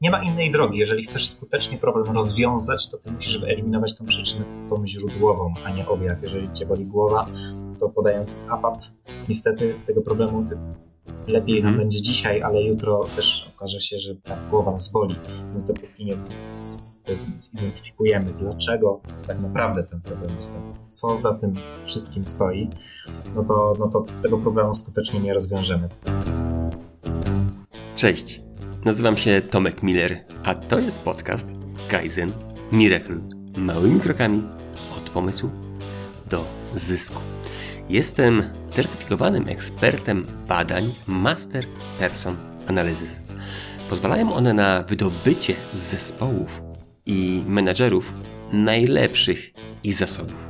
nie 0.00 0.10
ma 0.10 0.22
innej 0.22 0.50
drogi. 0.50 0.78
Jeżeli 0.78 1.02
chcesz 1.02 1.28
skutecznie 1.28 1.78
problem 1.78 2.14
rozwiązać, 2.14 2.90
to 2.90 2.98
ty 2.98 3.12
musisz 3.12 3.38
wyeliminować 3.40 3.94
tą 3.94 4.06
przyczynę, 4.06 4.44
tą 4.68 4.86
źródłową, 4.86 5.54
a 5.64 5.70
nie 5.70 5.88
objaw. 5.88 6.22
Jeżeli 6.22 6.52
cię 6.52 6.66
boli 6.66 6.86
głowa, 6.86 7.26
to 7.80 7.88
podając 7.88 8.46
APAP, 8.50 8.78
niestety 9.28 9.74
tego 9.86 10.02
problemu 10.02 10.44
ty 10.48 10.58
lepiej 11.26 11.56
mhm. 11.58 11.76
będzie 11.76 12.02
dzisiaj, 12.02 12.42
ale 12.42 12.62
jutro 12.62 13.06
też 13.16 13.52
okaże 13.56 13.80
się, 13.80 13.98
że 13.98 14.14
ta 14.14 14.36
głowa 14.50 14.72
nas 14.72 14.92
boli. 14.92 15.16
Więc 15.48 15.64
dopóki 15.64 16.04
nie 16.04 16.16
zidentyfikujemy, 17.34 18.32
dlaczego 18.32 19.00
tak 19.26 19.40
naprawdę 19.40 19.84
ten 19.84 20.00
problem 20.00 20.36
wystąpił, 20.36 20.74
co 20.86 21.16
za 21.16 21.34
tym 21.34 21.54
wszystkim 21.84 22.26
stoi, 22.26 22.70
no 23.34 23.44
to, 23.44 23.76
no 23.78 23.88
to 23.88 24.06
tego 24.22 24.38
problemu 24.38 24.74
skutecznie 24.74 25.20
nie 25.20 25.34
rozwiążemy. 25.34 25.88
Cześć, 27.94 28.47
nazywam 28.88 29.16
się 29.16 29.42
Tomek 29.50 29.82
Miller, 29.82 30.24
a 30.44 30.54
to 30.54 30.78
jest 30.78 30.98
podcast 30.98 31.46
Kaizen 31.88 32.32
Miracle. 32.72 33.20
Małymi 33.56 34.00
krokami 34.00 34.42
od 34.96 35.10
pomysłu 35.10 35.50
do 36.30 36.44
zysku. 36.74 37.20
Jestem 37.88 38.42
certyfikowanym 38.68 39.48
ekspertem 39.48 40.26
badań 40.46 40.94
Master 41.06 41.66
Person 41.98 42.36
Analysis. 42.66 43.20
Pozwalają 43.90 44.32
one 44.32 44.54
na 44.54 44.82
wydobycie 44.82 45.54
z 45.72 45.78
zespołów 45.78 46.62
i 47.06 47.44
menedżerów 47.46 48.14
najlepszych 48.52 49.50
ich 49.84 49.94
zasobów. 49.94 50.48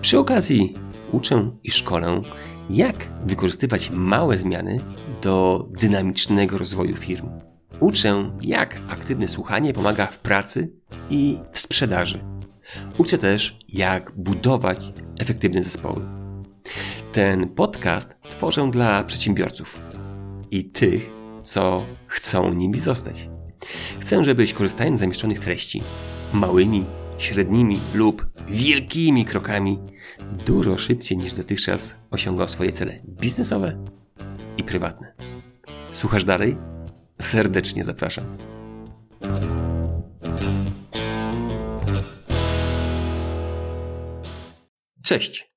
Przy 0.00 0.18
okazji 0.18 0.74
uczę 1.12 1.50
i 1.64 1.70
szkolę, 1.70 2.22
jak 2.70 3.08
wykorzystywać 3.26 3.90
małe 3.90 4.38
zmiany 4.38 4.80
do 5.22 5.66
dynamicznego 5.80 6.58
rozwoju 6.58 6.96
firm. 6.96 7.45
Uczę, 7.80 8.30
jak 8.42 8.80
aktywne 8.88 9.28
słuchanie 9.28 9.72
pomaga 9.72 10.06
w 10.06 10.18
pracy 10.18 10.70
i 11.10 11.38
w 11.52 11.58
sprzedaży. 11.58 12.24
Uczę 12.98 13.18
też, 13.18 13.58
jak 13.68 14.12
budować 14.16 14.92
efektywne 15.18 15.62
zespoły. 15.62 16.02
Ten 17.12 17.48
podcast 17.48 18.16
tworzę 18.22 18.70
dla 18.70 19.04
przedsiębiorców 19.04 19.80
i 20.50 20.64
tych, 20.64 21.10
co 21.44 21.84
chcą 22.06 22.54
nimi 22.54 22.80
zostać. 22.80 23.28
Chcę, 24.00 24.24
żebyś 24.24 24.52
korzystając 24.52 24.98
z 24.98 25.00
zamieszczonych 25.00 25.40
treści, 25.40 25.82
małymi, 26.32 26.84
średnimi 27.18 27.80
lub 27.94 28.26
wielkimi 28.48 29.24
krokami, 29.24 29.78
dużo 30.46 30.76
szybciej 30.78 31.18
niż 31.18 31.32
dotychczas 31.32 31.96
osiągał 32.10 32.48
swoje 32.48 32.72
cele 32.72 32.92
biznesowe 33.06 33.84
i 34.56 34.64
prywatne. 34.64 35.12
Słuchasz 35.90 36.24
dalej? 36.24 36.75
Serdecznie 37.20 37.84
zapraszam. 37.84 38.38
Cześć. 45.04 45.48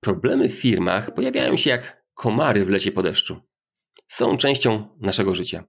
Problemy 0.00 0.48
w 0.48 0.54
firmach 0.54 1.14
pojawiają 1.14 1.56
się 1.56 1.70
jak 1.70 2.04
komary 2.14 2.64
w 2.64 2.68
lecie 2.68 2.92
po 2.92 3.02
deszczu. 3.02 3.40
Są 4.06 4.36
częścią 4.36 4.96
naszego 5.00 5.34
życia. 5.34 5.64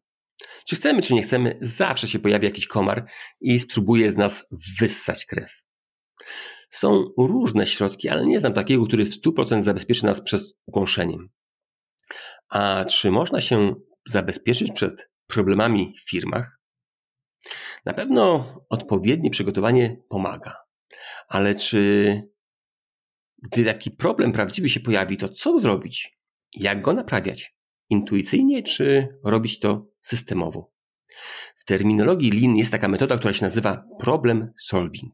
Czy 0.65 0.75
chcemy, 0.75 1.01
czy 1.01 1.13
nie 1.13 1.21
chcemy, 1.21 1.57
zawsze 1.61 2.07
się 2.07 2.19
pojawi 2.19 2.45
jakiś 2.45 2.67
komar 2.67 3.05
i 3.41 3.59
spróbuje 3.59 4.11
z 4.11 4.17
nas 4.17 4.47
wyssać 4.79 5.25
krew. 5.25 5.63
Są 6.69 7.05
różne 7.17 7.67
środki, 7.67 8.09
ale 8.09 8.25
nie 8.25 8.39
znam 8.39 8.53
takiego, 8.53 8.85
który 8.85 9.05
w 9.05 9.09
100% 9.09 9.63
zabezpieczy 9.63 10.05
nas 10.05 10.21
przed 10.21 10.41
ukąszeniem. 10.65 11.29
A 12.49 12.85
czy 12.85 13.11
można 13.11 13.41
się 13.41 13.75
zabezpieczyć 14.07 14.71
przed 14.71 15.11
problemami 15.27 15.95
w 15.99 16.09
firmach? 16.09 16.59
Na 17.85 17.93
pewno 17.93 18.45
odpowiednie 18.69 19.29
przygotowanie 19.29 20.01
pomaga, 20.09 20.55
ale 21.27 21.55
czy 21.55 22.13
gdy 23.43 23.65
taki 23.65 23.91
problem 23.91 24.31
prawdziwy 24.31 24.69
się 24.69 24.79
pojawi, 24.79 25.17
to 25.17 25.29
co 25.29 25.59
zrobić? 25.59 26.17
Jak 26.57 26.81
go 26.81 26.93
naprawiać? 26.93 27.55
Intuicyjnie 27.89 28.63
czy 28.63 29.07
robić 29.23 29.59
to 29.59 29.87
systemowo? 30.01 30.73
W 31.55 31.65
terminologii 31.65 32.31
Lean 32.31 32.55
jest 32.55 32.71
taka 32.71 32.87
metoda, 32.87 33.17
która 33.17 33.33
się 33.33 33.45
nazywa 33.45 33.85
problem 33.99 34.53
solving. 34.61 35.13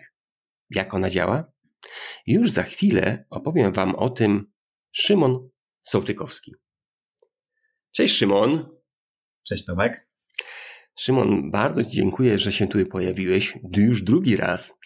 Jak 0.69 0.93
ona 0.93 1.09
działa? 1.09 1.51
Już 2.25 2.51
za 2.51 2.63
chwilę 2.63 3.25
opowiem 3.29 3.73
Wam 3.73 3.95
o 3.95 4.09
tym 4.09 4.51
Szymon 4.91 5.49
Sołtykowski. 5.81 6.55
Cześć 7.91 8.15
Szymon. 8.15 8.76
Cześć 9.47 9.65
Tomek. 9.65 10.07
Szymon, 10.95 11.51
bardzo 11.51 11.83
Ci 11.83 11.91
dziękuję, 11.91 12.39
że 12.39 12.51
się 12.51 12.67
tu 12.67 12.85
pojawiłeś 12.85 13.57
już 13.77 14.01
drugi 14.01 14.37
raz. 14.37 14.79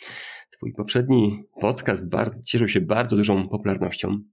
Twój 0.58 0.74
poprzedni 0.74 1.44
podcast 1.62 2.10
bardzo, 2.10 2.44
cieszył 2.48 2.68
się 2.68 2.82
bardzo 2.82 3.16
dużą 3.16 3.50
popularnością, 3.50 4.24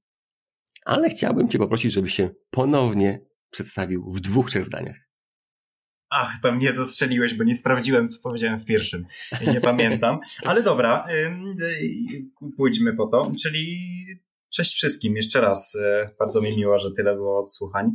ale 0.84 1.10
chciałbym 1.10 1.48
Cię 1.48 1.58
poprosić, 1.58 1.92
żebyś 1.92 2.14
się 2.14 2.30
ponownie 2.50 3.20
przedstawił 3.50 4.12
w 4.12 4.20
dwóch, 4.20 4.50
trzech 4.50 4.64
zdaniach. 4.64 4.96
Ach, 6.10 6.32
to 6.42 6.52
mnie 6.52 6.72
zastrzeliłeś, 6.72 7.34
bo 7.34 7.44
nie 7.44 7.56
sprawdziłem, 7.56 8.08
co 8.08 8.20
powiedziałem 8.22 8.60
w 8.60 8.64
pierwszym. 8.64 9.06
Nie 9.46 9.60
pamiętam. 9.60 10.18
Ale 10.46 10.62
dobra, 10.62 11.06
pójdźmy 12.56 12.96
po 12.96 13.06
to. 13.06 13.32
Czyli 13.42 13.78
cześć 14.50 14.74
wszystkim. 14.74 15.16
Jeszcze 15.16 15.40
raz, 15.40 15.74
e, 15.74 16.10
bardzo 16.18 16.40
mi 16.40 16.56
miło, 16.56 16.78
że 16.78 16.90
tyle 16.96 17.14
było 17.14 17.40
odsłuchań. 17.40 17.90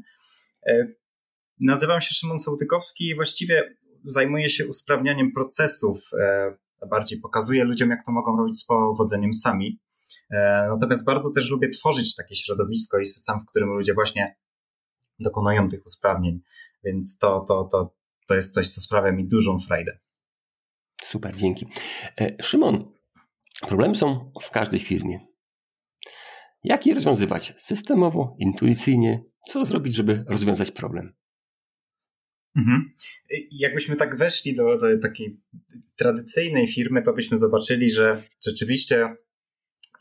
Nazywam 1.59 2.01
się 2.01 2.13
Szymon 2.13 2.39
Sołtykowski 2.39 3.07
i 3.07 3.15
właściwie 3.15 3.75
zajmuję 4.05 4.49
się 4.49 4.67
usprawnianiem 4.67 5.31
procesów 5.31 5.99
e, 6.19 6.53
bardziej 6.89 7.19
pokazuję 7.19 7.63
ludziom, 7.63 7.89
jak 7.89 8.05
to 8.05 8.11
mogą 8.11 8.37
robić 8.37 8.59
z 8.59 8.65
powodzeniem 8.65 9.33
sami. 9.33 9.79
E, 10.31 10.67
natomiast 10.69 11.05
bardzo 11.05 11.31
też 11.31 11.49
lubię 11.49 11.69
tworzyć 11.69 12.15
takie 12.15 12.35
środowisko 12.35 12.99
i 12.99 13.05
system, 13.05 13.39
w 13.39 13.45
którym 13.45 13.69
ludzie 13.69 13.93
właśnie 13.93 14.35
dokonują 15.19 15.69
tych 15.69 15.85
usprawnień, 15.85 16.41
więc 16.83 17.17
to, 17.17 17.45
to, 17.47 17.63
to, 17.71 17.95
to 18.27 18.35
jest 18.35 18.53
coś, 18.53 18.69
co 18.69 18.81
sprawia 18.81 19.11
mi 19.11 19.27
dużą 19.27 19.59
frajdę. 19.59 19.99
Super, 21.03 21.37
dzięki. 21.37 21.67
E, 22.21 22.43
Szymon, 22.43 22.91
problemy 23.67 23.95
są 23.95 24.31
w 24.41 24.49
każdej 24.49 24.79
firmie. 24.79 25.19
Jak 26.63 26.85
je 26.85 26.93
rozwiązywać 26.93 27.53
systemowo, 27.57 28.35
intuicyjnie? 28.39 29.23
Co 29.49 29.65
zrobić, 29.65 29.95
żeby 29.95 30.25
rozwiązać 30.27 30.71
problem? 30.71 31.13
Mhm. 32.55 32.91
Jakbyśmy 33.51 33.95
tak 33.95 34.17
weszli 34.17 34.55
do, 34.55 34.77
do 34.77 34.99
takiej 35.01 35.39
tradycyjnej 35.95 36.67
firmy, 36.67 37.01
to 37.01 37.13
byśmy 37.13 37.37
zobaczyli, 37.37 37.91
że 37.91 38.23
rzeczywiście 38.45 39.15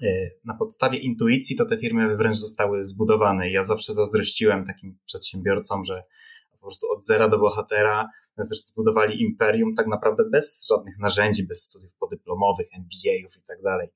e, 0.03 0.31
na 0.45 0.55
podstawie 0.55 0.99
intuicji 0.99 1.57
to 1.57 1.65
te 1.65 1.79
firmy 1.79 2.17
wręcz 2.17 2.37
zostały 2.37 2.85
zbudowane. 2.85 3.51
Ja 3.51 3.65
zawsze 3.65 3.95
zazdrościłem 3.95 4.65
takim 4.65 4.99
przedsiębiorcom, 5.07 5.85
że 5.85 6.03
po 6.51 6.59
prostu 6.59 6.91
od 6.91 7.05
zera 7.05 7.29
do 7.29 7.39
bohatera 7.39 8.09
zbudowali 8.39 9.23
imperium 9.23 9.75
tak 9.75 9.87
naprawdę 9.87 10.25
bez 10.33 10.67
żadnych 10.71 10.99
narzędzi, 10.99 11.47
bez 11.47 11.63
studiów 11.63 11.95
podyplomowych, 11.95 12.67
MBA-ów 12.73 13.37
i 13.37 13.43
tak 13.43 13.63
dalej. 13.63 13.89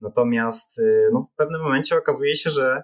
Natomiast 0.00 0.78
e, 0.78 0.82
no, 1.12 1.22
w 1.22 1.36
pewnym 1.36 1.62
momencie 1.62 1.96
okazuje 1.96 2.36
się, 2.36 2.50
że 2.50 2.82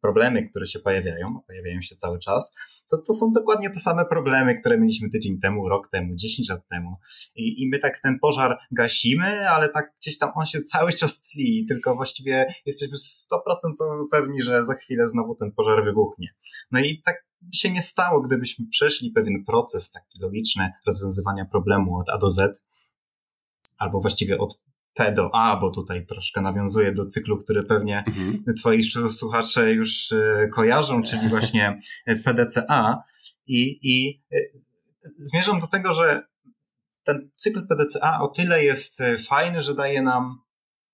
problemy, 0.00 0.48
które 0.48 0.66
się 0.66 0.78
pojawiają, 0.78 1.40
pojawiają 1.46 1.82
się 1.82 1.96
cały 1.96 2.18
czas, 2.18 2.54
to, 2.90 2.98
to 3.06 3.12
są 3.12 3.32
dokładnie 3.32 3.70
te 3.70 3.80
same 3.80 4.04
problemy, 4.04 4.60
które 4.60 4.78
mieliśmy 4.78 5.10
tydzień 5.10 5.40
temu, 5.40 5.68
rok 5.68 5.88
temu, 5.90 6.14
10 6.14 6.48
lat 6.48 6.68
temu. 6.68 6.96
I, 7.36 7.62
I 7.62 7.68
my 7.68 7.78
tak 7.78 8.00
ten 8.02 8.18
pożar 8.18 8.58
gasimy, 8.72 9.48
ale 9.48 9.68
tak 9.68 9.92
gdzieś 10.00 10.18
tam 10.18 10.30
on 10.34 10.46
się 10.46 10.62
cały 10.62 10.92
czas 10.92 11.22
tli, 11.22 11.66
tylko 11.68 11.96
właściwie 11.96 12.46
jesteśmy 12.66 12.96
100% 12.96 14.06
pewni, 14.10 14.42
że 14.42 14.62
za 14.62 14.74
chwilę 14.74 15.06
znowu 15.06 15.34
ten 15.34 15.52
pożar 15.52 15.84
wybuchnie. 15.84 16.28
No 16.70 16.80
i 16.80 17.02
tak 17.04 17.30
się 17.54 17.70
nie 17.70 17.82
stało, 17.82 18.20
gdybyśmy 18.20 18.66
przeszli 18.70 19.10
pewien 19.10 19.44
proces 19.44 19.90
taki 19.90 20.22
logiczny 20.22 20.72
rozwiązywania 20.86 21.44
problemu 21.44 21.98
od 21.98 22.08
A 22.08 22.18
do 22.18 22.30
Z, 22.30 22.62
albo 23.78 24.00
właściwie 24.00 24.38
od 24.38 24.60
P 24.94 25.12
do 25.12 25.34
A, 25.34 25.56
bo 25.60 25.70
tutaj 25.70 26.06
troszkę 26.06 26.40
nawiązuje 26.40 26.92
do 26.92 27.06
cyklu, 27.06 27.38
który 27.38 27.62
pewnie 27.62 28.04
mhm. 28.06 28.42
twoi 28.58 28.82
słuchacze 29.10 29.72
już 29.72 30.12
e, 30.12 30.48
kojarzą, 30.52 31.02
czyli 31.02 31.28
właśnie 31.34 31.80
e, 32.06 32.16
PDCA 32.16 33.02
i, 33.46 33.78
i 33.82 34.22
e, 34.32 34.38
zmierzam 35.18 35.60
do 35.60 35.66
tego, 35.66 35.92
że 35.92 36.22
ten 37.04 37.30
cykl 37.36 37.66
PDCA 37.66 38.20
o 38.20 38.28
tyle 38.28 38.64
jest 38.64 39.02
fajny, 39.28 39.60
że 39.60 39.74
daje 39.74 40.02
nam 40.02 40.38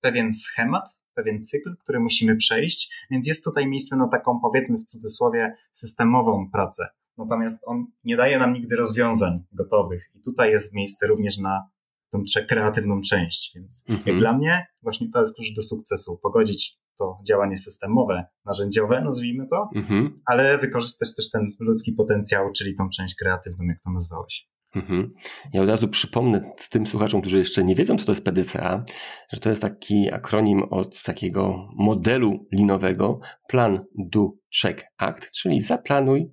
pewien 0.00 0.32
schemat, 0.32 1.00
pewien 1.14 1.42
cykl, 1.42 1.76
który 1.76 2.00
musimy 2.00 2.36
przejść, 2.36 3.06
więc 3.10 3.26
jest 3.26 3.44
tutaj 3.44 3.68
miejsce 3.68 3.96
na 3.96 4.08
taką, 4.08 4.40
powiedzmy 4.40 4.78
w 4.78 4.84
cudzysłowie, 4.84 5.54
systemową 5.70 6.50
pracę. 6.52 6.88
Natomiast 7.18 7.62
on 7.66 7.86
nie 8.04 8.16
daje 8.16 8.38
nam 8.38 8.52
nigdy 8.52 8.76
rozwiązań 8.76 9.44
gotowych 9.52 10.10
i 10.14 10.20
tutaj 10.20 10.50
jest 10.50 10.74
miejsce 10.74 11.06
również 11.06 11.38
na 11.38 11.68
tą 12.10 12.22
kreatywną 12.48 13.00
część. 13.02 13.52
Więc 13.54 13.84
mhm. 13.88 14.08
jak 14.08 14.18
dla 14.18 14.32
mnie 14.32 14.66
właśnie 14.82 15.08
to 15.12 15.18
jest 15.18 15.34
klucz 15.34 15.54
do 15.56 15.62
sukcesu. 15.62 16.18
Pogodzić 16.22 16.78
to 16.98 17.18
działanie 17.26 17.56
systemowe, 17.56 18.24
narzędziowe, 18.44 19.00
nazwijmy 19.00 19.46
to, 19.50 19.70
mhm. 19.74 20.20
ale 20.26 20.58
wykorzystać 20.58 21.14
też 21.16 21.30
ten 21.30 21.52
ludzki 21.60 21.92
potencjał, 21.92 22.52
czyli 22.52 22.76
tą 22.76 22.88
część 22.96 23.14
kreatywną, 23.14 23.64
jak 23.64 23.80
to 23.80 23.90
nazwałeś. 23.90 24.48
Mhm. 24.76 25.14
Ja 25.52 25.62
od 25.62 25.68
razu 25.68 25.88
przypomnę 25.88 26.52
tym 26.68 26.86
słuchaczom, 26.86 27.20
którzy 27.20 27.38
jeszcze 27.38 27.64
nie 27.64 27.74
wiedzą, 27.74 27.98
co 27.98 28.04
to 28.04 28.12
jest 28.12 28.24
PDCA, 28.24 28.84
że 29.32 29.40
to 29.40 29.50
jest 29.50 29.62
taki 29.62 30.12
akronim 30.12 30.62
od 30.62 31.02
takiego 31.02 31.68
modelu 31.76 32.46
linowego 32.52 33.20
Plan, 33.48 33.84
Do, 33.98 34.28
Check, 34.62 34.84
Act, 34.98 35.30
czyli 35.30 35.60
zaplanuj, 35.60 36.32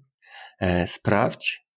e, 0.60 0.88
sprawdź, 0.88 1.68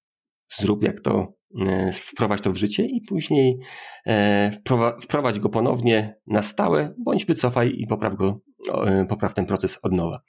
zrób 0.48 0.82
jak 0.82 1.00
to, 1.00 1.34
e, 1.66 1.92
wprowadź 1.92 2.40
to 2.40 2.52
w 2.52 2.56
życie 2.56 2.86
i 2.86 3.00
później 3.00 3.58
e, 4.06 4.60
wprowadź 5.00 5.38
go 5.38 5.48
ponownie 5.48 6.20
na 6.26 6.42
stałe, 6.42 6.94
bądź 6.98 7.24
wycofaj 7.24 7.72
i 7.76 7.86
popraw 7.86 8.16
go, 8.16 8.40
e, 8.86 9.04
popraw 9.04 9.34
ten 9.34 9.46
proces 9.46 9.78
od 9.82 9.96
nowa. 9.96 10.20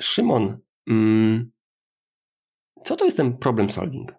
Szymon, 0.00 0.58
mm, 0.90 1.52
co 2.84 2.96
to 2.96 3.04
jest 3.04 3.16
ten 3.16 3.38
problem 3.38 3.70
solving? 3.70 4.14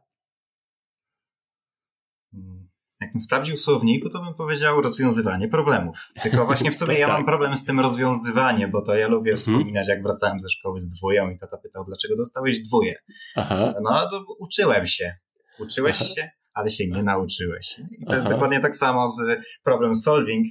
Jakbym 3.01 3.21
sprawdził 3.21 3.57
słowniku, 3.57 4.09
to 4.09 4.19
bym 4.23 4.33
powiedział 4.33 4.81
rozwiązywanie 4.81 5.47
problemów. 5.47 5.97
Tylko 6.23 6.45
właśnie 6.45 6.71
w 6.71 6.75
sobie 6.81 6.99
ja 6.99 7.07
mam 7.07 7.17
tak. 7.17 7.25
problem 7.25 7.55
z 7.55 7.65
tym 7.65 7.79
rozwiązywaniem, 7.79 8.71
bo 8.71 8.81
to 8.81 8.95
ja 8.95 9.07
lubię 9.07 9.31
mhm. 9.31 9.37
wspominać, 9.37 9.87
jak 9.87 10.03
wracałem 10.03 10.39
ze 10.39 10.49
szkoły 10.49 10.79
z 10.79 10.89
dwóją 10.89 11.29
i 11.29 11.37
tata 11.37 11.57
pytał, 11.57 11.83
dlaczego 11.87 12.15
dostałeś 12.15 12.59
dwóje? 12.59 12.95
Aha. 13.35 13.73
No 13.81 14.09
to 14.09 14.25
uczyłem 14.39 14.85
się. 14.85 15.15
Uczyłeś 15.59 15.95
Aha. 16.01 16.09
się, 16.15 16.29
ale 16.53 16.69
się 16.69 16.87
nie 16.87 17.03
nauczyłeś. 17.03 17.79
I 17.79 18.05
to 18.05 18.07
Aha. 18.07 18.15
jest 18.15 18.27
dokładnie 18.27 18.59
tak 18.59 18.75
samo 18.75 19.07
z 19.07 19.21
problem 19.63 19.95
solving. 19.95 20.45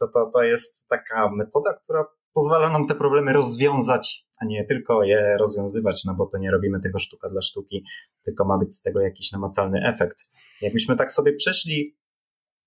To, 0.00 0.06
to, 0.14 0.30
to 0.34 0.42
jest 0.42 0.88
taka 0.88 1.30
metoda, 1.36 1.74
która 1.84 2.04
pozwala 2.32 2.70
nam 2.70 2.86
te 2.86 2.94
problemy 2.94 3.32
rozwiązać 3.32 4.30
a 4.40 4.44
nie 4.44 4.64
tylko 4.64 5.04
je 5.04 5.36
rozwiązywać, 5.38 6.04
no 6.04 6.14
bo 6.14 6.26
to 6.26 6.38
nie 6.38 6.50
robimy 6.50 6.80
tego 6.80 6.98
sztuka 6.98 7.30
dla 7.30 7.42
sztuki, 7.42 7.84
tylko 8.24 8.44
ma 8.44 8.58
być 8.58 8.76
z 8.76 8.82
tego 8.82 9.00
jakiś 9.00 9.32
namacalny 9.32 9.80
efekt. 9.84 10.18
Jakbyśmy 10.60 10.96
tak 10.96 11.12
sobie 11.12 11.32
przeszli, 11.32 11.96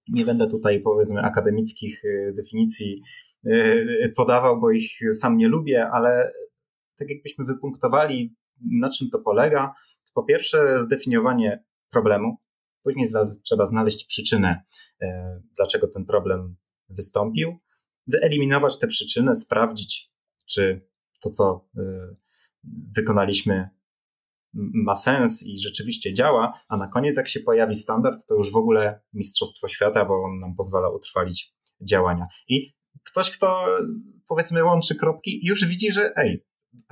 nie 0.09 0.25
będę 0.25 0.47
tutaj 0.47 0.81
powiedzmy 0.81 1.21
akademickich 1.21 2.05
y, 2.05 2.33
definicji 2.35 3.01
y, 3.47 4.13
podawał, 4.15 4.59
bo 4.59 4.71
ich 4.71 4.91
sam 5.13 5.37
nie 5.37 5.47
lubię, 5.47 5.87
ale 5.87 6.31
tak 6.97 7.09
jakbyśmy 7.09 7.45
wypunktowali, 7.45 8.35
na 8.71 8.89
czym 8.89 9.09
to 9.09 9.19
polega, 9.19 9.73
to 10.05 10.11
po 10.13 10.23
pierwsze 10.23 10.79
zdefiniowanie 10.79 11.63
problemu, 11.91 12.37
później 12.83 13.07
trzeba 13.43 13.65
znaleźć 13.65 14.05
przyczynę, 14.05 14.61
y, 15.03 15.07
dlaczego 15.55 15.87
ten 15.87 16.05
problem 16.05 16.55
wystąpił, 16.89 17.59
wyeliminować 18.07 18.79
tę 18.79 18.87
przyczynę, 18.87 19.35
sprawdzić, 19.35 20.11
czy 20.45 20.87
to, 21.19 21.29
co 21.29 21.69
y, 21.77 21.81
wykonaliśmy, 22.95 23.69
ma 24.53 24.95
sens 24.95 25.43
i 25.43 25.59
rzeczywiście 25.59 26.13
działa, 26.13 26.53
a 26.69 26.77
na 26.77 26.87
koniec, 26.87 27.17
jak 27.17 27.27
się 27.27 27.39
pojawi 27.39 27.75
standard, 27.75 28.25
to 28.25 28.35
już 28.35 28.51
w 28.51 28.55
ogóle 28.55 29.01
mistrzostwo 29.13 29.67
świata, 29.67 30.05
bo 30.05 30.23
on 30.23 30.39
nam 30.39 30.55
pozwala 30.55 30.89
utrwalić 30.89 31.53
działania. 31.81 32.25
I 32.47 32.73
ktoś, 33.11 33.31
kto 33.31 33.65
powiedzmy 34.27 34.63
łączy 34.63 34.95
kropki, 34.95 35.39
już 35.43 35.65
widzi, 35.65 35.91
że 35.91 36.17
ej, 36.17 36.45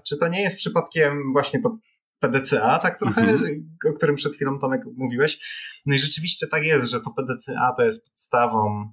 czy 0.07 0.17
to 0.17 0.27
nie 0.27 0.41
jest 0.41 0.57
przypadkiem 0.57 1.33
właśnie 1.33 1.61
to 1.61 1.77
PDCA, 2.19 2.79
tak 2.79 2.99
trochę, 2.99 3.21
mhm. 3.21 3.77
o 3.89 3.93
którym 3.93 4.15
przed 4.15 4.35
chwilą 4.35 4.59
Tomek 4.59 4.81
mówiłeś. 4.97 5.39
No 5.85 5.95
i 5.95 5.99
rzeczywiście 5.99 6.47
tak 6.47 6.63
jest, 6.63 6.91
że 6.91 7.01
to 7.01 7.11
PDCA 7.11 7.73
to 7.77 7.83
jest 7.83 8.09
podstawą 8.09 8.91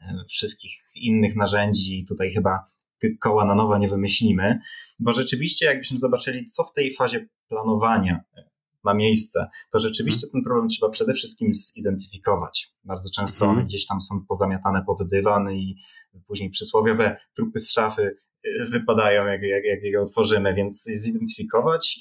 mm, 0.00 0.24
wszystkich 0.28 0.83
innych 0.94 1.36
narzędzi. 1.36 2.04
Tutaj 2.08 2.32
chyba 2.32 2.64
koła 3.20 3.44
na 3.44 3.54
nowo 3.54 3.78
nie 3.78 3.88
wymyślimy, 3.88 4.58
bo 4.98 5.12
rzeczywiście 5.12 5.66
jakbyśmy 5.66 5.98
zobaczyli, 5.98 6.44
co 6.44 6.64
w 6.64 6.72
tej 6.72 6.94
fazie 6.94 7.28
planowania 7.48 8.20
ma 8.84 8.94
miejsce, 8.94 9.48
to 9.70 9.78
rzeczywiście 9.78 10.26
ten 10.32 10.42
problem 10.42 10.68
trzeba 10.68 10.90
przede 10.92 11.14
wszystkim 11.14 11.54
zidentyfikować. 11.54 12.74
Bardzo 12.84 13.10
często 13.10 13.44
one 13.44 13.50
mhm. 13.50 13.66
gdzieś 13.66 13.86
tam 13.86 14.00
są 14.00 14.14
pozamiatane 14.28 14.84
pod 14.86 15.08
dywan 15.08 15.52
i 15.52 15.76
później 16.26 16.50
przysłowiowe 16.50 17.16
trupy 17.36 17.60
z 17.60 17.72
szafy 17.72 18.16
y, 18.46 18.64
wypadają, 18.70 19.26
jak, 19.26 19.42
jak, 19.42 19.64
jak 19.64 19.82
je 19.82 20.00
otworzymy, 20.00 20.54
więc 20.54 20.84
zidentyfikować, 20.84 22.00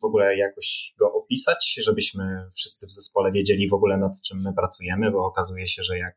w 0.00 0.04
ogóle 0.04 0.36
jakoś 0.36 0.94
go 0.98 1.12
opisać, 1.12 1.80
żebyśmy 1.82 2.24
wszyscy 2.54 2.86
w 2.86 2.92
zespole 2.92 3.32
wiedzieli 3.32 3.68
w 3.68 3.74
ogóle 3.74 3.98
nad 3.98 4.22
czym 4.22 4.40
my 4.42 4.52
pracujemy, 4.52 5.10
bo 5.10 5.24
okazuje 5.24 5.66
się, 5.66 5.82
że 5.82 5.98
jak 5.98 6.14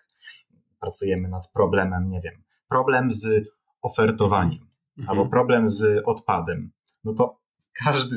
pracujemy 0.83 1.29
nad 1.29 1.51
problemem, 1.51 2.07
nie 2.07 2.21
wiem, 2.21 2.43
problem 2.69 3.11
z 3.11 3.49
ofertowaniem 3.81 4.67
mhm. 4.99 5.09
albo 5.09 5.31
problem 5.31 5.69
z 5.69 6.03
odpadem, 6.05 6.71
no 7.03 7.13
to 7.13 7.43
każdy 7.83 8.15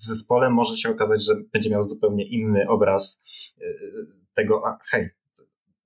w 0.00 0.04
zespole 0.04 0.50
może 0.50 0.76
się 0.76 0.90
okazać, 0.90 1.24
że 1.24 1.34
będzie 1.52 1.70
miał 1.70 1.82
zupełnie 1.82 2.24
inny 2.24 2.68
obraz 2.68 3.22
e, 3.60 3.64
tego, 4.34 4.62
a 4.66 4.78
hej, 4.90 5.10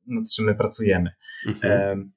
nad 0.06 0.25
czym 0.32 0.44
my 0.44 0.55
pracujemy. 0.55 1.11
Mhm. 1.46 2.12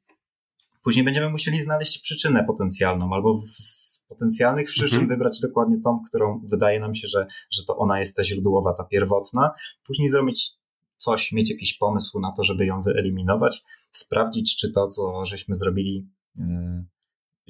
Później 0.83 1.05
będziemy 1.05 1.29
musieli 1.29 1.59
znaleźć 1.59 2.01
przyczynę 2.01 2.43
potencjalną, 2.43 3.13
albo 3.13 3.41
z 3.47 4.05
potencjalnych 4.09 4.67
przyczyn 4.67 4.99
mhm. 4.99 5.07
wybrać 5.07 5.39
dokładnie 5.41 5.81
tą, 5.83 6.01
którą 6.09 6.41
wydaje 6.45 6.79
nam 6.79 6.95
się, 6.95 7.07
że, 7.07 7.27
że 7.51 7.65
to 7.65 7.77
ona 7.77 7.99
jest 7.99 8.15
ta 8.15 8.23
źródłowa, 8.23 8.73
ta 8.73 8.83
pierwotna. 8.83 9.51
Później 9.87 10.09
zrobić 10.09 10.58
coś, 10.99 11.31
mieć 11.31 11.49
jakiś 11.49 11.73
pomysł 11.73 12.19
na 12.19 12.31
to, 12.31 12.43
żeby 12.43 12.65
ją 12.65 12.81
wyeliminować, 12.81 13.63
sprawdzić, 13.91 14.57
czy 14.57 14.71
to, 14.71 14.87
co 14.87 15.25
żeśmy 15.25 15.55
zrobili, 15.55 16.09
e, 16.39 16.85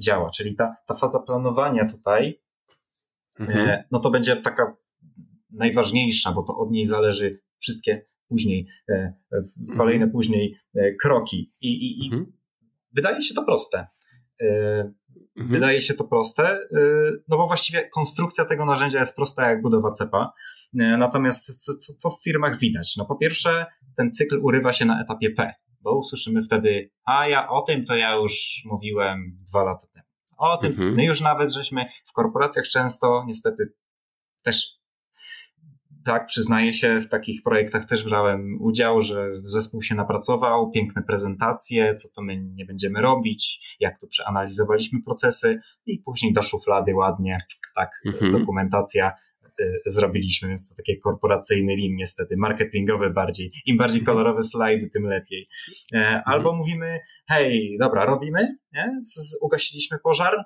działa. 0.02 0.30
Czyli 0.30 0.56
ta, 0.56 0.76
ta 0.88 0.94
faza 0.94 1.20
planowania 1.20 1.86
tutaj, 1.86 2.42
mhm. 3.40 3.70
E, 3.70 3.84
no 3.92 4.00
to 4.00 4.12
będzie 4.12 4.36
taka 4.36 4.76
najważniejsza, 5.50 6.32
bo 6.32 6.44
to 6.44 6.58
od 6.58 6.72
niej 6.72 6.86
zależy 6.86 7.42
wszystkie 7.60 8.06
później, 8.28 8.68
e, 8.90 9.14
kolejne 9.78 10.06
mhm. 10.06 10.12
później 10.12 10.56
kroki. 11.02 11.54
I, 11.62 11.68
i, 11.68 12.06
i 12.06 12.06
mhm. 12.06 12.34
wydaje 12.92 13.22
się 13.22 13.34
to 13.34 13.44
proste. 13.44 13.88
Mhm. 14.40 15.52
Wydaje 15.52 15.82
się 15.82 15.94
to 15.94 16.04
proste, 16.04 16.60
no 17.28 17.38
bo 17.38 17.48
właściwie 17.48 17.90
konstrukcja 17.90 18.46
tego 18.46 18.66
narzędzia 18.66 19.00
jest 19.00 19.16
prosta 19.16 19.50
jak 19.50 19.62
budowa 19.62 19.92
cepa. 19.92 20.34
Natomiast 20.74 21.66
co, 21.66 21.94
co 21.94 22.10
w 22.10 22.24
firmach 22.24 22.60
widać? 22.60 22.98
No 22.98 23.06
po 23.06 23.16
pierwsze, 23.16 23.66
ten 23.98 24.12
cykl 24.12 24.40
urywa 24.44 24.74
się 24.74 24.86
na 24.86 25.02
etapie 25.02 25.32
P 25.32 25.54
bo 25.82 25.98
usłyszymy 25.98 26.44
wtedy, 26.44 26.92
a 27.06 27.28
ja 27.28 27.50
o 27.50 27.62
tym 27.62 27.86
to 27.86 27.96
ja 27.96 28.16
już 28.16 28.62
mówiłem 28.66 29.38
dwa 29.50 29.64
lata 29.64 29.88
temu. 29.94 30.06
O 30.38 30.58
tym, 30.58 30.72
mhm. 30.72 30.96
my 30.96 31.06
już 31.06 31.22
nawet 31.22 31.54
żeśmy 31.54 31.86
w 32.06 32.14
korporacjach 32.14 32.68
często 32.68 33.24
niestety 33.28 33.74
też 34.44 34.80
tak, 36.06 36.26
przyznaję 36.26 36.74
się, 36.74 37.00
w 37.00 37.10
takich 37.10 37.44
projektach 37.44 37.86
też 37.86 38.04
brałem 38.04 38.58
udział, 38.62 39.02
że 39.02 39.30
zespół 39.34 39.82
się 39.82 39.96
napracował, 39.96 40.72
piękne 40.72 41.04
prezentacje, 41.04 41.96
co 41.96 42.10
to 42.16 42.22
my 42.22 42.38
nie 42.38 42.66
będziemy 42.66 43.02
robić, 43.02 43.76
jak 43.80 44.00
tu 44.00 44.08
przeanalizowaliśmy 44.08 45.02
procesy 45.04 45.60
i 45.86 46.00
później 46.00 46.34
do 46.34 46.44
szuflady 46.44 46.96
ładnie, 46.96 47.38
tak, 47.76 47.92
mhm. 48.06 48.32
dokumentacja 48.32 49.12
zrobiliśmy, 49.86 50.48
więc 50.48 50.70
to 50.70 50.76
takie 50.76 50.98
korporacyjny 50.98 51.76
lin 51.76 51.96
niestety, 51.96 52.36
marketingowy 52.38 53.10
bardziej. 53.10 53.52
Im 53.66 53.78
bardziej 53.78 54.04
kolorowe 54.04 54.44
slajdy, 54.44 54.90
tym 54.90 55.04
lepiej. 55.04 55.48
E, 55.94 56.22
albo 56.26 56.50
mhm. 56.50 56.58
mówimy, 56.58 57.00
hej, 57.30 57.78
dobra, 57.80 58.06
robimy, 58.06 58.58
nie? 58.74 59.02
Ugasiliśmy 59.42 60.00
pożar, 60.00 60.44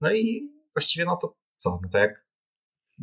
no 0.00 0.12
i 0.12 0.50
właściwie 0.74 1.04
no 1.04 1.16
to 1.22 1.36
co? 1.56 1.78
No 1.82 1.88
to 1.92 1.98
jak 1.98 2.26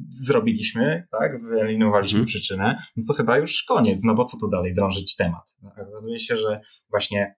zrobiliśmy, 0.09 1.07
tak, 1.11 1.41
wyeliminowaliśmy 1.41 2.19
mhm. 2.19 2.27
przyczynę, 2.27 2.83
no 2.95 3.03
to 3.07 3.13
chyba 3.13 3.37
już 3.37 3.63
koniec, 3.63 4.03
no 4.03 4.13
bo 4.13 4.25
co 4.25 4.37
tu 4.39 4.49
dalej 4.49 4.73
drążyć 4.73 5.15
temat? 5.15 5.55
No, 5.61 5.71
okazuje 5.89 6.19
się, 6.19 6.35
że 6.35 6.61
właśnie 6.89 7.35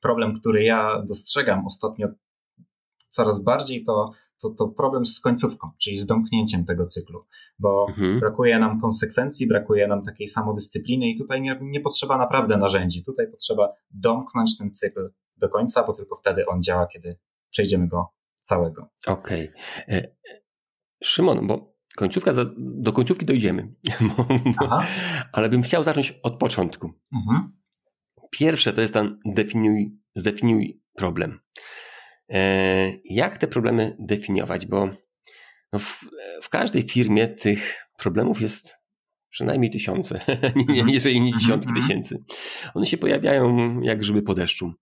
problem, 0.00 0.34
który 0.34 0.64
ja 0.64 1.02
dostrzegam 1.08 1.66
ostatnio 1.66 2.08
coraz 3.08 3.44
bardziej, 3.44 3.84
to 3.84 4.10
to, 4.42 4.50
to 4.50 4.68
problem 4.68 5.06
z 5.06 5.20
końcówką, 5.20 5.70
czyli 5.82 5.96
z 5.96 6.06
domknięciem 6.06 6.64
tego 6.64 6.86
cyklu, 6.86 7.26
bo 7.58 7.86
mhm. 7.88 8.20
brakuje 8.20 8.58
nam 8.58 8.80
konsekwencji, 8.80 9.46
brakuje 9.46 9.88
nam 9.88 10.04
takiej 10.04 10.26
samodyscypliny 10.26 11.08
i 11.08 11.18
tutaj 11.18 11.42
nie, 11.42 11.58
nie 11.62 11.80
potrzeba 11.80 12.18
naprawdę 12.18 12.56
narzędzi. 12.56 13.04
Tutaj 13.04 13.30
potrzeba 13.30 13.72
domknąć 13.90 14.58
ten 14.58 14.70
cykl 14.72 15.10
do 15.36 15.48
końca, 15.48 15.82
bo 15.82 15.92
tylko 15.92 16.16
wtedy 16.16 16.46
on 16.46 16.62
działa, 16.62 16.86
kiedy 16.86 17.18
przejdziemy 17.50 17.88
go 17.88 18.12
całego. 18.40 18.88
Okej. 19.06 19.50
Okay. 19.50 19.96
E, 19.98 20.16
Szymon, 21.04 21.46
bo 21.46 21.76
końcówka, 21.96 22.32
do 22.58 22.92
końcówki 22.92 23.26
dojdziemy, 23.26 23.74
ale 25.32 25.48
bym 25.48 25.62
chciał 25.62 25.84
zacząć 25.84 26.20
od 26.22 26.38
początku. 26.38 26.92
Mhm. 27.12 27.52
Pierwsze 28.30 28.72
to 28.72 28.80
jest 28.80 28.94
ten 28.94 29.20
definiuj, 29.24 29.98
zdefiniuj 30.14 30.82
problem. 30.94 31.40
E, 32.30 32.92
jak 33.04 33.38
te 33.38 33.46
problemy 33.46 33.96
definiować? 33.98 34.66
Bo 34.66 34.88
no 35.72 35.78
w, 35.78 36.04
w 36.42 36.48
każdej 36.48 36.82
firmie 36.82 37.28
tych 37.28 37.74
problemów 37.98 38.40
jest 38.40 38.76
przynajmniej 39.30 39.70
tysiące, 39.70 40.20
jeżeli 40.86 41.20
nie 41.20 41.32
dziesiątki 41.32 41.68
mhm. 41.68 41.86
tysięcy. 41.86 42.24
One 42.74 42.86
się 42.86 42.96
pojawiają 42.96 43.80
jak 43.80 43.98
grzyby 43.98 44.22
po 44.22 44.34
deszczu. 44.34 44.72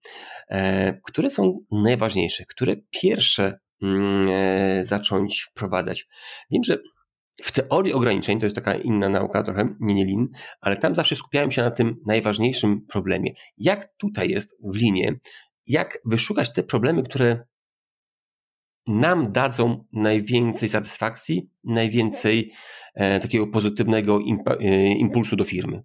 E, 0.49 1.01
które 1.05 1.31
są 1.31 1.59
najważniejsze? 1.71 2.45
Które 2.45 2.77
pierwsze 2.91 3.59
mm, 3.83 4.29
e, 4.31 4.85
zacząć 4.85 5.43
wprowadzać? 5.43 6.07
Wiem, 6.51 6.65
że 6.65 6.79
w 7.43 7.53
teorii 7.53 7.93
ograniczeń, 7.93 8.41
to 8.41 8.47
jest 8.47 8.57
taka 8.57 8.75
inna 8.75 9.09
nauka 9.09 9.43
trochę, 9.43 9.75
nie, 9.81 9.95
nie 9.95 10.05
lin, 10.05 10.29
ale 10.61 10.77
tam 10.77 10.95
zawsze 10.95 11.17
skupiałem 11.17 11.51
się 11.51 11.63
na 11.63 11.71
tym 11.71 11.97
najważniejszym 12.07 12.87
problemie. 12.87 13.33
Jak 13.59 13.97
tutaj 13.97 14.29
jest 14.31 14.57
w 14.65 14.77
linie, 14.77 15.13
jak 15.67 15.99
wyszukać 16.05 16.53
te 16.53 16.63
problemy, 16.63 17.03
które 17.03 17.47
nam 18.87 19.33
dadzą 19.33 19.85
najwięcej 19.93 20.69
satysfakcji, 20.69 21.51
najwięcej 21.65 22.53
e, 22.95 23.21
takiego 23.21 23.47
pozytywnego 23.47 24.19
e, 24.61 24.93
impulsu 24.93 25.37
do 25.37 25.45
firmy. 25.45 25.83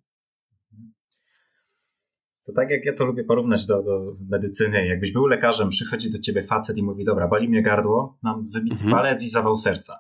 To 2.45 2.53
tak 2.53 2.71
jak 2.71 2.85
ja 2.85 2.93
to 2.93 3.05
lubię 3.05 3.23
porównać 3.23 3.65
do, 3.65 3.83
do 3.83 4.15
medycyny. 4.29 4.87
Jakbyś 4.87 5.11
był 5.11 5.25
lekarzem, 5.25 5.69
przychodzi 5.69 6.11
do 6.11 6.17
ciebie 6.17 6.43
facet 6.43 6.77
i 6.77 6.83
mówi, 6.83 7.05
dobra, 7.05 7.27
boli 7.27 7.49
mnie 7.49 7.61
gardło, 7.61 8.17
mam 8.21 8.47
wybity 8.47 8.73
mhm. 8.73 8.91
palec 8.91 9.23
i 9.23 9.29
zawał 9.29 9.57
serca. 9.57 9.99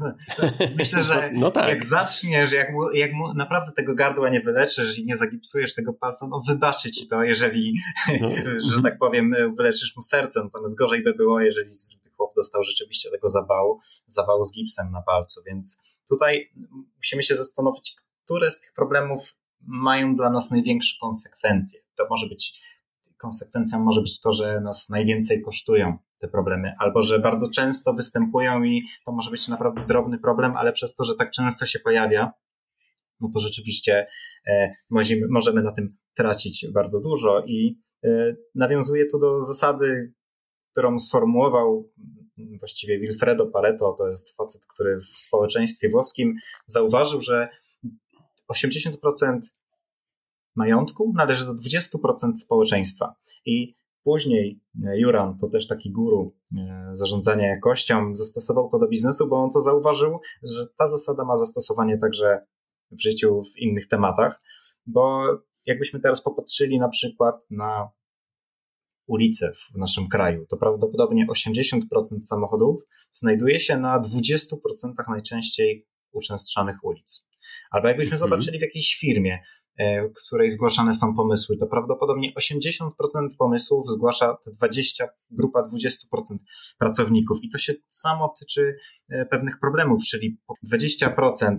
Myślę, 0.78 1.04
że 1.04 1.30
no, 1.32 1.40
no 1.40 1.50
tak. 1.50 1.68
jak 1.68 1.84
zaczniesz, 1.84 2.52
jak, 2.52 2.72
mu, 2.72 2.90
jak 2.90 3.12
mu 3.12 3.34
naprawdę 3.34 3.72
tego 3.72 3.94
gardła 3.94 4.28
nie 4.28 4.40
wyleczysz 4.40 4.98
i 4.98 5.04
nie 5.04 5.16
zagipsujesz 5.16 5.74
tego 5.74 5.92
palca, 5.92 6.26
no 6.26 6.40
wybaczy 6.48 6.90
ci 6.90 7.06
to, 7.06 7.22
jeżeli, 7.22 7.74
no. 8.20 8.28
że 8.74 8.82
tak 8.82 8.98
powiem, 8.98 9.34
wyleczysz 9.56 9.96
mu 9.96 10.02
serce. 10.02 10.40
Natomiast 10.44 10.76
gorzej 10.76 11.02
by 11.02 11.14
było, 11.14 11.40
jeżeli 11.40 11.70
chłop 12.16 12.34
dostał 12.36 12.64
rzeczywiście 12.64 13.10
tego 13.10 13.28
zawału, 13.28 13.80
zawału 14.06 14.44
z 14.44 14.52
gipsem 14.52 14.90
na 14.90 15.02
palcu. 15.02 15.42
Więc 15.46 16.00
tutaj 16.08 16.52
musimy 16.96 17.22
się 17.22 17.34
zastanowić, 17.34 17.96
które 18.24 18.50
z 18.50 18.60
tych 18.60 18.72
problemów 18.72 19.34
mają 19.60 20.16
dla 20.16 20.30
nas 20.30 20.50
największe 20.50 20.96
konsekwencje. 21.00 21.80
To 21.96 22.06
może 22.10 22.28
być 22.28 22.62
konsekwencją 23.22 23.78
może 23.80 24.00
być 24.00 24.20
to, 24.20 24.32
że 24.32 24.60
nas 24.60 24.88
najwięcej 24.88 25.42
kosztują 25.42 25.98
te 26.22 26.28
problemy, 26.28 26.72
albo 26.78 27.02
że 27.02 27.18
bardzo 27.18 27.50
często 27.50 27.94
występują 27.94 28.62
i 28.62 28.82
to 29.06 29.12
może 29.12 29.30
być 29.30 29.48
naprawdę 29.48 29.86
drobny 29.86 30.18
problem, 30.18 30.56
ale 30.56 30.72
przez 30.72 30.94
to, 30.94 31.04
że 31.04 31.14
tak 31.14 31.30
często 31.30 31.66
się 31.66 31.78
pojawia, 31.78 32.32
no 33.20 33.28
to 33.34 33.40
rzeczywiście 33.40 34.06
e, 34.46 34.70
możemy, 35.30 35.62
na 35.62 35.72
tym 35.72 35.96
tracić 36.14 36.66
bardzo 36.72 37.00
dużo 37.00 37.44
i 37.46 37.78
e, 38.04 38.34
nawiązuje 38.54 39.06
tu 39.06 39.18
do 39.18 39.42
zasady, 39.42 40.12
którą 40.72 40.98
sformułował 40.98 41.90
właściwie 42.58 42.98
Wilfredo 42.98 43.46
Pareto, 43.46 43.94
to 43.98 44.08
jest 44.08 44.36
facet, 44.36 44.66
który 44.74 44.96
w 44.96 45.04
społeczeństwie 45.04 45.88
włoskim 45.90 46.34
zauważył, 46.66 47.20
że 47.20 47.48
80% 48.52 49.38
majątku 50.56 51.12
należy 51.16 51.44
do 51.44 51.52
20% 51.52 52.36
społeczeństwa. 52.36 53.14
I 53.46 53.74
później 54.04 54.60
e, 54.84 54.98
Juran, 54.98 55.38
to 55.38 55.48
też 55.48 55.66
taki 55.66 55.90
guru 55.90 56.36
e, 56.56 56.88
zarządzania 56.92 57.48
jakością, 57.48 58.14
zastosował 58.14 58.68
to 58.68 58.78
do 58.78 58.88
biznesu, 58.88 59.28
bo 59.28 59.36
on 59.36 59.50
to 59.50 59.60
zauważył, 59.60 60.18
że 60.42 60.66
ta 60.78 60.88
zasada 60.88 61.24
ma 61.24 61.36
zastosowanie 61.36 61.98
także 61.98 62.46
w 62.90 63.02
życiu 63.02 63.42
w 63.42 63.58
innych 63.58 63.88
tematach, 63.88 64.42
bo 64.86 65.24
jakbyśmy 65.66 66.00
teraz 66.00 66.22
popatrzyli 66.22 66.78
na 66.78 66.88
przykład 66.88 67.46
na 67.50 67.90
ulice 69.06 69.52
w 69.52 69.78
naszym 69.78 70.08
kraju, 70.08 70.46
to 70.46 70.56
prawdopodobnie 70.56 71.26
80% 71.26 71.80
samochodów 72.20 72.82
znajduje 73.12 73.60
się 73.60 73.76
na 73.76 74.00
20% 74.00 74.56
najczęściej 75.08 75.86
uczęszczanych 76.12 76.84
ulic. 76.84 77.28
Albo 77.70 77.88
jakbyśmy 77.88 78.12
mhm. 78.12 78.30
zobaczyli 78.30 78.58
w 78.58 78.62
jakiejś 78.62 78.94
firmie, 78.94 79.38
której 80.26 80.50
zgłaszane 80.50 80.94
są 80.94 81.14
pomysły, 81.14 81.56
to 81.56 81.66
prawdopodobnie 81.66 82.32
80% 82.34 82.88
pomysłów 83.38 83.90
zgłasza 83.90 84.36
20, 84.46 85.08
grupa 85.30 85.62
20% 85.62 86.36
pracowników 86.78 87.38
i 87.42 87.48
to 87.48 87.58
się 87.58 87.72
samo 87.88 88.34
tyczy 88.38 88.76
e, 89.08 89.26
pewnych 89.26 89.60
problemów, 89.60 90.02
czyli 90.04 90.38
20% 90.72 91.56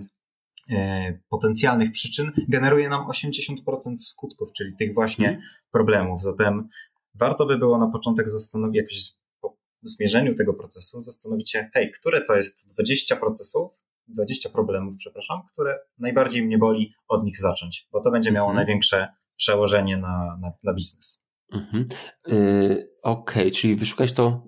e, 0.70 1.18
potencjalnych 1.28 1.92
przyczyn 1.92 2.32
generuje 2.48 2.88
nam 2.88 3.06
80% 3.08 3.96
skutków, 3.96 4.52
czyli 4.52 4.76
tych 4.76 4.94
właśnie 4.94 5.28
mhm. 5.28 5.46
problemów. 5.70 6.22
Zatem 6.22 6.68
warto 7.14 7.46
by 7.46 7.58
było 7.58 7.78
na 7.78 7.88
początek 7.88 8.28
zastanowić, 8.28 8.76
jakoś 8.76 9.12
po 9.40 9.56
zmierzeniu 9.82 10.34
tego 10.34 10.54
procesu, 10.54 11.00
zastanowić 11.00 11.50
się, 11.50 11.70
hej, 11.74 11.90
które 11.90 12.24
to 12.24 12.36
jest 12.36 12.74
20 12.74 13.16
procesów, 13.16 13.83
20 14.08 14.48
problemów, 14.48 14.94
przepraszam, 14.98 15.42
które 15.52 15.78
najbardziej 15.98 16.46
mnie 16.46 16.58
boli 16.58 16.94
od 17.08 17.24
nich 17.24 17.40
zacząć, 17.40 17.88
bo 17.92 18.00
to 18.00 18.10
będzie 18.10 18.32
miało 18.32 18.50
mhm. 18.50 18.56
największe 18.56 19.08
przełożenie 19.36 19.96
na, 19.96 20.38
na, 20.40 20.52
na 20.62 20.74
biznes. 20.74 21.24
Mhm. 21.52 21.88
Yy, 22.26 22.88
Okej, 23.02 23.42
okay, 23.42 23.50
czyli 23.50 23.76
wyszukać 23.76 24.12
to, 24.12 24.46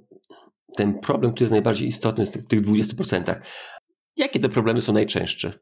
ten 0.77 0.99
problem, 0.99 1.33
który 1.33 1.45
jest 1.45 1.53
najbardziej 1.53 1.89
istotny 1.89 2.27
z 2.27 2.31
tych, 2.31 2.49
tych 2.49 2.61
20%. 2.61 3.41
Jakie 4.17 4.41
te 4.41 4.49
problemy 4.49 4.83
są 4.83 4.93
najczęstsze? 4.93 5.59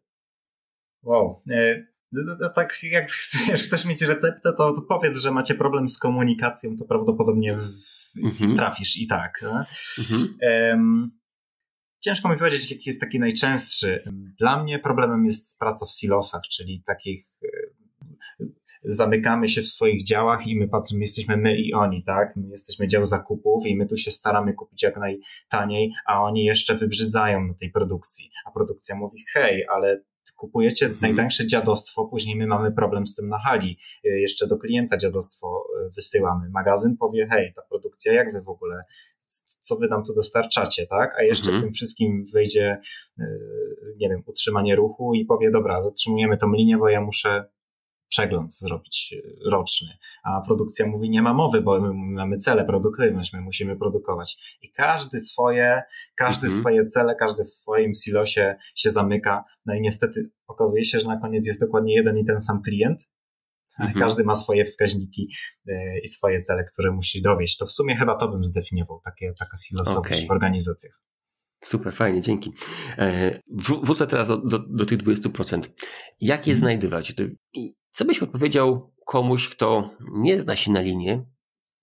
Wow. 1.03 1.43
Yy, 1.47 1.87
tak 2.55 2.79
jak 2.83 3.11
chcesz 3.65 3.85
mieć 3.85 4.03
receptę, 4.03 4.53
to, 4.53 4.73
to, 4.73 4.83
powiedz, 4.89 5.19
że 5.19 5.31
macie 5.31 5.55
problem 5.55 5.89
z 5.89 5.99
komunikacją, 5.99 6.77
to 6.77 6.85
prawdopodobnie 6.85 7.57
w, 7.57 7.69
mhm. 8.25 8.57
trafisz 8.57 8.97
i 8.97 9.07
tak. 9.07 9.45
Mhm. 9.99 11.11
Ciężko 12.05 12.29
mi 12.29 12.37
powiedzieć, 12.39 12.71
jaki 12.71 12.91
jest 12.91 13.01
taki 13.01 13.19
najczęstszy. 13.19 14.05
Dla 14.39 14.63
mnie 14.63 14.79
problemem 14.79 15.25
jest 15.25 15.59
praca 15.59 15.87
w 15.87 15.91
silosach, 15.91 16.43
czyli 16.43 16.83
takich 16.87 17.25
e, 18.41 18.47
zamykamy 18.85 19.49
się 19.49 19.63
w 19.63 19.69
swoich 19.69 20.05
działach 20.05 20.47
i 20.47 20.59
my 20.59 20.69
patrzymy, 20.69 21.01
jesteśmy 21.01 21.37
my 21.37 21.57
i 21.57 21.75
oni, 21.75 22.05
tak? 22.05 22.37
My 22.37 22.51
jesteśmy 22.51 22.87
dział 22.87 23.05
zakupów 23.05 23.67
i 23.67 23.77
my 23.77 23.87
tu 23.87 23.97
się 23.97 24.11
staramy 24.11 24.55
kupić 24.55 24.83
jak 24.83 24.97
najtaniej, 24.97 25.93
a 26.07 26.23
oni 26.23 26.45
jeszcze 26.45 26.75
wybrzydzają 26.75 27.45
na 27.45 27.55
tej 27.55 27.71
produkcji. 27.71 28.31
A 28.47 28.51
produkcja 28.51 28.97
mówi, 28.97 29.19
hej, 29.35 29.67
ale 29.75 30.03
kupujecie 30.37 30.87
mhm. 30.87 31.01
najtańsze 31.03 31.47
dziadostwo, 31.47 32.05
później 32.05 32.37
my 32.37 32.47
mamy 32.47 32.73
problem 32.73 33.07
z 33.07 33.15
tym 33.15 33.29
na 33.29 33.39
hali, 33.39 33.79
e, 34.05 34.09
jeszcze 34.09 34.47
do 34.47 34.59
klienta 34.59 34.97
dziadostwo 34.97 35.65
e, 35.81 35.89
wysyłamy. 35.97 36.51
Magazyn 36.51 36.97
powie, 36.97 37.29
hej, 37.31 37.53
ta 37.57 37.63
produkcja, 37.63 38.13
jak 38.13 38.33
wy 38.33 38.43
w 38.43 38.49
ogóle 38.49 38.85
co 39.43 39.76
wy 39.76 39.88
nam 39.88 40.05
tu 40.05 40.14
dostarczacie, 40.14 40.87
tak? 40.87 41.14
A 41.19 41.23
jeszcze 41.23 41.47
mhm. 41.47 41.61
w 41.61 41.64
tym 41.64 41.73
wszystkim 41.73 42.23
wejdzie, 42.35 42.81
y, 43.19 43.25
nie 43.97 44.09
wiem, 44.09 44.23
utrzymanie 44.26 44.76
ruchu 44.76 45.14
i 45.14 45.25
powie, 45.25 45.50
dobra, 45.50 45.81
zatrzymujemy 45.81 46.38
tą 46.38 46.53
linię, 46.53 46.79
bo 46.79 46.88
ja 46.88 47.00
muszę 47.00 47.45
przegląd 48.09 48.59
zrobić 48.59 49.14
y, 49.17 49.50
roczny, 49.50 49.88
a 50.25 50.41
produkcja 50.41 50.87
mówi, 50.87 51.11
nie 51.11 51.23
ma 51.23 51.35
mowy, 51.35 51.61
bo 51.61 51.81
my 51.81 51.95
mamy 51.95 52.37
cele, 52.37 52.64
produktywność, 52.64 53.33
my 53.33 53.41
musimy 53.41 53.76
produkować. 53.76 54.59
I 54.62 54.71
każdy 54.71 55.21
swoje, 55.21 55.83
każdy 56.14 56.47
mhm. 56.47 56.61
swoje 56.61 56.87
cele, 56.87 57.14
każdy 57.14 57.45
w 57.45 57.50
swoim 57.50 57.95
silosie 57.95 58.57
się 58.75 58.91
zamyka, 58.91 59.45
no 59.67 59.75
i 59.75 59.81
niestety 59.81 60.31
okazuje 60.47 60.85
się, 60.85 61.00
że 61.00 61.07
na 61.07 61.21
koniec 61.21 61.47
jest 61.47 61.61
dokładnie 61.61 61.95
jeden 61.95 62.19
i 62.19 62.25
ten 62.25 62.41
sam 62.41 62.62
klient, 62.62 63.11
Mhm. 63.81 64.00
Każdy 64.00 64.25
ma 64.25 64.37
swoje 64.37 64.64
wskaźniki 64.64 65.28
e, 65.69 65.99
i 65.99 66.09
swoje 66.09 66.40
cele, 66.40 66.64
które 66.64 66.93
musi 66.93 67.23
dowieść. 67.23 67.57
To 67.57 67.66
w 67.66 67.73
sumie 67.73 67.97
chyba 67.97 68.14
to 68.14 68.28
bym 68.28 68.45
zdefiniował, 68.45 69.00
takie, 69.04 69.33
taka 69.38 69.57
silosowość 69.57 70.14
okay. 70.14 70.26
w 70.26 70.31
organizacjach. 70.31 71.04
Super, 71.64 71.95
fajnie, 71.95 72.21
dzięki. 72.21 72.52
E, 72.99 73.40
wrócę 73.83 74.07
teraz 74.07 74.28
do, 74.28 74.37
do, 74.37 74.59
do 74.59 74.87
tych 74.87 74.99
20%. 74.99 75.61
Jak 76.21 76.47
je 76.47 76.52
mhm. 76.52 76.57
znajdywać? 76.57 77.14
Co 77.90 78.04
byś 78.04 78.23
odpowiedział 78.23 78.95
komuś, 79.07 79.49
kto 79.49 79.90
nie 80.12 80.40
zna 80.40 80.57
się 80.57 80.73
na 80.73 80.81
linie, 80.81 81.25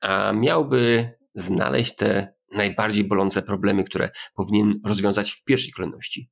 a 0.02 0.34
miałby 0.34 1.10
znaleźć 1.36 1.96
te 1.96 2.34
najbardziej 2.52 3.04
bolące 3.04 3.42
problemy, 3.42 3.84
które 3.84 4.10
powinien 4.36 4.80
rozwiązać 4.86 5.32
w 5.32 5.44
pierwszej 5.44 5.72
kolejności? 5.72 6.30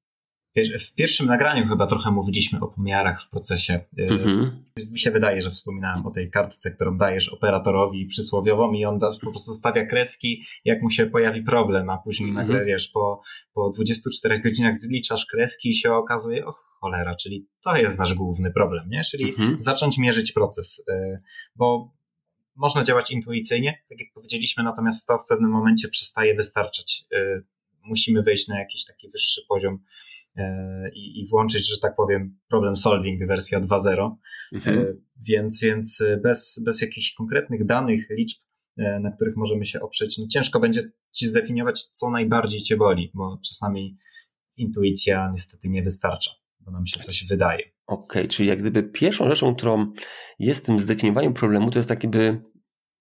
W 0.56 0.94
pierwszym 0.94 1.28
nagraniu 1.28 1.68
chyba 1.68 1.88
trochę 1.88 2.12
mówiliśmy 2.12 2.60
o 2.60 2.68
pomiarach 2.68 3.22
w 3.22 3.30
procesie. 3.30 3.86
Y, 4.00 4.08
mhm. 4.08 4.66
Mi 4.92 5.00
się 5.00 5.12
wydaje, 5.12 5.42
że 5.42 5.52
wspominałem 5.52 6.06
o 6.06 6.12
tej 6.12 6.30
kartce, 6.30 6.72
którą 6.72 6.98
dajesz 6.98 7.30
operatorowi 7.30 8.06
przysłowiową 8.06 8.72
i 8.72 8.86
on 8.86 9.00
po 9.00 9.30
prostu 9.32 9.54
stawia 9.54 9.86
kreski, 9.86 10.44
jak 10.66 10.82
mu 10.82 10.90
się 10.90 11.06
pojawi 11.06 11.42
problem, 11.42 11.90
a 11.90 11.98
później 11.98 12.30
mhm. 12.30 12.48
nagle, 12.48 12.66
wiesz, 12.66 12.88
po, 12.88 13.22
po 13.54 13.70
24 13.70 14.42
godzinach 14.42 14.76
zliczasz 14.76 15.26
kreski 15.26 15.70
i 15.70 15.76
się 15.76 15.94
okazuje, 15.94 16.46
och, 16.46 16.70
cholera, 16.80 17.16
czyli 17.16 17.48
to 17.64 17.78
jest 17.78 18.00
nasz 18.00 18.14
główny 18.14 18.52
problem, 18.52 18.90
nie? 18.90 19.02
Czyli 19.04 19.30
mhm. 19.30 19.62
zacząć 19.62 19.98
mierzyć 19.98 20.32
proces, 20.32 20.84
y, 20.90 21.20
bo 21.56 21.94
można 22.56 22.84
działać 22.84 23.12
intuicyjnie, 23.12 23.84
tak 23.90 24.00
jak 24.00 24.14
powiedzieliśmy, 24.14 24.64
natomiast 24.64 25.08
to 25.08 25.18
w 25.18 25.26
pewnym 25.26 25.50
momencie 25.52 25.88
przestaje 25.88 26.36
wystarczać. 26.36 27.04
Y, 27.14 27.44
musimy 27.84 28.24
wejść 28.24 28.48
na 28.48 28.60
jakiś 28.60 28.86
taki 28.86 29.10
wyższy 29.10 29.42
poziom 29.50 29.80
i, 30.94 31.20
i 31.20 31.28
włączyć, 31.28 31.70
że 31.70 31.80
tak 31.82 31.96
powiem, 31.96 32.40
problem 32.48 32.78
solving 32.78 33.28
wersja 33.28 33.60
2.0. 33.62 34.16
Mhm. 34.54 34.80
E, 34.80 34.86
więc, 35.28 35.60
więc 35.62 36.04
bez, 36.24 36.62
bez 36.66 36.82
jakichś 36.82 37.14
konkretnych 37.14 37.66
danych, 37.66 38.08
liczb, 38.10 38.38
e, 38.78 39.00
na 39.00 39.12
których 39.12 39.36
możemy 39.38 39.66
się 39.66 39.80
oprzeć, 39.80 40.18
no 40.18 40.28
ciężko 40.28 40.60
będzie 40.60 40.82
ci 41.12 41.28
zdefiniować, 41.28 41.84
co 41.84 42.10
najbardziej 42.10 42.62
cię 42.62 42.78
boli, 42.78 43.12
bo 43.14 43.40
czasami 43.46 43.98
intuicja 44.58 45.30
niestety 45.32 45.70
nie 45.70 45.82
wystarcza, 45.82 46.32
bo 46.60 46.72
nam 46.72 46.88
się 46.88 47.00
coś 47.00 47.26
wydaje. 47.26 47.64
Okej, 47.88 48.22
okay, 48.22 48.28
czyli 48.28 48.50
jak 48.50 48.60
gdyby 48.60 48.84
pierwszą 48.84 49.30
rzeczą, 49.30 49.56
którą 49.56 49.94
jest 50.40 50.64
w 50.64 50.66
tym 50.66 50.80
zdefiniowaniu 50.80 51.34
problemu, 51.34 51.72
to 51.72 51.80
jest 51.80 51.90
tak, 51.90 52.08
by 52.10 52.42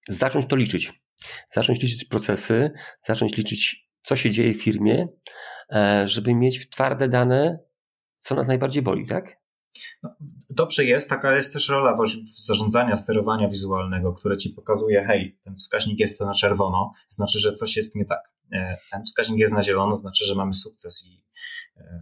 zacząć 0.07 0.45
to 0.45 0.55
liczyć. 0.55 1.03
Zacząć 1.51 1.81
liczyć 1.81 2.05
procesy, 2.05 2.71
zacząć 3.05 3.37
liczyć, 3.37 3.89
co 4.03 4.15
się 4.15 4.31
dzieje 4.31 4.53
w 4.53 4.63
firmie, 4.63 5.07
E, 5.07 5.58
żeby 6.05 6.35
mieć 6.35 6.69
twarde 6.69 7.09
dane, 7.09 7.59
co 8.19 8.35
nas 8.35 8.47
najbardziej 8.47 8.83
boli, 8.83 9.07
tak? 9.07 9.39
No, 10.03 10.15
dobrze 10.49 10.85
jest, 10.85 11.09
taka 11.09 11.35
jest 11.35 11.53
też 11.53 11.69
rola 11.69 11.95
zarządzania, 12.45 12.97
sterowania 12.97 13.49
wizualnego, 13.49 14.13
które 14.13 14.37
ci 14.37 14.49
pokazuje, 14.49 15.03
hej, 15.03 15.39
ten 15.43 15.55
wskaźnik 15.55 15.99
jest 15.99 16.21
na 16.21 16.33
czerwono, 16.33 16.91
znaczy, 17.07 17.39
że 17.39 17.53
coś 17.53 17.77
jest 17.77 17.95
nie 17.95 18.05
tak. 18.05 18.31
E, 18.53 18.77
ten 18.91 19.03
wskaźnik 19.03 19.39
jest 19.39 19.53
na 19.53 19.63
zielono, 19.63 19.97
znaczy, 19.97 20.25
że 20.25 20.35
mamy 20.35 20.53
sukces 20.53 21.07
i 21.07 21.23
e, 21.77 22.01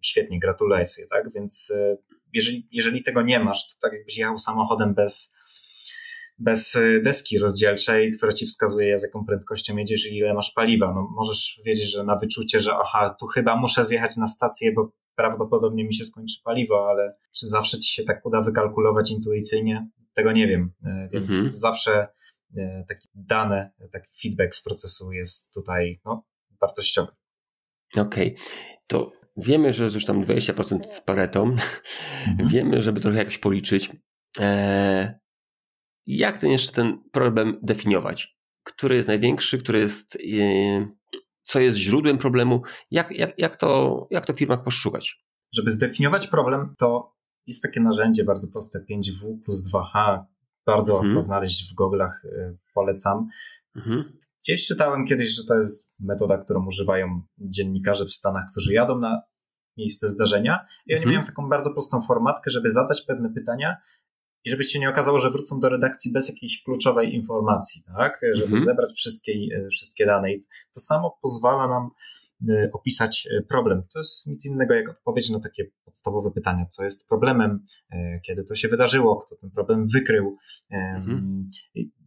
świetnie, 0.00 0.38
gratulacje, 0.38 1.06
tak? 1.06 1.32
Więc 1.32 1.72
e, 1.76 1.96
jeżeli, 2.32 2.68
jeżeli 2.72 3.02
tego 3.02 3.22
nie 3.22 3.40
masz, 3.40 3.68
to 3.68 3.74
tak 3.80 3.92
jakbyś 3.92 4.18
jechał 4.18 4.38
samochodem 4.38 4.94
bez, 4.94 5.34
bez 6.38 6.76
deski 7.04 7.38
rozdzielczej, 7.38 8.12
która 8.12 8.32
ci 8.32 8.46
wskazuje, 8.46 8.98
z 8.98 9.02
jaką 9.02 9.24
prędkością 9.24 9.76
jedziesz 9.76 10.06
i 10.06 10.16
ile 10.16 10.34
masz 10.34 10.50
paliwa. 10.50 10.94
No, 10.94 11.08
możesz 11.16 11.60
wiedzieć, 11.64 11.92
że 11.92 12.04
na 12.04 12.16
wyczucie, 12.16 12.60
że 12.60 12.72
aha, 12.74 13.16
tu 13.20 13.26
chyba 13.26 13.56
muszę 13.56 13.84
zjechać 13.84 14.16
na 14.16 14.26
stację, 14.26 14.72
bo 14.72 14.92
prawdopodobnie 15.14 15.84
mi 15.84 15.94
się 15.94 16.04
skończy 16.04 16.36
paliwo, 16.44 16.88
ale 16.88 17.16
czy 17.32 17.46
zawsze 17.46 17.78
ci 17.78 17.94
się 17.94 18.04
tak 18.04 18.26
uda 18.26 18.42
wykalkulować 18.42 19.10
intuicyjnie? 19.10 19.88
Tego 20.14 20.32
nie 20.32 20.46
wiem, 20.46 20.72
e, 20.84 21.08
więc 21.12 21.30
mhm. 21.30 21.50
zawsze 21.54 22.08
e, 22.56 22.84
takie 22.88 23.08
dane, 23.14 23.70
taki 23.92 24.10
feedback 24.22 24.54
z 24.54 24.62
procesu 24.62 25.12
jest 25.12 25.54
tutaj 25.54 26.00
no, 26.04 26.24
wartościowy. 26.60 27.12
Okej, 27.96 28.34
okay. 28.34 28.46
to 28.86 29.12
wiemy, 29.36 29.72
że 29.72 29.84
już 29.84 30.04
tam 30.04 30.24
20% 30.24 30.92
z 30.92 31.00
Pareto, 31.00 31.42
mhm. 31.42 32.48
wiemy, 32.48 32.82
żeby 32.82 33.00
trochę 33.00 33.18
jakoś 33.18 33.38
policzyć. 33.38 33.92
Eee, 34.38 35.08
jak 36.06 36.38
ten 36.38 36.50
jeszcze 36.50 36.72
ten 36.72 36.98
problem 37.12 37.58
definiować? 37.62 38.36
Który 38.62 38.96
jest 38.96 39.08
największy, 39.08 39.58
który 39.58 39.78
jest 39.78 40.16
e, 40.16 40.18
co 41.42 41.60
jest 41.60 41.76
źródłem 41.76 42.18
problemu, 42.18 42.62
jak, 42.90 43.10
jak, 43.10 43.38
jak, 43.38 43.56
to, 43.56 44.06
jak 44.10 44.26
to 44.26 44.32
w 44.32 44.38
firmach 44.38 44.64
poszukać? 44.64 45.26
Żeby 45.52 45.70
zdefiniować 45.70 46.28
problem, 46.28 46.74
to 46.78 47.16
jest 47.46 47.62
takie 47.62 47.80
narzędzie 47.80 48.24
bardzo 48.24 48.48
proste 48.48 48.84
5W 48.90 49.42
plus 49.44 49.74
2H. 49.74 50.24
Bardzo 50.66 50.92
mhm. 50.92 51.06
łatwo 51.06 51.20
znaleźć 51.20 51.72
w 51.72 51.74
goglach, 51.74 52.24
y, 52.24 52.58
polecam. 52.74 53.28
Mhm. 53.76 54.02
Gdzieś 54.42 54.66
czytałem 54.66 55.06
kiedyś, 55.06 55.28
że 55.28 55.44
to 55.44 55.54
jest 55.54 55.90
metoda, 56.00 56.38
którą 56.38 56.66
używają 56.66 57.22
dziennikarze 57.38 58.04
w 58.04 58.12
Stanach, 58.12 58.44
którzy 58.52 58.74
jadą 58.74 58.98
na 58.98 59.22
miejsce 59.76 60.08
zdarzenia 60.08 60.66
i 60.86 60.94
oni 60.94 61.02
mhm. 61.02 61.14
mają 61.14 61.26
taką 61.26 61.48
bardzo 61.48 61.72
prostą 61.72 62.02
formatkę, 62.02 62.50
żeby 62.50 62.70
zadać 62.70 63.02
pewne 63.02 63.30
pytania 63.30 63.76
i 64.46 64.50
żeby 64.50 64.64
się 64.64 64.78
nie 64.78 64.88
okazało, 64.88 65.18
że 65.18 65.30
wrócą 65.30 65.60
do 65.60 65.68
redakcji 65.68 66.12
bez 66.12 66.28
jakiejś 66.28 66.62
kluczowej 66.62 67.14
informacji, 67.14 67.82
tak? 67.96 68.20
Żeby 68.32 68.44
mhm. 68.44 68.64
zebrać 68.64 68.92
wszystkie, 68.92 69.32
e, 69.32 69.68
wszystkie 69.68 70.06
dane. 70.06 70.32
I 70.32 70.40
to 70.74 70.80
samo 70.80 71.18
pozwala 71.22 71.68
nam 71.68 71.90
e, 72.48 72.70
opisać 72.72 73.28
e, 73.30 73.42
problem. 73.42 73.82
To 73.92 73.98
jest 73.98 74.26
nic 74.26 74.46
innego 74.46 74.74
jak 74.74 74.88
odpowiedź 74.88 75.30
na 75.30 75.40
takie 75.40 75.64
podstawowe 75.84 76.30
pytania, 76.30 76.66
co 76.70 76.84
jest 76.84 77.08
problemem, 77.08 77.62
kiedy 78.26 78.44
to 78.44 78.54
się 78.54 78.68
wydarzyło, 78.68 79.16
kto 79.16 79.36
ten 79.36 79.50
problem 79.50 79.86
wykrył, 79.94 80.36
mhm. 80.70 81.48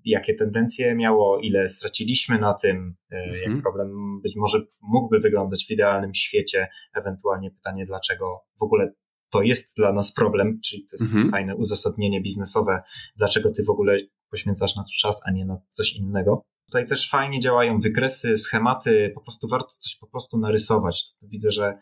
jakie 0.06 0.34
tendencje 0.34 0.96
miało, 0.96 1.40
ile 1.40 1.68
straciliśmy 1.68 2.40
na 2.40 2.54
tym, 2.54 2.96
mhm. 3.12 3.54
jak 3.54 3.62
problem 3.62 4.22
być 4.22 4.36
może 4.36 4.60
mógłby 4.82 5.20
wyglądać 5.20 5.66
w 5.66 5.72
idealnym 5.72 6.14
świecie, 6.14 6.68
ewentualnie 6.94 7.52
pytanie, 7.52 7.86
dlaczego 7.86 8.42
w 8.60 8.64
ogóle 8.64 8.92
to 9.32 9.42
jest 9.42 9.76
dla 9.78 9.94
nas 9.94 10.14
problem, 10.14 10.60
czyli 10.66 10.86
to 10.86 10.96
jest 10.96 11.06
mhm. 11.06 11.30
fajne 11.30 11.56
uzasadnienie 11.56 12.22
biznesowe, 12.22 12.82
dlaczego 13.18 13.52
ty 13.52 13.64
w 13.64 13.70
ogóle 13.70 13.98
poświęcasz 14.32 14.76
na 14.76 14.84
to 14.84 14.90
czas, 15.00 15.22
a 15.26 15.32
nie 15.32 15.46
na 15.46 15.58
coś 15.70 15.94
innego. 15.94 16.46
Tutaj 16.66 16.88
też 16.88 17.10
fajnie 17.10 17.40
działają 17.40 17.80
wykresy, 17.80 18.38
schematy, 18.38 19.12
po 19.16 19.22
prostu 19.22 19.48
warto 19.48 19.70
coś 19.78 19.96
po 19.96 20.08
prostu 20.08 20.38
narysować. 20.38 21.06
Widzę, 21.24 21.52
że 21.52 21.78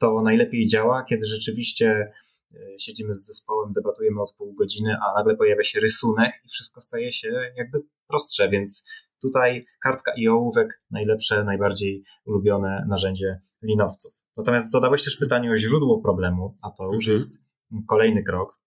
to 0.00 0.22
najlepiej 0.22 0.66
działa, 0.66 1.04
kiedy 1.04 1.26
rzeczywiście 1.26 2.12
e, 2.54 2.58
siedzimy 2.78 3.14
z 3.14 3.26
zespołem, 3.26 3.72
debatujemy 3.72 4.20
od 4.20 4.34
pół 4.38 4.54
godziny, 4.54 4.96
a 5.02 5.14
nagle 5.14 5.36
pojawia 5.36 5.62
się 5.62 5.80
rysunek 5.80 6.32
i 6.44 6.48
wszystko 6.48 6.80
staje 6.80 7.12
się 7.12 7.52
jakby 7.56 7.78
prostsze, 8.08 8.48
więc 8.48 8.88
tutaj 9.20 9.64
kartka 9.82 10.12
i 10.16 10.28
ołówek 10.28 10.82
najlepsze, 10.90 11.44
najbardziej 11.44 12.04
ulubione 12.24 12.84
narzędzie 12.88 13.40
linowców. 13.62 14.21
Natomiast 14.36 14.70
zadałeś 14.70 15.04
też 15.04 15.16
pytanie 15.16 15.50
o 15.50 15.56
źródło 15.56 16.00
problemu, 16.00 16.56
a 16.62 16.70
to 16.70 16.84
już 16.84 17.08
mhm. 17.08 17.12
jest 17.12 17.42
kolejny 17.86 18.22
krok. 18.22 18.58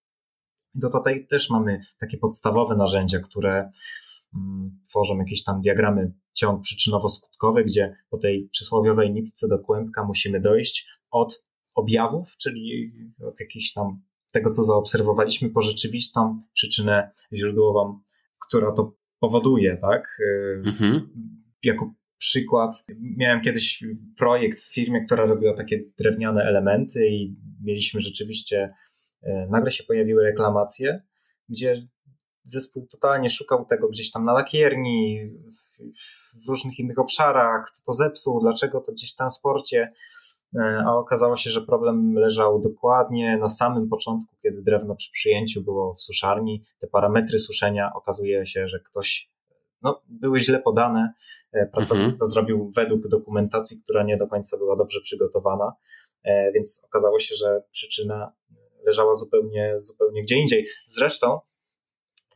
I 0.75 0.79
to 0.79 0.89
tutaj 0.89 1.27
też 1.27 1.49
mamy 1.49 1.81
takie 1.97 2.17
podstawowe 2.17 2.75
narzędzia, 2.75 3.19
które 3.19 3.71
mm, 4.35 4.79
tworzą 4.89 5.17
jakieś 5.17 5.43
tam 5.43 5.61
diagramy 5.61 6.13
ciąg 6.33 6.61
przyczynowo-skutkowy, 6.63 7.63
gdzie 7.63 7.95
po 8.09 8.17
tej 8.17 8.49
przysłowiowej 8.49 9.13
nitce 9.13 9.47
do 9.47 9.59
kłębka 9.59 10.03
musimy 10.03 10.41
dojść 10.41 10.87
od 11.11 11.45
objawów, 11.75 12.37
czyli 12.37 12.91
od 13.27 13.39
jakichś 13.39 13.73
tam 13.73 14.01
tego, 14.31 14.49
co 14.49 14.63
zaobserwowaliśmy, 14.63 15.49
po 15.49 15.61
rzeczywistą 15.61 16.39
przyczynę 16.53 17.11
źródłową, 17.33 17.99
która 18.47 18.71
to 18.71 18.95
powoduje, 19.19 19.77
tak? 19.77 20.17
Mhm. 20.65 21.09
Jako 21.63 21.93
przykład. 22.17 22.83
Miałem 23.17 23.41
kiedyś 23.41 23.83
projekt 24.17 24.59
w 24.59 24.73
firmie, 24.73 25.05
która 25.05 25.25
robiła 25.25 25.53
takie 25.53 25.79
drewniane 25.97 26.43
elementy 26.43 27.07
i 27.07 27.35
mieliśmy 27.63 28.01
rzeczywiście, 28.01 28.73
e, 29.23 29.47
nagle 29.51 29.71
się 29.71 29.83
pojawiły 29.83 30.23
reklamacje, 30.23 31.01
gdzie 31.49 31.75
zespół 32.43 32.87
totalnie 32.87 33.29
szukał 33.29 33.65
tego 33.65 33.89
gdzieś 33.89 34.11
tam 34.11 34.25
na 34.25 34.33
lakierni, 34.33 35.29
w, 36.43 36.49
różnych 36.49 36.79
innych 36.79 36.99
obszarach, 36.99 37.65
kto 37.71 37.85
to 37.85 37.93
zepsuł, 37.93 38.39
dlaczego 38.39 38.81
to 38.81 38.91
gdzieś 38.91 39.13
w 39.13 39.15
transporcie, 39.15 39.93
e, 40.55 40.83
a 40.85 40.95
okazało 40.95 41.37
się, 41.37 41.49
że 41.49 41.61
problem 41.61 42.13
leżał 42.13 42.61
dokładnie 42.61 43.37
na 43.37 43.49
samym 43.49 43.89
początku, 43.89 44.35
kiedy 44.43 44.61
drewno 44.61 44.95
przy 44.95 45.11
przyjęciu 45.11 45.61
było 45.61 45.93
w 45.93 46.01
suszarni. 46.01 46.63
Te 46.79 46.87
parametry 46.87 47.39
suszenia 47.39 47.91
okazuje 47.93 48.45
się, 48.45 48.67
że 48.67 48.79
ktoś 48.79 49.34
no, 49.85 50.01
były 50.09 50.39
źle 50.39 50.59
podane. 50.59 51.13
E, 51.51 51.65
pracownik 51.65 52.05
mhm. 52.05 52.19
to 52.19 52.25
zrobił 52.25 52.71
według 52.75 53.07
dokumentacji, 53.07 53.81
która 53.83 54.03
nie 54.03 54.17
do 54.17 54.27
końca 54.27 54.57
była 54.57 54.75
dobrze 54.75 55.01
przygotowana, 55.01 55.73
e, 56.23 56.51
więc 56.51 56.83
okazało 56.85 57.19
się, 57.19 57.35
że 57.35 57.61
przyczyna 57.71 58.33
leżała 58.85 59.13
zupełnie, 59.13 59.73
zupełnie 59.79 60.23
gdzie 60.23 60.35
indziej. 60.35 60.67
Zresztą 60.85 61.39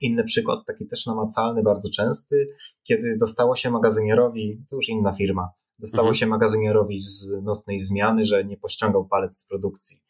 Inny 0.02 0.24
przykład, 0.24 0.66
taki 0.66 0.88
też 0.88 1.06
namacalny, 1.06 1.64
bardzo 1.64 1.90
częsty, 1.90 2.48
kiedy 2.84 3.18
dostało 3.20 3.56
się 3.56 3.72
magazynierowi, 3.72 4.64
to 4.70 4.76
już 4.76 4.90
inna 4.90 5.12
firma, 5.12 5.50
dostało 5.80 6.08
mhm. 6.08 6.16
się 6.16 6.28
magazynierowi 6.28 7.00
z 7.00 7.32
nocnej 7.44 7.80
zmiany, 7.80 8.26
że 8.26 8.46
nie 8.46 8.58
pościągał 8.58 9.08
palec 9.08 9.38
z 9.38 9.46
produkcji. 9.46 10.02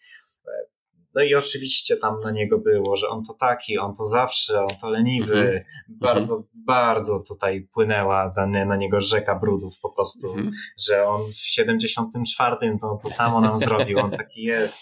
No 1.16 1.24
i 1.24 1.36
oczywiście 1.36 1.98
tam 1.98 2.22
na 2.22 2.32
niego 2.32 2.58
było, 2.58 2.96
że 2.96 3.08
on 3.08 3.24
to 3.24 3.34
taki, 3.34 3.78
on 3.78 3.94
to 3.96 4.06
zawsze, 4.06 4.62
on 4.62 4.78
to 4.82 4.90
leniwy. 4.90 5.40
Mhm. 5.40 5.64
Bardzo, 5.90 6.36
mhm. 6.36 6.50
bardzo 6.54 7.24
tutaj 7.28 7.68
płynęła 7.74 8.34
na, 8.38 8.66
na 8.66 8.76
niego 8.76 9.02
rzeka 9.02 9.36
brudów 9.36 9.80
po 9.82 9.90
prostu, 9.90 10.28
mhm. 10.28 10.50
że 10.88 11.08
on 11.08 11.32
w 11.32 11.38
74 11.38 12.56
to, 12.82 13.00
to 13.04 13.10
samo 13.10 13.42
nam 13.42 13.58
zrobił, 13.58 14.00
on 14.00 14.12
taki 14.12 14.44
jest. 14.44 14.80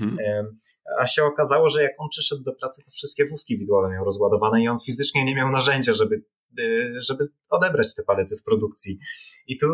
Mhm. 0.00 0.58
A 1.00 1.06
się 1.06 1.24
okazało, 1.24 1.68
że 1.68 1.82
jak 1.82 1.92
on 1.98 2.08
przyszedł 2.08 2.42
do 2.42 2.52
pracy, 2.52 2.82
to 2.84 2.90
wszystkie 2.90 3.26
wózki 3.26 3.58
widłowe 3.58 3.90
miał 3.90 4.04
rozładowane 4.04 4.62
i 4.62 4.68
on 4.68 4.78
fizycznie 4.80 5.24
nie 5.24 5.34
miał 5.34 5.50
narzędzia, 5.50 5.94
żeby 5.94 6.22
y, 6.58 7.00
żeby 7.00 7.28
odebrać 7.50 7.94
te 7.94 8.02
palety 8.02 8.34
z 8.34 8.42
produkcji. 8.42 8.98
I 9.46 9.56
tu 9.56 9.66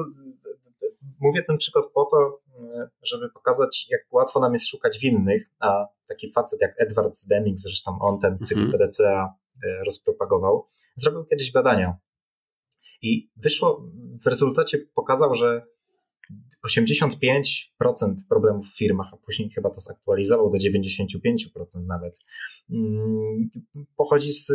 mówię 1.20 1.42
ten 1.42 1.56
przykład 1.56 1.84
po 1.94 2.04
to, 2.04 2.16
e, 2.18 2.45
żeby 3.02 3.30
pokazać, 3.30 3.86
jak 3.90 4.00
łatwo 4.12 4.40
nam 4.40 4.52
jest 4.52 4.68
szukać 4.68 4.98
winnych, 4.98 5.50
a 5.60 5.86
taki 6.08 6.32
facet 6.32 6.60
jak 6.60 6.74
Edward 6.78 7.18
Deming, 7.28 7.58
zresztą 7.58 7.98
on 8.00 8.18
ten 8.18 8.38
cykl 8.38 8.60
mhm. 8.60 8.72
PDCA 8.72 9.34
e, 9.64 9.84
rozpropagował, 9.84 10.66
zrobił 10.94 11.24
kiedyś 11.24 11.52
badania. 11.52 11.98
I 13.02 13.30
wyszło, 13.36 13.90
w 14.24 14.26
rezultacie 14.26 14.78
pokazał, 14.94 15.34
że 15.34 15.66
85% 16.66 18.14
problemów 18.28 18.66
w 18.66 18.78
firmach, 18.78 19.08
a 19.12 19.16
później 19.16 19.50
chyba 19.50 19.70
to 19.70 19.80
zaktualizował 19.80 20.50
do 20.50 20.58
95% 20.58 21.86
nawet, 21.86 22.18
mm, 22.70 23.48
pochodzi 23.96 24.32
z, 24.32 24.46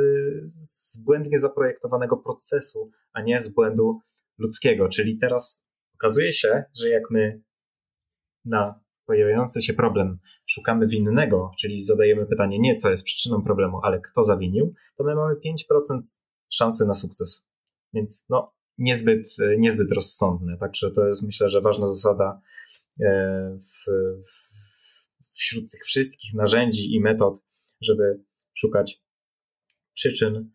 z 0.57 0.97
błędnie 0.97 1.39
zaprojektowanego 1.39 2.17
procesu, 2.17 2.91
a 3.13 3.21
nie 3.21 3.41
z 3.41 3.49
błędu 3.53 3.99
ludzkiego. 4.37 4.89
Czyli 4.89 5.17
teraz 5.17 5.69
okazuje 5.95 6.33
się, 6.33 6.63
że 6.81 6.89
jak 6.89 7.03
my 7.11 7.41
na 8.45 8.81
pojawiający 9.05 9.61
się 9.61 9.73
problem 9.73 10.19
szukamy 10.45 10.87
winnego, 10.87 11.51
czyli 11.59 11.83
zadajemy 11.83 12.25
pytanie 12.25 12.59
nie 12.59 12.75
co 12.75 12.89
jest 12.89 13.03
przyczyną 13.03 13.43
problemu, 13.43 13.79
ale 13.83 14.01
kto 14.01 14.23
zawinił, 14.23 14.73
to 14.97 15.03
my 15.03 15.15
mamy 15.15 15.35
5% 15.35 15.97
szansy 16.49 16.85
na 16.85 16.95
sukces. 16.95 17.49
Więc 17.93 18.25
no, 18.29 18.53
niezbyt, 18.77 19.27
niezbyt 19.57 19.91
rozsądne. 19.91 20.57
Także 20.57 20.91
to 20.91 21.07
jest 21.07 21.23
myślę, 21.23 21.49
że 21.49 21.61
ważna 21.61 21.87
zasada 21.87 22.41
e, 22.99 23.57
w, 23.59 23.85
w, 24.25 25.37
wśród 25.37 25.71
tych 25.71 25.81
wszystkich 25.83 26.33
narzędzi 26.33 26.95
i 26.95 27.01
metod, 27.01 27.43
żeby 27.81 28.23
szukać 28.53 29.03
przyczyn 29.93 30.51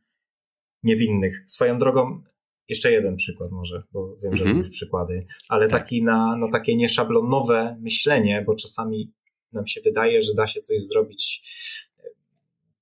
niewinnych. 0.82 1.42
Swoją 1.46 1.78
drogą 1.78 2.22
jeszcze 2.68 2.92
jeden 2.92 3.16
przykład 3.16 3.50
może, 3.50 3.82
bo 3.92 4.16
wiem, 4.22 4.36
że 4.36 4.44
mm 4.44 4.62
-hmm. 4.62 4.70
przykłady, 4.70 5.26
ale 5.48 5.68
tak. 5.68 5.82
taki 5.82 6.02
na, 6.02 6.36
na 6.36 6.48
takie 6.48 6.76
nieszablonowe 6.76 7.76
myślenie, 7.80 8.44
bo 8.46 8.54
czasami 8.54 9.12
nam 9.52 9.66
się 9.66 9.80
wydaje, 9.80 10.22
że 10.22 10.34
da 10.34 10.46
się 10.46 10.60
coś 10.60 10.80
zrobić 10.80 11.42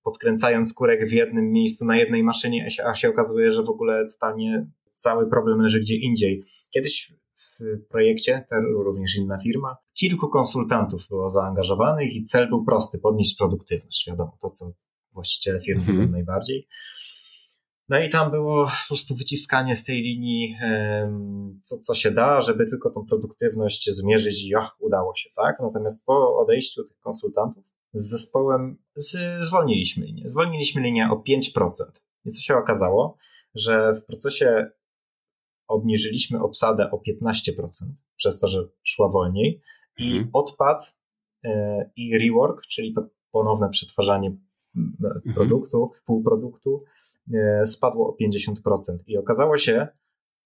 podkręcając 0.02 0.74
kurek 0.74 1.08
w 1.08 1.12
jednym 1.12 1.52
miejscu 1.52 1.84
na 1.84 1.96
jednej 1.96 2.22
maszynie, 2.22 2.68
a 2.86 2.94
się 2.94 3.08
okazuje, 3.08 3.50
że 3.50 3.62
w 3.62 3.70
ogóle 3.70 4.06
totalnie 4.12 4.66
cały 4.90 5.30
problem 5.30 5.60
leży 5.60 5.80
gdzie 5.80 5.96
indziej. 5.96 6.44
Kiedyś 6.70 7.12
w 7.34 7.58
projekcie, 7.88 8.44
również 8.84 9.16
inna 9.16 9.38
firma, 9.38 9.76
kilku 9.92 10.28
konsultantów 10.28 11.08
było 11.08 11.28
zaangażowanych 11.28 12.14
i 12.14 12.24
cel 12.24 12.48
był 12.48 12.64
prosty, 12.64 12.98
podnieść 12.98 13.36
produktywność, 13.36 14.06
wiadomo, 14.06 14.36
to 14.40 14.50
co 14.50 14.72
właściciele 15.12 15.60
firmy 15.60 15.82
-hmm. 15.82 16.10
najbardziej. 16.10 16.68
No 17.88 17.98
i 17.98 18.08
tam 18.10 18.30
było 18.30 18.64
po 18.64 18.88
prostu 18.88 19.14
wyciskanie 19.14 19.76
z 19.76 19.84
tej 19.84 20.02
linii, 20.02 20.56
co, 21.60 21.78
co 21.78 21.94
się 21.94 22.10
da, 22.10 22.40
żeby 22.40 22.66
tylko 22.66 22.90
tą 22.90 23.06
produktywność 23.06 23.90
zmierzyć 23.90 24.44
i 24.44 24.54
ach, 24.54 24.76
udało 24.80 25.14
się, 25.14 25.30
tak? 25.36 25.56
Natomiast 25.60 26.04
po 26.04 26.38
odejściu 26.38 26.84
tych 26.84 26.98
konsultantów 26.98 27.64
z 27.92 28.10
zespołem 28.10 28.78
zwolniliśmy 29.38 30.06
linię. 30.06 30.28
Zwolniliśmy 30.28 30.82
linię 30.82 31.08
o 31.10 31.22
5%. 31.28 31.70
I 32.24 32.30
co 32.30 32.40
się 32.40 32.56
okazało, 32.56 33.16
że 33.54 33.92
w 33.94 34.04
procesie 34.04 34.70
obniżyliśmy 35.68 36.42
obsadę 36.42 36.90
o 36.90 36.96
15% 36.96 37.60
przez 38.16 38.40
to, 38.40 38.46
że 38.46 38.68
szła 38.82 39.08
wolniej 39.08 39.62
i 39.98 40.10
mhm. 40.10 40.30
odpad 40.32 40.96
e, 41.44 41.90
i 41.96 42.18
rework, 42.18 42.66
czyli 42.66 42.94
to 42.94 43.08
ponowne 43.30 43.68
przetwarzanie 43.68 44.36
mhm. 44.76 45.34
produktu, 45.34 45.90
półproduktu 46.06 46.84
spadło 47.64 48.08
o 48.08 48.16
50%. 48.24 48.54
I 49.06 49.18
okazało 49.18 49.56
się, 49.56 49.88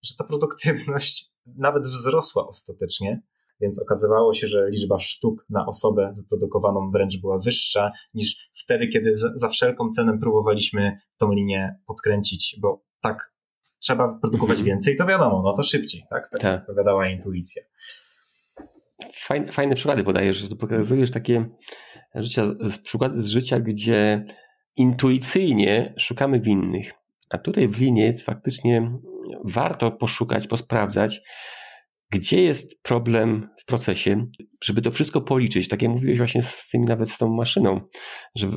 że 0.03 0.15
ta 0.19 0.25
produktywność 0.25 1.33
nawet 1.67 1.83
wzrosła 1.83 2.49
ostatecznie, 2.49 3.23
więc 3.61 3.83
okazywało 3.83 4.35
się, 4.35 4.47
że 4.47 4.71
liczba 4.71 4.99
sztuk 4.99 5.47
na 5.51 5.67
osobę 5.67 6.15
wyprodukowaną 6.17 6.91
wręcz 6.91 7.21
była 7.21 7.39
wyższa 7.39 7.91
niż 8.15 8.51
wtedy, 8.53 8.89
kiedy 8.89 9.13
za 9.15 9.49
wszelką 9.49 9.91
cenę 9.91 10.19
próbowaliśmy 10.19 10.99
tą 11.17 11.33
linię 11.33 11.79
podkręcić, 11.87 12.57
bo 12.61 12.85
tak 13.01 13.33
trzeba 13.79 14.09
wyprodukować 14.13 14.59
mhm. 14.59 14.67
więcej, 14.67 14.97
to 14.97 15.07
wiadomo, 15.07 15.43
no 15.45 15.57
to 15.57 15.63
szybciej, 15.63 16.05
tak? 16.11 16.31
Tak, 16.31 16.41
tak. 16.41 16.67
powiadała 16.67 17.09
intuicja. 17.09 17.63
Fajne, 19.15 19.53
fajne 19.53 19.75
przykłady 19.75 20.05
podajesz, 20.05 20.37
że 20.37 20.57
pokazujesz 20.57 21.11
takie 21.11 21.49
życia, 22.15 22.43
przykłady 22.83 23.23
z 23.23 23.27
życia, 23.27 23.61
gdzie 23.61 24.25
intuicyjnie 24.79 25.95
szukamy 25.99 26.41
winnych. 26.41 26.93
A 27.31 27.39
tutaj 27.39 27.69
w 27.69 27.79
linii 27.79 28.13
faktycznie 28.13 28.93
warto 29.45 29.91
poszukać, 29.91 30.47
posprawdzać, 30.47 31.21
gdzie 32.11 32.43
jest 32.43 32.83
problem 32.83 33.49
w 33.61 33.65
procesie, 33.65 34.27
żeby 34.65 34.83
to 34.83 34.91
wszystko 34.91 35.21
policzyć. 35.21 35.69
Tak 35.69 35.83
jak 35.83 35.91
mówiłeś 35.91 36.19
właśnie 36.19 36.43
z 36.43 36.69
tymi 36.69 36.87
nawet 36.87 37.11
z 37.11 37.19
tą 37.19 37.35
maszyną, 37.35 37.81
że 38.35 38.51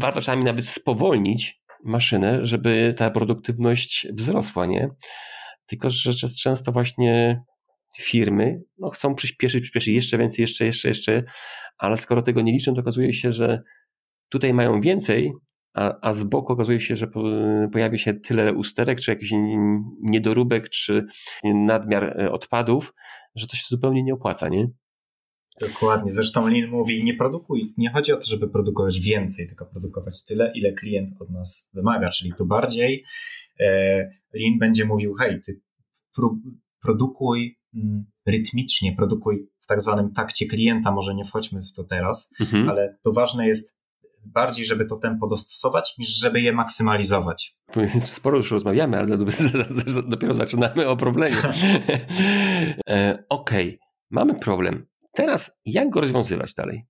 warto 0.00 0.20
czasami 0.20 0.44
nawet 0.44 0.68
spowolnić 0.68 1.60
maszynę, 1.84 2.46
żeby 2.46 2.94
ta 2.96 3.10
produktywność 3.10 4.08
wzrosła, 4.12 4.66
nie? 4.66 4.88
Tylko, 5.66 5.90
że 5.90 6.28
często 6.42 6.72
właśnie 6.72 7.42
firmy 7.98 8.60
no, 8.78 8.90
chcą 8.90 9.14
przyspieszyć, 9.14 9.62
przyspieszyć 9.62 9.94
jeszcze 9.94 10.18
więcej, 10.18 10.42
jeszcze, 10.42 10.66
jeszcze, 10.66 10.88
jeszcze, 10.88 11.22
ale 11.78 11.96
skoro 11.96 12.22
tego 12.22 12.40
nie 12.40 12.52
liczą, 12.52 12.74
to 12.74 12.80
okazuje 12.80 13.12
się, 13.12 13.32
że 13.32 13.62
tutaj 14.28 14.54
mają 14.54 14.80
więcej, 14.80 15.32
a, 15.74 16.08
a 16.08 16.14
z 16.14 16.24
boku 16.24 16.52
okazuje 16.52 16.80
się, 16.80 16.96
że 16.96 17.06
po, 17.06 17.22
pojawi 17.72 17.98
się 17.98 18.14
tyle 18.14 18.54
usterek, 18.54 19.00
czy 19.00 19.10
jakiś 19.10 19.30
niedoróbek, 20.02 20.68
czy 20.68 21.06
nadmiar 21.44 22.04
e, 22.04 22.32
odpadów, 22.32 22.94
że 23.34 23.46
to 23.46 23.56
się 23.56 23.64
zupełnie 23.68 24.02
nie 24.02 24.14
opłaca, 24.14 24.48
nie? 24.48 24.66
Dokładnie. 25.60 26.12
Zresztą 26.12 26.48
Lin 26.48 26.70
mówi, 26.70 27.04
nie 27.04 27.14
produkuj, 27.14 27.74
nie 27.76 27.90
chodzi 27.90 28.12
o 28.12 28.16
to, 28.16 28.26
żeby 28.26 28.48
produkować 28.48 29.00
więcej, 29.00 29.46
tylko 29.46 29.66
produkować 29.66 30.22
tyle, 30.24 30.52
ile 30.54 30.72
klient 30.72 31.10
od 31.20 31.30
nas 31.30 31.70
wymaga, 31.74 32.10
czyli 32.10 32.32
tu 32.38 32.46
bardziej 32.46 33.04
e, 33.60 34.10
Lin 34.34 34.58
będzie 34.58 34.84
mówił, 34.84 35.14
hej, 35.14 35.40
ty 35.40 35.60
produkuj 36.82 37.58
mm, 37.74 38.04
rytmicznie, 38.26 38.96
produkuj 38.96 39.48
w 39.60 39.66
tak 39.66 39.80
zwanym 39.80 40.12
takcie 40.12 40.46
klienta, 40.46 40.92
może 40.92 41.14
nie 41.14 41.24
wchodźmy 41.24 41.62
w 41.62 41.72
to 41.72 41.84
teraz, 41.84 42.30
mhm. 42.40 42.68
ale 42.68 42.98
to 43.02 43.12
ważne 43.12 43.46
jest 43.46 43.79
bardziej, 44.26 44.64
żeby 44.64 44.86
to 44.86 44.96
tempo 44.96 45.26
dostosować, 45.26 45.94
niż 45.98 46.08
żeby 46.08 46.40
je 46.40 46.52
maksymalizować. 46.52 47.56
Sporo 48.00 48.36
już 48.36 48.50
rozmawiamy, 48.50 48.98
ale 48.98 49.18
dopiero 50.06 50.34
zaczynamy 50.34 50.88
o 50.88 50.96
problemie. 50.96 51.36
e, 52.90 53.24
Okej, 53.28 53.68
okay. 53.68 53.78
mamy 54.10 54.34
problem. 54.34 54.86
Teraz 55.12 55.60
jak 55.64 55.90
go 55.90 56.00
rozwiązywać 56.00 56.54
dalej? 56.54 56.86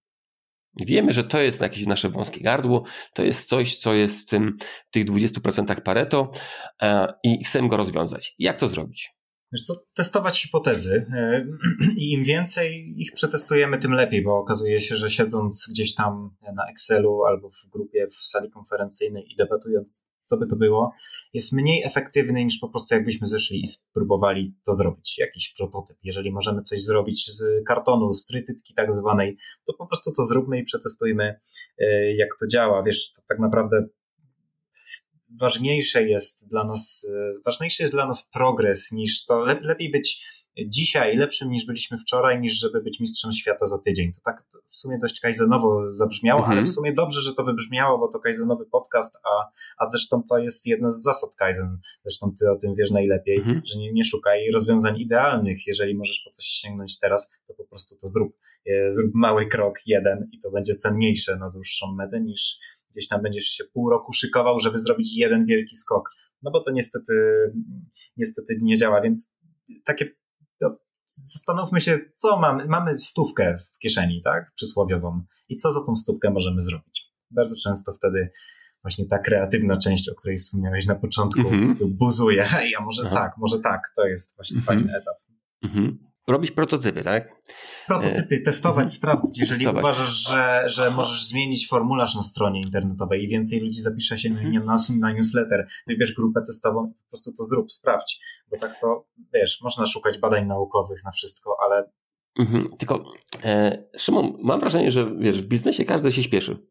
Wiemy, 0.77 1.13
że 1.13 1.25
to 1.25 1.41
jest 1.41 1.61
jakieś 1.61 1.87
nasze 1.87 2.09
wąskie 2.09 2.41
gardło, 2.41 2.85
to 3.15 3.23
jest 3.23 3.49
coś, 3.49 3.77
co 3.77 3.95
jest 3.95 4.23
w, 4.23 4.27
tym, 4.27 4.57
w 4.89 4.91
tych 4.91 5.05
20% 5.05 5.81
Pareto 5.81 6.31
e, 6.83 7.13
i 7.23 7.45
chcemy 7.45 7.69
go 7.69 7.77
rozwiązać. 7.77 8.35
Jak 8.39 8.57
to 8.57 8.69
zrobić? 8.69 9.11
Wiesz 9.53 9.63
co, 9.63 9.85
testować 9.95 10.43
hipotezy 10.43 11.07
e, 11.13 11.47
i 12.03 12.13
im 12.13 12.25
więcej 12.25 12.95
ich 12.97 13.13
przetestujemy, 13.13 13.79
tym 13.79 13.93
lepiej, 13.93 14.23
bo 14.23 14.39
okazuje 14.39 14.81
się, 14.81 14.97
że 14.97 15.11
siedząc 15.11 15.67
gdzieś 15.71 15.95
tam 15.95 16.37
na 16.55 16.71
Excelu 16.71 17.25
albo 17.25 17.49
w 17.49 17.71
grupie 17.71 18.07
w 18.07 18.15
sali 18.15 18.51
konferencyjnej 18.51 19.33
i 19.33 19.37
debatując, 19.37 20.05
co 20.25 20.37
by 20.37 20.47
to 20.47 20.57
było, 20.57 20.93
jest 21.35 21.53
mniej 21.53 21.83
efektywny 21.85 22.45
niż 22.45 22.59
po 22.59 22.69
prostu 22.69 22.95
jakbyśmy 22.95 23.27
zeszli 23.27 23.63
i 23.63 23.67
spróbowali 23.67 24.55
to 24.65 24.73
zrobić, 24.73 25.19
jakiś 25.19 25.55
prototyp. 25.59 25.97
Jeżeli 26.03 26.33
możemy 26.33 26.63
coś 26.63 26.83
zrobić 26.83 27.31
z 27.31 27.65
kartonu, 27.67 28.15
z 28.15 28.27
trytytki 28.27 28.75
tak 28.75 28.93
zwanej, 28.93 29.37
to 29.67 29.75
po 29.75 29.87
prostu 29.87 30.13
to 30.13 30.25
zróbmy 30.25 30.59
i 30.59 30.65
przetestujmy, 30.65 31.35
e, 31.79 32.15
jak 32.15 32.29
to 32.41 32.47
działa. 32.47 32.83
Wiesz, 32.83 33.13
to 33.13 33.23
tak 33.29 33.39
naprawdę 33.39 33.87
ważniejsze 35.39 36.09
jest 36.09 36.49
dla 36.49 36.65
nas, 36.65 37.07
e, 37.17 37.41
ważniejszy 37.45 37.83
jest 37.83 37.95
dla 37.95 38.07
nas 38.07 38.29
progres 38.33 38.93
niż 38.93 39.25
to, 39.25 39.45
lepiej 39.45 39.91
być 39.91 40.25
dzisiaj 40.67 41.17
lepszym 41.17 41.51
niż 41.51 41.67
byliśmy 41.67 41.99
wczoraj, 41.99 42.41
niż 42.41 42.59
żeby 42.59 42.83
być 42.83 43.01
mistrzem 43.01 43.33
świata 43.33 43.67
za 43.67 43.79
tydzień. 43.79 44.13
To 44.13 44.21
tak 44.25 44.45
w 44.67 44.77
sumie 44.77 44.99
dość 44.99 45.21
kajzenowo 45.21 45.93
zabrzmiało, 45.93 46.41
mhm. 46.41 46.59
ale 46.59 46.67
w 46.67 46.71
sumie 46.71 46.93
dobrze, 46.93 47.21
że 47.23 47.35
to 47.35 47.45
wybrzmiało, 47.45 47.99
bo 47.99 48.09
to 48.09 48.19
kajzenowy 48.19 48.67
podcast, 48.67 49.17
a, 49.25 49.51
a 49.79 49.89
zresztą 49.89 50.23
to 50.29 50.39
jest 50.39 50.67
jedna 50.67 50.91
z 50.91 51.03
zasad 51.03 51.35
kajzen. 51.35 51.79
Zresztą 52.05 52.33
ty 52.41 52.51
o 52.51 52.57
tym 52.57 52.75
wiesz 52.75 52.91
najlepiej, 52.91 53.37
mhm. 53.37 53.63
że 53.65 53.79
nie, 53.79 53.93
nie 53.93 54.05
szukaj 54.05 54.51
rozwiązań 54.51 55.01
idealnych. 55.01 55.67
Jeżeli 55.67 55.97
możesz 55.97 56.23
po 56.25 56.31
coś 56.31 56.45
sięgnąć 56.45 56.99
teraz, 56.99 57.31
to 57.47 57.55
po 57.55 57.65
prostu 57.65 57.97
to 57.97 58.07
zrób. 58.07 58.37
E, 58.67 58.91
zrób 58.91 59.11
mały 59.15 59.47
krok, 59.47 59.79
jeden 59.87 60.29
i 60.33 60.41
to 60.41 60.51
będzie 60.51 60.75
cenniejsze 60.75 61.37
na 61.37 61.51
dłuższą 61.51 61.95
metę 61.95 62.21
niż 62.21 62.59
gdzieś 62.93 63.09
tam 63.09 63.23
będziesz 63.23 63.45
się 63.45 63.65
pół 63.65 63.91
roku 63.91 64.13
szykował, 64.13 64.61
żeby 64.61 64.79
zrobić 64.79 65.17
jeden 65.17 65.47
wielki 65.47 65.77
skok. 65.77 66.11
No 66.43 66.51
bo 66.51 66.61
to 66.61 66.71
niestety, 66.71 67.13
niestety 68.17 68.59
nie 68.63 68.77
działa, 68.77 69.01
więc 69.01 69.37
takie 69.85 70.09
no, 70.61 70.77
zastanówmy 71.07 71.81
się, 71.81 71.99
co 72.15 72.39
mamy. 72.39 72.67
Mamy 72.67 72.99
stówkę 72.99 73.59
w 73.59 73.79
kieszeni, 73.79 74.21
tak? 74.25 74.53
Przysłowiową. 74.55 75.23
I 75.49 75.57
co 75.57 75.73
za 75.73 75.85
tą 75.87 75.97
stówkę 75.97 76.31
możemy 76.31 76.61
zrobić? 76.61 77.11
Bardzo 77.31 77.55
często 77.63 77.93
wtedy 77.93 78.31
właśnie 78.83 79.07
ta 79.07 79.19
kreatywna 79.19 79.77
część, 79.77 80.09
o 80.09 80.15
której 80.15 80.37
wspomniałeś 80.37 80.87
na 80.87 80.95
początku, 80.95 81.49
mm 81.49 81.75
-hmm. 81.75 81.87
buzuje. 81.87 82.43
Hej, 82.43 82.75
a 82.75 82.81
może 82.81 83.03
Aha. 83.07 83.15
tak, 83.15 83.33
może 83.39 83.61
tak. 83.61 83.81
To 83.97 84.07
jest 84.07 84.37
właśnie 84.37 84.55
mm 84.55 84.63
-hmm. 84.63 84.67
fajny 84.67 84.97
etap. 84.97 85.17
Mm 85.63 85.77
-hmm 85.77 86.10
robić 86.29 86.51
prototypy, 86.51 87.03
tak? 87.03 87.29
Prototypy, 87.87 88.35
e, 88.35 88.41
testować, 88.41 88.83
mhm. 88.83 88.89
sprawdzić. 88.89 89.39
Jeżeli 89.39 89.65
testować. 89.65 89.83
uważasz, 89.83 90.29
że, 90.29 90.63
że 90.67 90.91
możesz 90.91 91.25
zmienić 91.25 91.69
formularz 91.69 92.15
na 92.15 92.23
stronie 92.23 92.61
internetowej 92.61 93.25
i 93.25 93.29
więcej 93.29 93.61
ludzi 93.61 93.83
zapisze 93.83 94.19
się 94.19 94.31
na, 94.31 94.41
mhm. 94.41 94.65
na, 94.67 94.79
na 94.99 95.13
newsletter, 95.13 95.67
wybierz 95.87 96.15
grupę 96.15 96.41
testową 96.47 96.87
i 96.87 96.95
po 96.95 97.09
prostu 97.09 97.33
to 97.33 97.45
zrób, 97.45 97.73
sprawdź. 97.73 98.21
Bo 98.51 98.57
tak 98.59 98.81
to, 98.81 99.07
wiesz, 99.35 99.61
można 99.63 99.87
szukać 99.87 100.19
badań 100.19 100.47
naukowych 100.47 101.05
na 101.05 101.11
wszystko, 101.11 101.57
ale 101.65 101.91
Mhm. 102.39 102.69
Tylko, 102.79 103.05
e, 103.45 103.85
Szymon, 103.99 104.37
mam 104.43 104.61
wrażenie, 104.61 104.91
że 104.91 105.15
wiesz, 105.19 105.43
w 105.43 105.47
biznesie 105.47 105.85
każdy 105.85 106.13
się 106.13 106.23
śpieszy. 106.23 106.67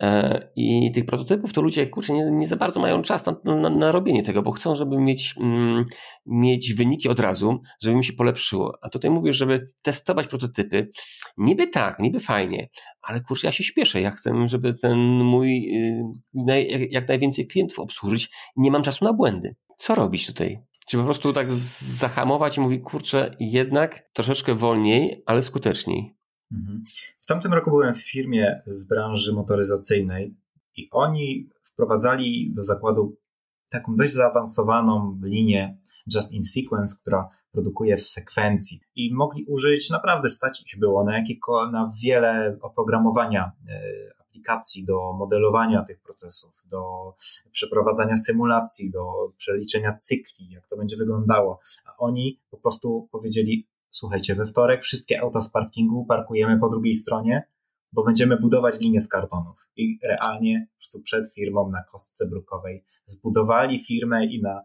E, 0.00 0.50
I 0.56 0.92
tych 0.92 1.06
prototypów 1.06 1.52
to 1.52 1.62
ludzie 1.62 1.86
kurczę, 1.86 2.12
nie, 2.12 2.30
nie 2.30 2.46
za 2.46 2.56
bardzo 2.56 2.80
mają 2.80 3.02
czas 3.02 3.26
na, 3.26 3.36
na, 3.44 3.70
na, 3.70 3.92
robienie 3.92 4.22
tego, 4.22 4.42
bo 4.42 4.52
chcą, 4.52 4.74
żeby 4.74 4.98
mieć, 4.98 5.34
mm, 5.40 5.84
mieć 6.26 6.74
wyniki 6.74 7.08
od 7.08 7.20
razu, 7.20 7.60
żeby 7.82 7.96
mi 7.96 8.04
się 8.04 8.12
polepszyło. 8.12 8.78
A 8.82 8.88
tutaj 8.88 9.10
mówisz, 9.10 9.36
żeby 9.36 9.70
testować 9.82 10.26
prototypy. 10.26 10.90
Niby 11.36 11.66
tak, 11.66 11.98
niby 11.98 12.20
fajnie, 12.20 12.68
ale 13.02 13.20
kurczę, 13.20 13.46
ja 13.46 13.52
się 13.52 13.64
śpieszę. 13.64 14.00
Ja 14.00 14.10
chcę, 14.10 14.48
żeby 14.48 14.74
ten 14.74 14.98
mój 15.24 15.76
y, 16.46 16.88
jak 16.90 17.08
najwięcej 17.08 17.46
klientów 17.46 17.78
obsłużyć. 17.78 18.30
Nie 18.56 18.70
mam 18.70 18.82
czasu 18.82 19.04
na 19.04 19.12
błędy. 19.12 19.56
Co 19.76 19.94
robić 19.94 20.26
tutaj? 20.26 20.58
Czy 20.86 20.96
po 20.96 21.04
prostu 21.04 21.32
tak 21.32 21.46
zahamować 21.80 22.56
i 22.56 22.60
mówić, 22.60 22.82
kurczę, 22.84 23.36
jednak 23.40 24.10
troszeczkę 24.12 24.54
wolniej, 24.54 25.22
ale 25.26 25.42
skuteczniej? 25.42 26.19
Mhm. 26.52 26.84
W 27.18 27.26
tamtym 27.26 27.54
roku 27.54 27.70
byłem 27.70 27.94
w 27.94 28.10
firmie 28.10 28.62
z 28.66 28.84
branży 28.84 29.32
motoryzacyjnej 29.32 30.36
i 30.76 30.88
oni 30.90 31.48
wprowadzali 31.62 32.52
do 32.52 32.62
zakładu 32.62 33.16
taką 33.70 33.96
dość 33.96 34.12
zaawansowaną 34.12 35.18
linię 35.22 35.78
Just 36.14 36.32
in 36.32 36.44
Sequence, 36.44 36.96
która 37.00 37.28
produkuje 37.52 37.96
w 37.96 38.08
sekwencji. 38.08 38.80
I 38.94 39.14
mogli 39.14 39.44
użyć, 39.44 39.90
naprawdę 39.90 40.28
stać 40.28 40.62
ich 40.66 40.78
było 40.78 41.04
na, 41.04 41.18
jakiego, 41.18 41.70
na 41.70 41.90
wiele 42.02 42.58
oprogramowania 42.60 43.52
e, 43.68 43.80
aplikacji 44.20 44.84
do 44.84 45.12
modelowania 45.12 45.84
tych 45.84 46.00
procesów, 46.00 46.64
do 46.66 47.12
przeprowadzania 47.50 48.16
symulacji, 48.16 48.90
do 48.90 49.32
przeliczenia 49.36 49.92
cykli, 49.92 50.50
jak 50.50 50.66
to 50.66 50.76
będzie 50.76 50.96
wyglądało. 50.96 51.60
A 51.86 51.96
oni 51.96 52.40
po 52.50 52.56
prostu 52.56 53.08
powiedzieli, 53.12 53.66
słuchajcie, 53.90 54.34
we 54.34 54.46
wtorek 54.46 54.82
wszystkie 54.82 55.20
auta 55.20 55.40
z 55.40 55.50
parkingu 55.50 56.04
parkujemy 56.04 56.58
po 56.58 56.70
drugiej 56.70 56.94
stronie, 56.94 57.42
bo 57.92 58.04
będziemy 58.04 58.36
budować 58.36 58.80
linię 58.80 59.00
z 59.00 59.08
kartonów. 59.08 59.68
I 59.76 59.98
realnie 60.02 60.66
po 60.72 60.78
prostu 60.78 61.02
przed 61.02 61.34
firmą 61.34 61.70
na 61.70 61.84
kostce 61.84 62.28
brukowej 62.28 62.84
zbudowali 63.04 63.78
firmę 63.78 64.26
i 64.26 64.42
na 64.42 64.62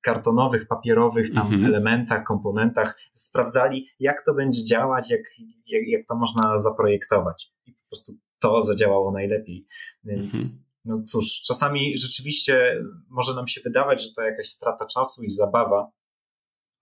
kartonowych, 0.00 0.66
papierowych 0.66 1.34
tam 1.34 1.46
mhm. 1.46 1.64
elementach, 1.64 2.24
komponentach 2.24 2.98
sprawdzali, 3.12 3.88
jak 4.00 4.24
to 4.24 4.34
będzie 4.34 4.64
działać, 4.64 5.10
jak, 5.10 5.20
jak, 5.66 5.88
jak 5.88 6.06
to 6.08 6.16
można 6.16 6.58
zaprojektować. 6.58 7.52
I 7.66 7.72
po 7.72 7.88
prostu 7.88 8.12
to 8.38 8.62
zadziałało 8.62 9.12
najlepiej. 9.12 9.66
Więc 10.04 10.34
mhm. 10.34 10.64
no 10.84 11.02
cóż, 11.02 11.40
czasami 11.40 11.96
rzeczywiście 11.96 12.82
może 13.08 13.34
nam 13.34 13.46
się 13.46 13.60
wydawać, 13.64 14.02
że 14.02 14.12
to 14.16 14.22
jakaś 14.22 14.46
strata 14.46 14.86
czasu 14.86 15.22
i 15.22 15.30
zabawa, 15.30 15.90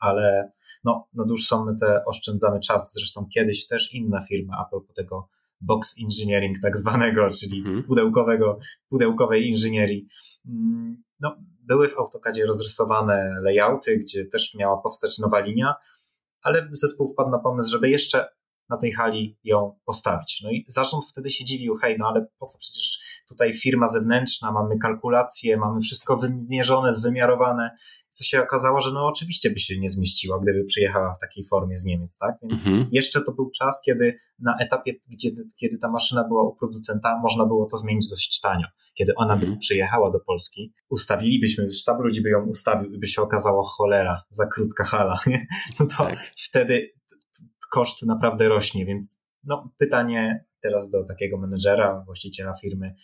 ale 0.03 0.53
no, 0.85 1.09
na 1.15 1.25
dłuższą 1.25 1.65
metę 1.65 2.05
oszczędzamy 2.07 2.61
czas. 2.61 2.93
Zresztą 2.93 3.27
kiedyś 3.35 3.67
też 3.67 3.95
inna 3.95 4.21
firma 4.21 4.57
a 4.59 4.65
propos 4.71 4.95
tego 4.95 5.29
box 5.61 5.95
engineering 6.03 6.57
tak 6.63 6.77
zwanego, 6.77 7.31
czyli 7.31 7.59
mhm. 7.59 7.83
pudełkowego, 7.83 8.59
pudełkowej 8.89 9.49
inżynierii. 9.49 10.07
Mm, 10.47 11.03
no, 11.21 11.37
były 11.61 11.89
w 11.89 11.99
AutoCADzie 11.99 12.47
rozrysowane 12.47 13.41
layouty, 13.43 13.99
gdzie 13.99 14.27
też 14.27 14.55
miała 14.55 14.77
powstać 14.77 15.19
nowa 15.19 15.41
linia, 15.41 15.75
ale 16.43 16.69
zespół 16.73 17.13
wpadł 17.13 17.31
na 17.31 17.39
pomysł, 17.39 17.69
żeby 17.69 17.91
jeszcze 17.91 18.29
na 18.73 18.79
tej 18.79 18.93
hali 18.93 19.39
ją 19.45 19.79
postawić. 19.85 20.41
No 20.45 20.51
i 20.51 20.65
zarząd 20.69 21.05
wtedy 21.05 21.31
się 21.31 21.45
dziwił, 21.45 21.77
hej, 21.77 21.97
no 21.99 22.07
ale 22.07 22.27
po 22.39 22.47
co 22.47 22.59
przecież 22.59 22.99
tutaj 23.29 23.55
firma 23.55 23.89
zewnętrzna, 23.89 24.53
mamy 24.53 24.79
kalkulacje, 24.79 25.57
mamy 25.57 25.81
wszystko 25.81 26.17
wymierzone, 26.17 26.93
zwymiarowane. 26.93 27.71
Co 28.09 28.25
się 28.25 28.43
okazało, 28.43 28.81
że 28.81 28.93
no 28.93 29.07
oczywiście 29.07 29.51
by 29.51 29.59
się 29.59 29.79
nie 29.79 29.89
zmieściła, 29.89 30.41
gdyby 30.43 30.65
przyjechała 30.65 31.15
w 31.15 31.19
takiej 31.19 31.45
formie 31.45 31.77
z 31.77 31.85
Niemiec, 31.85 32.19
tak? 32.19 32.35
Więc 32.43 32.67
mhm. 32.67 32.89
jeszcze 32.93 33.21
to 33.21 33.33
był 33.33 33.51
czas, 33.51 33.83
kiedy 33.87 34.19
na 34.39 34.57
etapie, 34.61 34.93
gdzie, 35.11 35.31
kiedy 35.57 35.79
ta 35.79 35.91
maszyna 35.91 36.29
była 36.29 36.43
u 36.43 36.57
producenta, 36.57 37.21
można 37.23 37.47
było 37.47 37.67
to 37.67 37.77
zmienić 37.77 38.11
dość 38.11 38.41
tanio. 38.41 38.67
Kiedy 38.95 39.13
ona 39.17 39.37
by 39.37 39.43
mhm. 39.43 39.59
przyjechała 39.59 40.11
do 40.11 40.21
Polski, 40.21 40.73
ustawilibyśmy, 40.89 41.71
sztab 41.71 42.01
ludzi 42.01 42.23
by 42.23 42.29
ją 42.29 42.47
ustawił 42.47 42.93
i 42.93 42.99
by 42.99 43.07
się 43.07 43.23
okazało 43.23 43.63
cholera, 43.63 44.23
za 44.29 44.47
krótka 44.47 44.85
hala, 44.85 45.21
nie? 45.27 45.47
no 45.81 45.87
to 45.87 45.97
tak. 45.97 46.19
wtedy 46.37 46.93
koszt 47.73 48.07
naprawdę 48.07 48.49
rośnie, 48.49 48.87
więc 48.87 49.23
no, 49.45 49.73
pytanie 49.79 50.45
teraz 50.61 50.89
do 50.89 51.05
takiego 51.05 51.39
menedżera, 51.39 52.03
właściciela 52.07 52.55
firmy, 52.63 52.95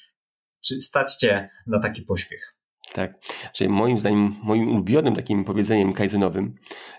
czy 0.65 0.81
stać 0.81 1.17
cię 1.17 1.51
na 1.67 1.81
taki 1.81 2.03
pośpiech? 2.03 2.57
Tak, 2.93 3.15
czyli 3.55 3.71
moim 3.71 3.99
zdaniem, 3.99 4.37
moim 4.43 4.69
ulubionym 4.69 5.15
takim 5.15 5.45
powiedzeniem 5.45 5.93
kaizenowym 5.93 6.55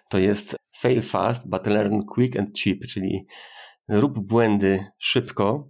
to 0.09 0.17
jest 0.17 0.55
fail 0.77 1.01
fast, 1.01 1.49
but 1.49 1.67
learn 1.67 2.01
quick 2.01 2.39
and 2.39 2.59
cheap, 2.59 2.79
czyli 2.87 3.27
rób 3.89 4.19
błędy 4.19 4.85
szybko, 4.97 5.69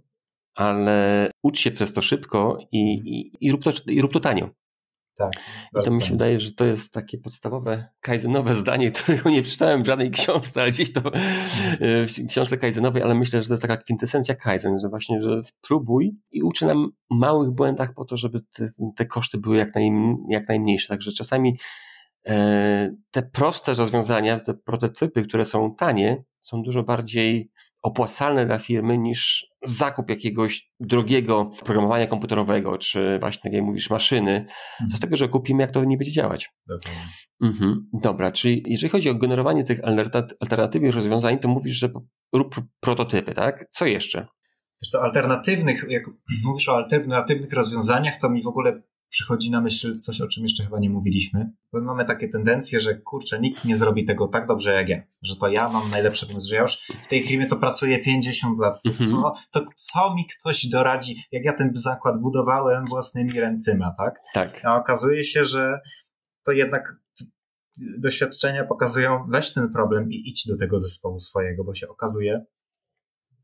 ale 0.54 1.30
ucz 1.42 1.58
się 1.58 1.70
przez 1.70 1.92
to 1.92 2.02
szybko 2.02 2.58
i, 2.72 2.92
i, 2.92 3.46
i, 3.46 3.52
rób, 3.52 3.64
to, 3.64 3.72
i 3.86 4.00
rób 4.00 4.12
to 4.12 4.20
tanio. 4.20 4.50
Tak. 5.20 5.32
I 5.82 5.84
to 5.84 5.90
mi 5.90 6.02
się 6.02 6.10
wydaje, 6.10 6.40
że 6.40 6.52
to 6.52 6.64
jest 6.64 6.92
takie 6.92 7.18
podstawowe 7.18 7.88
kaizenowe 8.00 8.54
zdanie, 8.54 8.90
którego 8.92 9.30
nie 9.30 9.42
przeczytałem 9.42 9.82
w 9.82 9.86
żadnej 9.86 10.10
książce, 10.10 10.62
ale 10.62 10.70
gdzieś 10.70 10.92
to 10.92 11.00
e, 11.00 12.06
w 12.06 12.28
książce 12.28 12.58
kaizenowej, 12.58 13.02
ale 13.02 13.14
myślę, 13.14 13.42
że 13.42 13.48
to 13.48 13.54
jest 13.54 13.62
taka 13.62 13.76
kwintesencja 13.76 14.34
kaizen, 14.34 14.78
że 14.78 14.88
właśnie, 14.88 15.22
że 15.22 15.42
spróbuj 15.42 16.16
i 16.32 16.42
uczy 16.42 16.66
nam 16.66 16.90
małych 17.10 17.50
błędach 17.50 17.94
po 17.94 18.04
to, 18.04 18.16
żeby 18.16 18.40
te, 18.40 18.66
te 18.96 19.06
koszty 19.06 19.38
były 19.38 19.56
jak, 19.56 19.74
naj, 19.74 19.90
jak 20.28 20.48
najmniejsze. 20.48 20.88
Także 20.88 21.12
czasami 21.12 21.56
e, 22.26 22.94
te 23.10 23.22
proste 23.22 23.74
rozwiązania, 23.74 24.40
te 24.40 24.54
prototypy, 24.54 25.22
które 25.22 25.44
są 25.44 25.74
tanie, 25.74 26.24
są 26.40 26.62
dużo 26.62 26.82
bardziej 26.82 27.50
opłacalne 27.82 28.46
dla 28.46 28.58
firmy 28.58 28.98
niż 28.98 29.46
zakup 29.64 30.10
jakiegoś 30.10 30.70
drogiego 30.80 31.50
programowania 31.64 32.06
komputerowego, 32.06 32.78
czy 32.78 33.18
właśnie, 33.20 33.42
tak 33.42 33.52
jak 33.52 33.62
mówisz, 33.62 33.90
maszyny, 33.90 34.30
mhm. 34.30 34.90
co 34.90 34.96
z 34.96 35.00
tego, 35.00 35.16
że 35.16 35.28
kupimy, 35.28 35.62
jak 35.62 35.70
to 35.70 35.84
nie 35.84 35.96
będzie 35.96 36.12
działać. 36.12 36.50
Mhm. 37.42 37.88
Dobra, 37.92 38.32
czyli 38.32 38.62
jeżeli 38.66 38.90
chodzi 38.90 39.10
o 39.10 39.14
generowanie 39.14 39.64
tych 39.64 39.80
alternatywnych 40.40 40.94
rozwiązań, 40.94 41.38
to 41.38 41.48
mówisz, 41.48 41.76
że 41.76 41.92
rób 42.32 42.60
prototypy, 42.80 43.32
tak? 43.32 43.64
Co 43.70 43.86
jeszcze? 43.86 44.26
Wiesz 44.82 44.90
co, 44.90 45.02
alternatywnych, 45.02 45.84
jak 45.88 46.02
mówisz 46.44 46.68
o 46.68 46.76
alternatywnych 46.76 47.52
rozwiązaniach, 47.52 48.16
to 48.20 48.30
mi 48.30 48.42
w 48.42 48.46
ogóle 48.48 48.82
przychodzi 49.10 49.50
na 49.50 49.60
myśl 49.60 49.94
coś, 49.94 50.20
o 50.20 50.28
czym 50.28 50.42
jeszcze 50.42 50.64
chyba 50.64 50.78
nie 50.78 50.90
mówiliśmy. 50.90 51.52
Bo 51.72 51.80
mamy 51.80 52.04
takie 52.04 52.28
tendencje, 52.28 52.80
że 52.80 52.94
kurczę, 52.94 53.40
nikt 53.40 53.64
nie 53.64 53.76
zrobi 53.76 54.04
tego 54.04 54.28
tak 54.28 54.46
dobrze 54.46 54.72
jak 54.72 54.88
ja. 54.88 55.02
Że 55.22 55.36
to 55.36 55.48
ja 55.48 55.68
mam 55.68 55.90
najlepszy 55.90 56.26
pomysł, 56.26 56.48
że 56.48 56.54
ja 56.54 56.62
już 56.62 56.78
w 57.02 57.06
tej 57.06 57.22
firmie 57.22 57.46
to 57.46 57.56
pracuję 57.56 57.98
50 57.98 58.58
lat. 58.58 58.74
Mhm. 58.86 59.10
Co, 59.10 59.32
to 59.52 59.64
co 59.76 60.14
mi 60.14 60.26
ktoś 60.26 60.66
doradzi, 60.66 61.16
jak 61.32 61.44
ja 61.44 61.52
ten 61.52 61.70
zakład 61.74 62.20
budowałem 62.20 62.84
własnymi 62.86 63.40
ręcyma, 63.40 63.94
tak? 63.98 64.20
Tak. 64.34 64.60
A 64.64 64.76
okazuje 64.76 65.24
się, 65.24 65.44
że 65.44 65.78
to 66.44 66.52
jednak 66.52 66.96
doświadczenia 68.02 68.64
pokazują, 68.64 69.26
weź 69.28 69.52
ten 69.52 69.72
problem 69.72 70.10
i 70.10 70.28
idź 70.28 70.46
do 70.46 70.58
tego 70.58 70.78
zespołu 70.78 71.18
swojego, 71.18 71.64
bo 71.64 71.74
się 71.74 71.88
okazuje, 71.88 72.44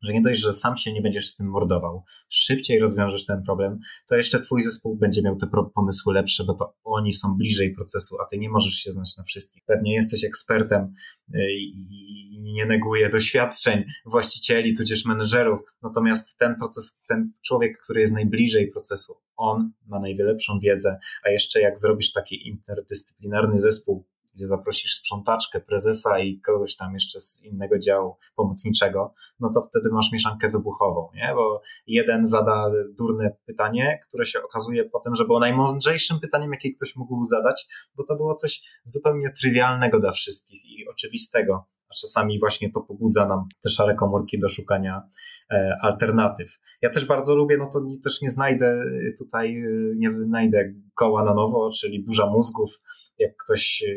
że 0.03 0.13
nie 0.13 0.21
dość, 0.21 0.41
że 0.41 0.53
sam 0.53 0.77
się 0.77 0.93
nie 0.93 1.03
będziesz 1.03 1.29
z 1.29 1.37
tym 1.37 1.47
mordował, 1.47 2.05
szybciej 2.29 2.79
rozwiążesz 2.79 3.25
ten 3.25 3.43
problem, 3.43 3.79
to 4.09 4.17
jeszcze 4.17 4.41
twój 4.41 4.63
zespół 4.63 4.97
będzie 4.97 5.23
miał 5.23 5.37
te 5.37 5.47
pomysły 5.75 6.15
lepsze, 6.15 6.45
bo 6.45 6.55
to 6.55 6.77
oni 6.85 7.13
są 7.13 7.37
bliżej 7.37 7.75
procesu, 7.75 8.17
a 8.21 8.25
ty 8.25 8.39
nie 8.39 8.51
możesz 8.51 8.75
się 8.75 8.91
znać 8.91 9.17
na 9.17 9.25
wszystkich. 9.25 9.63
Pewnie 9.67 9.95
jesteś 9.95 10.25
ekspertem 10.25 10.95
y, 11.35 11.53
i 11.53 12.43
nie 12.57 12.67
neguję 12.67 13.09
doświadczeń 13.09 13.85
właścicieli, 14.07 14.77
tudzież 14.77 15.05
menedżerów, 15.05 15.61
natomiast 15.83 16.39
ten 16.39 16.57
proces, 16.57 17.01
ten 17.09 17.33
człowiek, 17.47 17.79
który 17.83 18.01
jest 18.01 18.13
najbliżej 18.13 18.71
procesu, 18.71 19.15
on 19.37 19.73
ma 19.87 20.01
najlepszą 20.01 20.59
wiedzę, 20.59 20.99
a 21.25 21.31
jeszcze 21.31 21.61
jak 21.61 21.79
zrobisz 21.79 22.13
taki 22.13 22.49
interdyscyplinarny 22.49 23.59
zespół, 23.59 24.07
gdzie 24.37 24.47
zaprosisz 24.47 24.95
sprzątaczkę, 24.95 25.61
prezesa 25.61 26.19
i 26.19 26.41
kogoś 26.41 26.77
tam 26.77 26.95
jeszcze 26.95 27.21
z 27.21 27.45
innego 27.45 27.79
działu 27.79 28.17
pomocniczego, 28.37 29.15
no 29.41 29.51
to 29.55 29.63
wtedy 29.63 29.89
masz 29.93 30.13
mieszankę 30.13 30.51
wybuchową, 30.51 31.09
nie? 31.15 31.33
Bo 31.35 31.61
jeden 31.87 32.27
zada 32.27 32.71
durne 32.99 33.37
pytanie, 33.47 33.99
które 34.09 34.27
się 34.27 34.43
okazuje 34.43 34.85
potem, 34.85 35.15
że 35.15 35.25
było 35.25 35.39
najmądrzejszym 35.39 36.21
pytaniem, 36.21 36.53
jakie 36.53 36.75
ktoś 36.75 36.97
mógł 36.97 37.25
zadać, 37.25 37.67
bo 37.97 38.05
to 38.05 38.17
było 38.17 38.35
coś 38.35 38.63
zupełnie 38.85 39.31
trywialnego 39.31 40.01
dla 40.01 40.13
wszystkich 40.13 40.65
i 40.65 40.89
oczywistego 40.89 41.67
a 41.89 41.95
czasami 42.01 42.41
właśnie 42.41 42.71
to 42.71 42.81
pobudza 42.81 43.27
nam 43.27 43.49
te 43.63 43.71
szare 43.71 43.95
komórki 43.95 44.41
do 44.41 44.49
szukania 44.49 45.03
e, 45.51 45.77
alternatyw. 45.83 46.59
Ja 46.83 46.91
też 46.91 47.07
bardzo 47.07 47.37
lubię, 47.37 47.57
no 47.59 47.71
to 47.73 47.81
nie, 47.85 48.01
też 48.01 48.23
nie 48.23 48.31
znajdę 48.31 48.85
tutaj, 49.19 49.57
e, 49.57 49.69
nie 49.97 50.11
wynajdę 50.11 50.73
koła 50.95 51.25
na 51.25 51.35
nowo, 51.35 51.71
czyli 51.71 52.05
burza 52.05 52.27
mózgów, 52.27 52.71
jak 53.19 53.37
ktoś 53.45 53.85
e, 53.89 53.93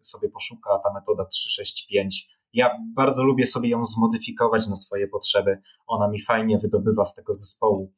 sobie 0.00 0.28
poszuka, 0.28 0.70
ta 0.84 0.92
metoda 0.94 1.24
365 1.24 2.38
ja 2.52 2.70
bardzo 2.96 3.24
lubię 3.24 3.46
sobie 3.46 3.68
ją 3.68 3.84
zmodyfikować 3.84 4.66
na 4.66 4.76
swoje 4.76 5.08
potrzeby. 5.08 5.58
Ona 5.86 6.08
mi 6.08 6.22
fajnie 6.22 6.58
wydobywa 6.58 7.04
z 7.04 7.14
tego 7.14 7.32
zespołu 7.32 7.92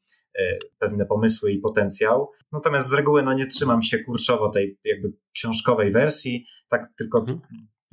pewne 0.78 1.06
pomysły 1.06 1.52
i 1.52 1.58
potencjał. 1.58 2.30
Natomiast 2.52 2.88
z 2.88 2.92
reguły 2.92 3.22
no, 3.22 3.32
nie 3.32 3.46
trzymam 3.46 3.82
się 3.82 3.98
kurczowo 3.98 4.48
tej 4.48 4.78
jakby 4.84 5.12
książkowej 5.32 5.92
wersji, 5.92 6.46
tak 6.68 6.92
tylko 6.98 7.18
mhm 7.18 7.40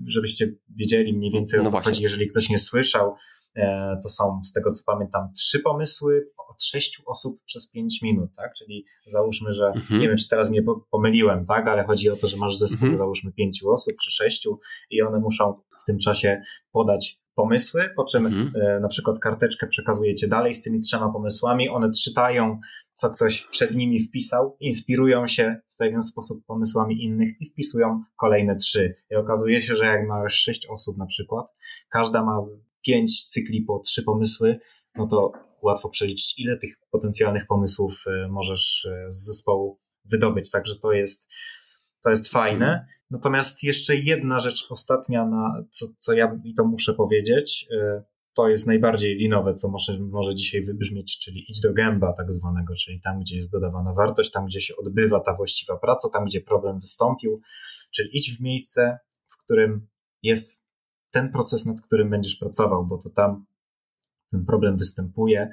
żebyście 0.06 0.54
wiedzieli 0.70 1.18
mniej 1.18 1.32
więcej 1.32 1.60
o 1.60 1.64
no 1.64 1.70
co 1.70 1.72
właśnie. 1.72 1.92
chodzi, 1.92 2.04
jeżeli 2.04 2.28
ktoś 2.28 2.50
nie 2.50 2.60
słyszał, 2.60 3.16
e, 3.56 4.00
to 4.04 4.10
są 4.10 4.42
z 4.44 4.54
tego 4.54 4.72
co 4.72 4.84
pamiętam 4.86 5.28
trzy 5.38 5.60
pomysły 5.60 6.32
od 6.50 6.64
sześciu 6.64 7.04
osób 7.06 7.44
przez 7.46 7.70
pięć 7.70 8.02
minut, 8.02 8.30
tak? 8.36 8.54
Czyli 8.54 8.86
załóżmy, 9.06 9.54
że 9.54 9.68
mhm. 9.68 10.02
nie 10.02 10.08
wiem, 10.08 10.18
czy 10.18 10.30
teraz 10.30 10.50
nie 10.52 10.62
pomyliłem, 10.92 11.46
tak? 11.46 11.68
Ale 11.68 11.84
chodzi 11.84 12.10
o 12.10 12.18
to, 12.18 12.28
że 12.28 12.38
masz 12.38 12.58
zespół, 12.58 12.86
mhm. 12.86 12.98
załóżmy 12.98 13.32
pięciu 13.32 13.70
osób 13.70 13.96
czy 14.04 14.12
sześciu 14.12 14.60
i 14.90 15.02
one 15.02 15.20
muszą 15.20 15.62
w 15.82 15.86
tym 15.86 16.00
czasie 16.00 16.42
podać 16.72 17.20
pomysły, 17.38 17.90
po 17.96 18.06
czym 18.06 18.26
mhm. 18.26 18.52
e, 18.56 18.80
na 18.80 18.88
przykład 18.88 19.20
karteczkę 19.20 19.68
przekazujecie 19.68 20.28
dalej 20.28 20.54
z 20.54 20.62
tymi 20.62 20.80
trzema 20.80 21.10
pomysłami, 21.10 21.70
one 21.70 21.92
czytają, 22.04 22.60
co 22.94 23.10
ktoś 23.10 23.48
przed 23.52 23.76
nimi 23.76 24.00
wpisał, 24.00 24.58
inspirują 24.60 25.28
się 25.28 25.56
w 25.70 25.78
pewien 25.78 26.04
sposób 26.04 26.46
pomysłami 26.46 27.04
innych 27.04 27.42
i 27.42 27.46
wpisują 27.46 28.04
kolejne 28.16 28.56
trzy. 28.56 28.96
I 29.12 29.16
okazuje 29.16 29.62
się, 29.62 29.76
że 29.76 29.86
jak 29.86 30.08
ma 30.08 30.24
już 30.24 30.34
sześć 30.34 30.68
osób 30.68 30.98
na 30.98 31.06
przykład, 31.06 31.46
każda 31.90 32.24
ma 32.24 32.46
pięć 32.86 33.26
cykli 33.26 33.62
po 33.62 33.80
trzy 33.80 34.04
pomysły, 34.04 34.60
no 34.96 35.08
to 35.08 35.32
łatwo 35.62 35.90
przeliczyć, 35.90 36.40
ile 36.40 36.58
tych 36.58 36.80
potencjalnych 36.92 37.48
pomysłów 37.48 38.04
e, 38.08 38.28
możesz 38.28 38.86
e, 38.86 39.12
z 39.12 39.26
zespołu 39.26 39.80
wydobyć. 40.06 40.52
Także 40.52 40.76
to 40.76 40.92
jest 40.92 41.32
to 42.08 42.12
jest 42.12 42.28
fajne. 42.28 42.86
Natomiast 43.12 43.64
jeszcze 43.64 43.96
jedna 43.96 44.40
rzecz 44.40 44.68
ostatnia, 44.70 45.26
na 45.26 45.64
co, 45.70 45.86
co 45.98 46.14
ja 46.14 46.40
i 46.44 46.54
to 46.54 46.66
muszę 46.66 46.94
powiedzieć, 46.94 47.68
y, 47.72 48.04
to 48.34 48.50
jest 48.50 48.68
najbardziej 48.68 49.16
linowe, 49.16 49.54
co 49.54 49.70
może, 49.70 50.00
może 50.00 50.36
dzisiaj 50.36 50.62
wybrzmieć, 50.62 51.20
czyli 51.20 51.46
idź 51.50 51.62
do 51.62 51.74
gęba 51.74 52.14
tak 52.14 52.32
zwanego, 52.32 52.74
czyli 52.76 53.02
tam, 53.02 53.20
gdzie 53.20 53.36
jest 53.36 53.52
dodawana 53.52 53.94
wartość, 53.94 54.32
tam, 54.32 54.46
gdzie 54.46 54.62
się 54.62 54.76
odbywa 54.76 55.20
ta 55.20 55.34
właściwa 55.34 55.78
praca, 55.78 56.10
tam, 56.10 56.26
gdzie 56.26 56.42
problem 56.42 56.80
wystąpił, 56.80 57.42
czyli 57.92 58.18
idź 58.18 58.38
w 58.38 58.42
miejsce, 58.42 59.00
w 59.28 59.38
którym 59.44 59.88
jest 60.24 60.64
ten 61.12 61.32
proces, 61.32 61.66
nad 61.66 61.82
którym 61.82 62.10
będziesz 62.10 62.36
pracował, 62.36 62.86
bo 62.86 62.98
to 62.98 63.10
tam 63.10 63.46
ten 64.32 64.46
problem 64.46 64.78
występuje 64.78 65.50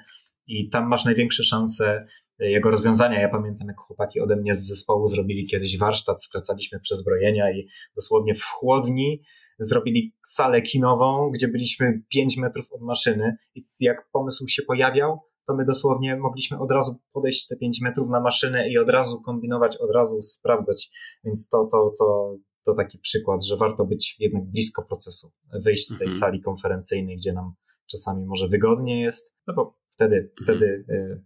i 0.47 0.69
tam 0.69 0.88
masz 0.88 1.05
największe 1.05 1.45
szanse 1.45 2.07
jego 2.38 2.70
rozwiązania. 2.70 3.20
Ja 3.20 3.29
pamiętam, 3.29 3.68
jak 3.68 3.81
chłopaki 3.81 4.20
ode 4.20 4.37
mnie 4.37 4.55
z 4.55 4.68
zespołu 4.68 5.09
zrobili 5.09 5.47
kiedyś 5.47 5.79
warsztat, 5.79 6.23
skracaliśmy 6.23 6.81
przezbrojenia 6.81 7.51
i 7.51 7.66
dosłownie 7.97 8.35
w 8.35 8.44
chłodni 8.44 9.23
zrobili 9.59 10.14
salę 10.27 10.62
kinową, 10.62 11.31
gdzie 11.31 11.49
byliśmy 11.49 12.03
5 12.09 12.37
metrów 12.37 12.73
od 12.73 12.83
maszyny 12.83 13.37
i 13.55 13.66
jak 13.81 14.09
pomysł 14.12 14.49
się 14.49 14.62
pojawiał, 14.62 15.20
to 15.47 15.55
my 15.55 15.64
dosłownie 15.64 16.16
mogliśmy 16.16 16.59
od 16.59 16.70
razu 16.70 17.01
podejść 17.12 17.47
te 17.47 17.57
5 17.57 17.81
metrów 17.81 18.09
na 18.09 18.20
maszynę 18.20 18.68
i 18.68 18.79
od 18.79 18.90
razu 18.90 19.20
kombinować, 19.20 19.77
od 19.77 19.90
razu 19.94 20.23
sprawdzać. 20.23 20.90
Więc 21.25 21.49
to, 21.49 21.68
to, 21.70 21.94
to, 21.99 22.37
to 22.64 22.75
taki 22.75 22.99
przykład, 22.99 23.44
że 23.44 23.57
warto 23.57 23.85
być 23.85 24.16
jednak 24.18 24.44
blisko 24.44 24.83
procesu, 24.83 25.31
wyjść 25.53 25.87
z 25.87 25.99
tej 25.99 26.07
mhm. 26.07 26.20
sali 26.20 26.40
konferencyjnej, 26.40 27.16
gdzie 27.16 27.33
nam 27.33 27.55
czasami 27.90 28.27
może 28.27 28.49
wygodnie 28.49 29.01
jest, 29.01 29.37
no 29.47 29.55
bo 29.55 29.79
wtedy, 29.88 30.16
mhm. 30.16 30.33
wtedy 30.42 30.85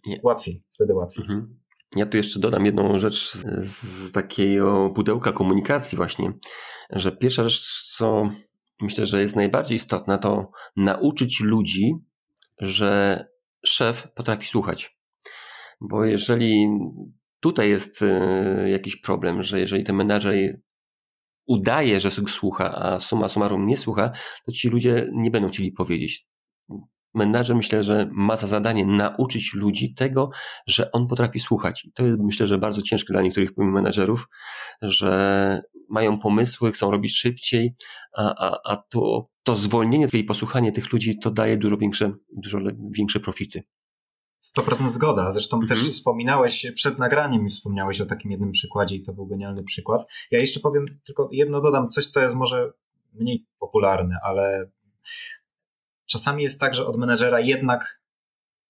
y, 0.08 0.20
łatwiej, 0.22 0.64
wtedy 0.74 0.94
łatwiej. 0.94 1.24
Mhm. 1.24 1.58
Ja 1.96 2.06
tu 2.06 2.16
jeszcze 2.16 2.40
dodam 2.40 2.66
jedną 2.66 2.98
rzecz 2.98 3.32
z 3.56 4.12
takiego 4.12 4.90
pudełka 4.90 5.32
komunikacji 5.32 5.96
właśnie, 5.96 6.32
że 6.90 7.12
pierwsza 7.12 7.48
rzecz, 7.48 7.94
co 7.96 8.30
myślę, 8.80 9.06
że 9.06 9.20
jest 9.20 9.36
najbardziej 9.36 9.76
istotna, 9.76 10.18
to 10.18 10.50
nauczyć 10.76 11.40
ludzi, 11.40 11.94
że 12.60 13.24
szef 13.64 14.08
potrafi 14.14 14.46
słuchać. 14.46 14.98
Bo 15.80 16.04
jeżeli 16.04 16.68
tutaj 17.40 17.68
jest 17.68 18.02
y, 18.02 18.70
jakiś 18.70 18.96
problem, 18.96 19.42
że 19.42 19.60
jeżeli 19.60 19.84
ten 19.84 19.96
menadżer 19.96 20.60
udaje, 21.46 22.00
że 22.00 22.10
słucha, 22.10 22.74
a 22.74 23.00
suma 23.00 23.28
summarum 23.28 23.66
nie 23.66 23.76
słucha, 23.76 24.12
to 24.46 24.52
ci 24.52 24.68
ludzie 24.68 25.08
nie 25.12 25.30
będą 25.30 25.50
chcieli 25.50 25.72
powiedzieć 25.72 26.28
menadżer 27.14 27.56
myślę, 27.56 27.82
że 27.82 28.08
ma 28.12 28.36
za 28.36 28.46
zadanie 28.46 28.86
nauczyć 28.86 29.54
ludzi 29.54 29.94
tego, 29.94 30.30
że 30.66 30.92
on 30.92 31.06
potrafi 31.06 31.40
słuchać. 31.40 31.84
I 31.84 31.92
to 31.92 32.06
jest 32.06 32.18
myślę, 32.20 32.46
że 32.46 32.58
bardzo 32.58 32.82
ciężkie 32.82 33.12
dla 33.12 33.22
niektórych 33.22 33.50
menadżerów, 33.56 34.28
że 34.82 35.62
mają 35.88 36.18
pomysły, 36.18 36.72
chcą 36.72 36.90
robić 36.90 37.18
szybciej, 37.18 37.74
a, 38.16 38.34
a, 38.48 38.58
a 38.64 38.76
to, 38.76 39.28
to 39.42 39.54
zwolnienie 39.54 40.06
i 40.12 40.24
posłuchanie 40.24 40.72
tych 40.72 40.92
ludzi 40.92 41.18
to 41.18 41.30
daje 41.30 41.56
dużo 41.56 41.76
większe, 41.76 42.12
dużo 42.36 42.58
większe 42.90 43.20
profity. 43.20 43.62
100% 44.56 44.88
zgoda. 44.88 45.30
Zresztą 45.30 45.56
mm 45.56 45.66
-hmm. 45.66 45.68
też 45.68 45.90
wspominałeś 45.90 46.66
przed 46.74 46.98
nagraniem 46.98 47.48
wspomniałeś 47.48 48.00
o 48.00 48.06
takim 48.06 48.30
jednym 48.30 48.52
przykładzie 48.52 48.96
i 48.96 49.02
to 49.02 49.12
był 49.12 49.26
genialny 49.26 49.64
przykład. 49.64 50.12
Ja 50.30 50.38
jeszcze 50.38 50.60
powiem, 50.60 50.84
tylko 51.06 51.28
jedno 51.32 51.60
dodam, 51.60 51.88
coś, 51.88 52.06
co 52.06 52.20
jest 52.20 52.34
może 52.34 52.72
mniej 53.12 53.46
popularne, 53.58 54.16
ale 54.24 54.70
czasami 56.08 56.42
jest 56.42 56.60
tak, 56.60 56.74
że 56.74 56.86
od 56.86 56.96
menedżera 56.96 57.40
jednak 57.40 58.02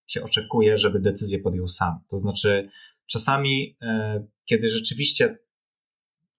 się 0.06 0.22
oczekuje, 0.22 0.78
żeby 0.78 1.00
decyzję 1.00 1.38
podjął 1.38 1.66
sam. 1.66 2.00
To 2.08 2.18
znaczy, 2.18 2.68
czasami, 3.06 3.76
e, 3.82 4.24
kiedy 4.44 4.68
rzeczywiście, 4.68 5.38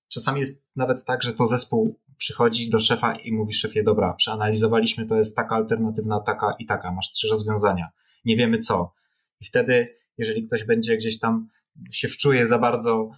czasami 0.07 0.39
jest 0.39 0.65
nawet 0.75 1.05
tak, 1.05 1.23
że 1.23 1.33
to 1.33 1.47
zespół 1.47 1.99
przychodzi 2.17 2.69
do 2.69 2.79
szefa 2.79 3.15
i 3.15 3.31
mówi 3.31 3.53
szefie, 3.53 3.83
dobra, 3.83 4.13
przeanalizowaliśmy, 4.13 5.05
to 5.05 5.15
jest 5.15 5.35
taka 5.35 5.55
alternatywna, 5.55 6.19
taka 6.19 6.55
i 6.59 6.65
taka, 6.65 6.91
masz 6.91 7.09
trzy 7.09 7.27
rozwiązania, 7.27 7.87
nie 8.25 8.35
wiemy 8.35 8.57
co. 8.57 8.93
I 9.41 9.45
wtedy, 9.45 9.95
jeżeli 10.17 10.47
ktoś 10.47 10.63
będzie 10.63 10.97
gdzieś 10.97 11.19
tam 11.19 11.47
się 11.91 12.07
wczuje 12.07 12.47
za 12.47 12.59
bardzo 12.59 13.09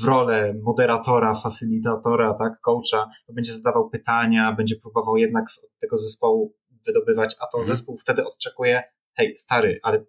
w 0.00 0.04
rolę 0.04 0.54
moderatora, 0.62 1.34
facylitatora, 1.34 2.34
tak, 2.34 2.60
coacha, 2.60 3.10
to 3.26 3.32
będzie 3.32 3.54
zadawał 3.54 3.90
pytania, 3.90 4.52
będzie 4.52 4.76
próbował 4.76 5.16
jednak 5.16 5.50
z 5.50 5.66
tego 5.80 5.96
zespołu 5.96 6.54
wydobywać, 6.86 7.36
a 7.40 7.46
to 7.46 7.58
mhm. 7.58 7.76
zespół 7.76 7.96
wtedy 7.96 8.24
odczekuje, 8.24 8.82
hej, 9.16 9.36
stary, 9.36 9.80
ale 9.82 10.04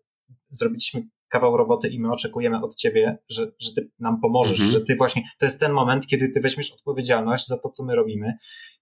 zrobiliśmy 0.50 1.02
kawał 1.30 1.58
roboty 1.58 1.88
i 1.88 2.00
my 2.00 2.12
oczekujemy 2.12 2.62
od 2.62 2.76
ciebie, 2.76 3.18
że, 3.30 3.52
że 3.60 3.74
ty 3.74 3.92
nam 4.00 4.22
pomożesz, 4.22 4.60
mhm. 4.60 4.72
że 4.72 4.82
ty 4.82 4.96
właśnie, 4.96 5.24
to 5.40 5.46
jest 5.46 5.60
ten 5.60 5.72
moment, 5.72 6.08
kiedy 6.08 6.30
ty 6.30 6.40
weźmiesz 6.40 6.72
odpowiedzialność 6.72 7.48
za 7.48 7.58
to, 7.58 7.70
co 7.70 7.86
my 7.86 7.96
robimy 7.96 8.34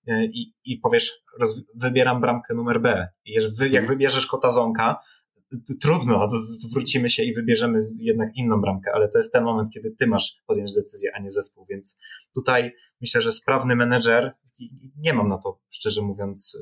e, 0.07 0.25
i, 0.25 0.53
i 0.65 0.77
powiesz, 0.77 1.13
roz, 1.39 1.61
wybieram 1.75 2.21
bramkę 2.21 2.53
numer 2.53 2.81
B. 2.81 3.07
I 3.25 3.33
jak 3.33 3.43
mhm. 3.65 3.87
wybierzesz 3.87 4.25
kota 4.25 4.51
zonka, 4.51 4.99
trudno, 5.81 6.27
wrócimy 6.73 7.09
się 7.09 7.23
i 7.23 7.33
wybierzemy 7.33 7.79
jednak 7.99 8.29
inną 8.35 8.61
bramkę, 8.61 8.91
ale 8.93 9.09
to 9.09 9.17
jest 9.17 9.33
ten 9.33 9.43
moment, 9.43 9.69
kiedy 9.73 9.95
ty 9.99 10.07
masz 10.07 10.35
podjąć 10.47 10.73
decyzję, 10.75 11.11
a 11.15 11.19
nie 11.19 11.29
zespół, 11.29 11.65
więc 11.69 11.99
tutaj 12.35 12.71
myślę, 13.01 13.21
że 13.21 13.31
sprawny 13.31 13.75
menedżer, 13.75 14.33
nie 14.97 15.13
mam 15.13 15.29
na 15.29 15.37
to, 15.37 15.59
szczerze 15.69 16.01
mówiąc, 16.01 16.57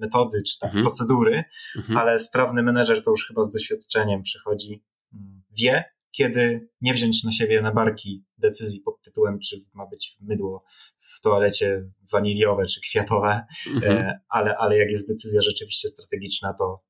metody 0.00 0.42
czy 0.42 0.58
tam 0.58 0.68
mhm. 0.68 0.84
procedury, 0.84 1.44
mhm. 1.76 1.98
ale 1.98 2.18
sprawny 2.18 2.62
menedżer 2.62 3.02
to 3.04 3.10
już 3.10 3.26
chyba 3.26 3.44
z 3.44 3.50
doświadczeniem 3.50 4.22
przychodzi, 4.22 4.84
mm, 5.12 5.42
wie, 5.58 5.84
kiedy 6.10 6.68
nie 6.80 6.94
wziąć 6.94 7.24
na 7.24 7.30
siebie 7.30 7.62
na 7.62 7.72
barki 7.72 8.24
decyzji 8.38 8.80
pod 8.80 9.02
tytułem, 9.02 9.38
czy 9.38 9.56
ma 9.72 9.86
być 9.86 10.16
mydło 10.20 10.64
w 10.98 11.20
toalecie 11.20 11.90
waniliowe 12.12 12.66
czy 12.66 12.80
kwiatowe, 12.80 13.46
mhm. 13.74 13.98
E, 13.98 14.20
ale, 14.28 14.56
ale 14.56 14.78
jak 14.78 14.90
jest 14.90 15.12
decyzja 15.12 15.42
rzeczywiście 15.42 15.88
strategiczna, 15.88 16.54
to, 16.54 16.82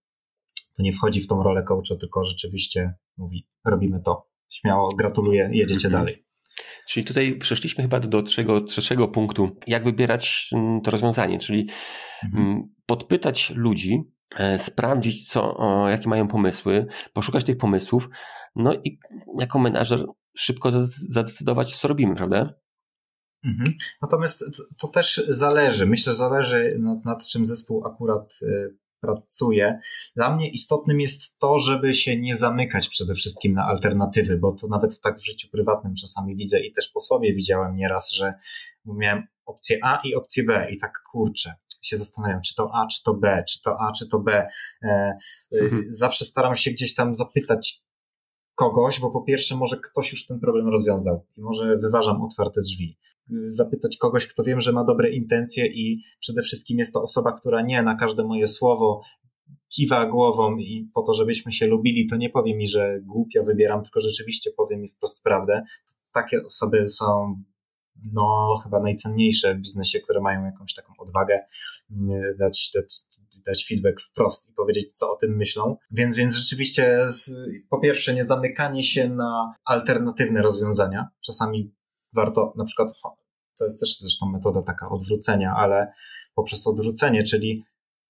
to 0.77 0.83
nie 0.83 0.93
wchodzi 0.93 1.21
w 1.21 1.27
tą 1.27 1.43
rolę 1.43 1.63
coacha, 1.63 1.97
tylko 2.01 2.25
rzeczywiście 2.25 2.95
mówi, 3.17 3.47
robimy 3.65 4.01
to. 4.01 4.31
Śmiało, 4.49 4.95
gratuluję, 4.95 5.51
jedziecie 5.53 5.89
mhm. 5.89 5.93
dalej. 6.05 6.25
Czyli 6.91 7.07
tutaj 7.07 7.39
przeszliśmy 7.39 7.85
chyba 7.85 8.01
do 8.01 8.23
trzeciego, 8.23 8.61
trzeciego 8.61 9.09
punktu, 9.09 9.57
jak 9.67 9.85
wybierać 9.85 10.51
mm, 10.53 10.81
to 10.81 10.91
rozwiązanie, 10.91 11.39
czyli 11.39 11.69
mhm. 12.25 12.47
Mm, 12.47 12.63
podpytać 12.87 13.53
ludzi, 13.57 14.03
e, 14.37 14.59
sprawdzić, 14.59 15.29
co, 15.29 15.57
jakie 15.89 16.09
mają 16.09 16.29
pomysły, 16.29 16.87
poszukać 17.13 17.45
tych 17.45 17.57
pomysłów, 17.57 18.09
no 18.57 18.75
i 18.75 18.99
jako 19.39 19.59
menadżer 19.59 20.07
szybko 20.37 20.71
zadecydować, 20.91 21.77
co 21.77 21.89
robimy, 21.89 22.15
prawda? 22.15 22.55
Mhm. 23.45 23.75
Natomiast 24.03 24.45
to 24.81 24.89
też 24.89 25.25
zależy. 25.29 25.87
Myślę, 25.87 26.13
że 26.13 26.17
zależy 26.17 26.77
nad, 26.79 27.05
nad 27.05 27.27
czym 27.27 27.47
zespół 27.47 27.87
akurat 27.87 28.41
e, 29.03 29.07
pracuje. 29.07 29.81
Dla 30.17 30.37
mnie 30.37 30.51
istotnym 30.51 31.01
jest 31.01 31.39
to, 31.39 31.59
żeby 31.59 31.95
się 31.95 32.21
nie 32.21 32.37
zamykać 32.37 32.89
przede 32.89 33.15
wszystkim 33.15 33.53
na 33.53 33.67
alternatywy, 33.67 34.39
bo 34.39 34.53
to 34.53 34.69
nawet 34.69 35.01
tak 35.01 35.19
w 35.19 35.25
życiu 35.25 35.49
prywatnym 35.53 35.95
czasami 35.95 36.37
widzę 36.37 36.61
i 36.61 36.73
też 36.73 36.89
po 36.89 37.01
sobie 37.01 37.35
widziałem 37.35 37.77
nieraz, 37.77 38.11
że 38.11 38.35
miałem 38.85 39.27
opcję 39.47 39.79
A 39.83 40.01
i 40.05 40.15
opcję 40.15 40.45
B 40.45 40.67
i 40.71 40.79
tak 40.79 40.93
kurczę, 41.13 41.55
się 41.83 41.97
zastanawiam, 41.97 42.41
czy 42.41 42.55
to 42.55 42.71
A, 42.75 42.87
czy 42.87 43.03
to 43.03 43.15
B, 43.15 43.45
czy 43.49 43.63
to 43.63 43.81
A, 43.81 43.93
czy 43.93 44.09
to 44.09 44.19
B. 44.19 44.49
E, 44.83 44.89
e, 44.89 45.17
mhm. 45.53 45.85
Zawsze 45.89 46.25
staram 46.25 46.57
się 46.57 46.71
gdzieś 46.71 46.95
tam 46.95 47.15
zapytać 47.15 47.83
kogoś, 48.55 49.01
bo 49.01 49.11
po 49.11 49.23
pierwsze 49.23 49.57
może 49.57 49.77
ktoś 49.77 50.13
już 50.13 50.27
ten 50.27 50.41
problem 50.41 50.69
rozwiązał 50.69 51.27
i 51.37 51.41
może 51.41 51.77
wyważam 51.77 52.23
otwarte 52.23 52.61
drzwi 52.61 52.99
zapytać 53.47 53.97
kogoś, 53.97 54.27
kto 54.27 54.45
wiem, 54.45 54.61
że 54.61 54.73
ma 54.73 54.85
dobre 54.85 55.11
intencje 55.11 55.67
i 55.67 56.01
przede 56.21 56.43
wszystkim 56.43 56.79
jest 56.79 56.95
to 56.95 57.03
osoba, 57.03 57.33
która 57.33 57.63
nie 57.63 57.83
na 57.83 57.95
każde 57.95 58.25
moje 58.25 58.47
słowo 58.47 59.01
kiwa 59.69 60.07
głową 60.07 60.57
i 60.57 60.91
po 60.95 61.03
to, 61.03 61.15
żebyśmy 61.15 61.53
się 61.53 61.67
lubili, 61.67 62.07
to 62.07 62.17
nie 62.17 62.31
powie 62.31 62.57
mi, 62.57 62.67
że 62.67 63.01
głupio 63.03 63.43
wybieram, 63.43 63.83
tylko 63.83 64.01
rzeczywiście 64.01 64.51
powie 64.57 64.77
mi 64.77 64.89
wprost 64.89 65.23
prawdę. 65.23 65.63
Takie 66.13 66.45
osoby 66.45 66.89
są 66.89 67.43
no 68.13 68.55
chyba 68.63 68.81
najcenniejsze 68.81 69.55
w 69.55 69.59
biznesie, 69.59 70.01
które 70.01 70.21
mają 70.21 70.45
jakąś 70.45 70.75
taką 70.75 70.93
odwagę 70.99 71.41
mm, 71.91 72.37
dać, 72.39 72.71
dać, 72.75 73.01
dać 73.47 73.67
feedback 73.69 74.01
wprost 74.01 74.51
i 74.51 74.53
powiedzieć, 74.53 74.93
co 74.93 75.13
o 75.13 75.17
tym 75.17 75.37
myślą. 75.37 75.77
Więc, 75.91 76.17
więc 76.17 76.35
rzeczywiście 76.35 77.09
z, 77.09 77.31
po 77.71 77.81
pierwsze 77.81 78.15
nie 78.15 78.25
zamykanie 78.25 78.83
się 78.83 79.09
na 79.09 79.55
alternatywne 79.65 80.43
rozwiązania. 80.43 81.09
Czasami 81.21 81.73
warto 82.15 82.53
na 82.57 82.65
przykład, 82.65 82.89
to 83.59 83.65
jest 83.65 83.81
też 83.81 83.99
zresztą 83.99 84.27
metoda 84.27 84.63
taka 84.63 84.89
odwrócenia, 84.89 85.55
ale 85.57 85.93
poprzez 86.35 86.67
odwrócenie, 86.67 87.23
czyli 87.23 87.65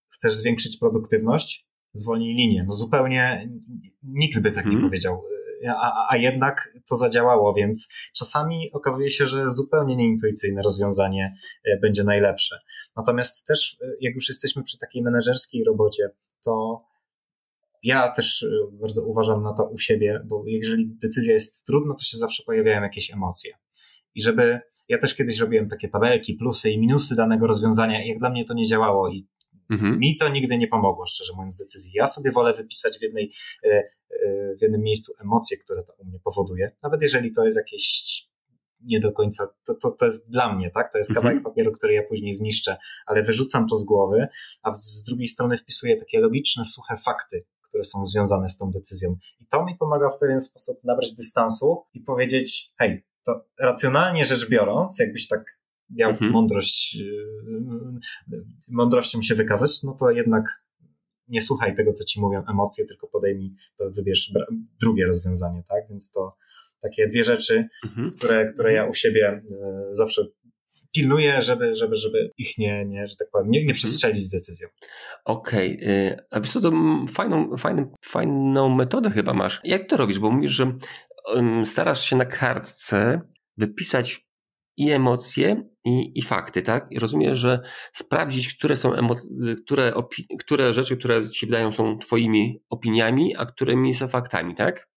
chcesz 0.09 0.35
zwiększyć 0.35 0.79
produktywność, 0.79 1.67
zwolnij 1.93 2.35
linię. 2.35 2.65
No 2.69 2.75
zupełnie 2.75 3.51
nikt 4.03 4.41
by 4.41 4.53
tak 4.53 4.65
hmm. 4.65 4.71
nie 4.71 4.77
mhm. 4.77 4.91
powiedział. 4.91 5.23
A, 5.69 6.07
a, 6.11 6.17
jednak 6.17 6.79
to 6.89 6.97
zadziałało, 6.97 7.55
więc 7.55 7.89
czasami 8.15 8.73
okazuje 8.73 9.11
się, 9.11 9.27
że 9.27 9.51
zupełnie 9.51 9.97
nieintuicyjne 9.97 10.63
rozwiązanie 10.63 11.37
e, 11.65 11.79
będzie 11.79 12.05
najlepsze. 12.05 12.59
Natomiast 12.97 13.47
też, 13.47 13.77
e, 13.83 13.87
jak 14.01 14.15
już 14.15 14.29
jesteśmy 14.29 14.63
przy 14.63 14.79
takiej 14.79 15.03
menedżerskiej 15.03 15.65
robocie, 15.65 16.11
to 16.45 16.85
ja 17.83 18.09
też 18.09 18.43
e, 18.43 18.49
bardzo 18.73 19.03
uważam 19.03 19.43
na 19.43 19.53
to 19.53 19.65
u 19.65 19.79
siebie, 19.79 20.21
bo 20.25 20.43
jeżeli 20.47 20.97
decyzja 21.03 21.35
jest 21.35 21.67
trudna, 21.67 21.95
to 21.95 22.05
się 22.05 22.17
zawsze 22.17 22.43
pojawiają 22.47 22.83
jakieś 22.83 23.13
emocje. 23.13 23.55
I 24.15 24.23
żeby, 24.23 24.61
ja 24.89 24.99
też 24.99 25.15
kiedyś 25.15 25.39
robiłem 25.39 25.69
takie 25.69 25.89
tabelki, 25.89 26.35
plusy 26.35 26.71
i 26.71 26.79
minusy 26.79 27.17
danego 27.17 27.47
rozwiązania 27.47 28.05
i 28.05 28.09
jak 28.09 28.19
dla 28.19 28.31
mnie 28.31 28.45
to 28.45 28.55
nie 28.55 28.67
działało 28.67 29.09
i 29.09 29.27
mhm. 29.71 29.99
mi 29.99 30.17
to 30.17 30.29
nigdy 30.29 30.59
nie 30.59 30.69
pomogło, 30.69 31.07
szczerze 31.07 31.33
mówiąc, 31.37 31.59
decyzji. 31.59 31.93
Ja 31.95 32.07
sobie 32.07 32.33
wolę 32.33 32.53
wypisać 32.53 32.99
w 32.99 33.03
jednej, 33.03 33.33
e, 33.65 33.69
e, 33.69 33.85
w 34.59 34.63
jednym 34.63 34.81
miejscu 34.83 35.13
emocje, 35.23 35.57
które 35.57 35.83
to 35.83 35.93
u 35.99 36.05
mnie 36.05 36.19
powoduje, 36.25 36.73
nawet 36.83 37.03
jeżeli 37.03 37.33
to 37.33 37.45
jest 37.45 37.57
jakieś 37.57 38.31
nie 38.81 39.01
do 39.01 39.13
końca, 39.13 39.47
to, 39.67 39.75
to, 39.75 39.91
to 39.91 40.05
jest 40.05 40.31
dla 40.31 40.55
mnie, 40.55 40.71
tak? 40.71 40.93
To 40.93 40.99
jest 40.99 41.15
kawałek 41.15 41.37
mhm. 41.37 41.55
papieru, 41.55 41.73
który 41.73 41.93
ja 41.93 42.03
później 42.09 42.35
zniszczę, 42.35 42.77
ale 43.07 43.23
wyrzucam 43.23 43.67
to 43.67 43.77
z 43.77 43.85
głowy, 43.85 44.29
a 44.63 44.73
z 44.73 45.05
drugiej 45.05 45.29
strony 45.29 45.59
wpisuję 45.59 45.97
takie 45.97 46.21
logiczne, 46.21 46.65
suche 46.65 46.97
fakty, 46.97 47.45
które 47.69 47.85
są 47.85 48.05
związane 48.05 48.49
z 48.49 48.57
tą 48.57 48.71
decyzją. 48.71 49.17
I 49.41 49.47
to 49.47 49.65
mi 49.65 49.77
pomaga 49.77 50.11
w 50.11 50.19
pewien 50.19 50.41
sposób 50.41 50.85
nabrać 50.85 51.13
dystansu 51.13 51.83
i 51.95 52.01
powiedzieć, 52.01 52.73
hej, 52.79 53.05
to 53.25 53.45
racjonalnie 53.61 54.27
rzecz 54.27 54.49
biorąc, 54.49 54.99
jakbyś 54.99 55.29
tak 55.29 55.61
miał 55.91 56.11
mhm. 56.11 56.31
mądrość, 56.31 56.95
yy, 56.95 58.41
mądrością 58.69 59.23
się 59.23 59.35
wykazać, 59.35 59.83
no 59.83 59.97
to 60.01 60.11
jednak 60.11 60.45
nie 61.29 61.43
słuchaj 61.43 61.75
tego, 61.75 61.93
co 61.93 62.05
ci 62.05 62.21
mówią 62.21 62.43
emocje, 62.51 62.85
tylko 62.85 63.07
podejmij, 63.07 63.55
to 63.77 63.91
wybierz 63.91 64.33
drugie 64.81 65.07
rozwiązanie, 65.07 65.63
tak? 65.69 65.89
Więc 65.89 66.11
to 66.11 66.37
takie 66.81 67.07
dwie 67.07 67.25
rzeczy, 67.25 67.69
mhm. 67.85 68.11
które, 68.11 68.53
które 68.53 68.73
ja 68.73 68.87
u 68.87 68.95
siebie 68.95 69.43
yy, 69.51 69.95
zawsze 69.95 70.27
pilnuję, 70.93 71.41
żeby, 71.43 71.75
żeby, 71.75 71.97
żeby 71.97 72.31
ich 72.39 72.59
nie, 72.59 72.85
nie, 72.85 73.07
że 73.07 73.17
tak 73.17 73.31
powiem, 73.31 73.51
nie, 73.51 73.59
nie 73.59 73.65
mhm. 73.65 73.75
przestrzelić 73.75 74.19
z 74.19 74.31
decyzją. 74.31 74.69
Okej, 75.25 75.79
okay. 75.83 76.27
a 76.31 76.41
wiesz 76.41 76.53
co, 76.53 76.61
to 76.61 76.73
fajną, 77.13 77.57
fajną, 77.57 77.93
fajną 78.05 78.69
metodę 78.69 79.11
chyba 79.11 79.35
masz. 79.35 79.61
Jak 79.65 79.89
to 79.89 79.97
robisz? 79.97 80.19
Bo 80.19 80.31
mówisz, 80.31 80.53
że 80.53 80.73
starasz 81.65 82.05
się 82.05 82.17
na 82.17 82.25
kartce 82.25 83.21
wypisać 83.57 84.27
i 84.77 84.91
emocje, 84.91 85.69
i, 85.85 86.19
i 86.19 86.23
fakty, 86.23 86.63
tak? 86.63 86.87
I 86.91 86.99
rozumiem, 86.99 87.35
że 87.35 87.61
sprawdzić, 87.93 88.55
które 88.55 88.77
są 88.77 88.95
emocje, 88.95 89.31
które, 89.65 89.93
które 90.41 90.73
rzeczy, 90.73 90.97
które 90.97 91.31
ci 91.31 91.47
wydają 91.47 91.73
są 91.73 91.99
twoimi 91.99 92.63
opiniami, 92.71 93.37
a 93.37 93.47
którymi 93.47 93.95
są 93.95 94.09
faktami, 94.09 94.55
tak? 94.55 94.90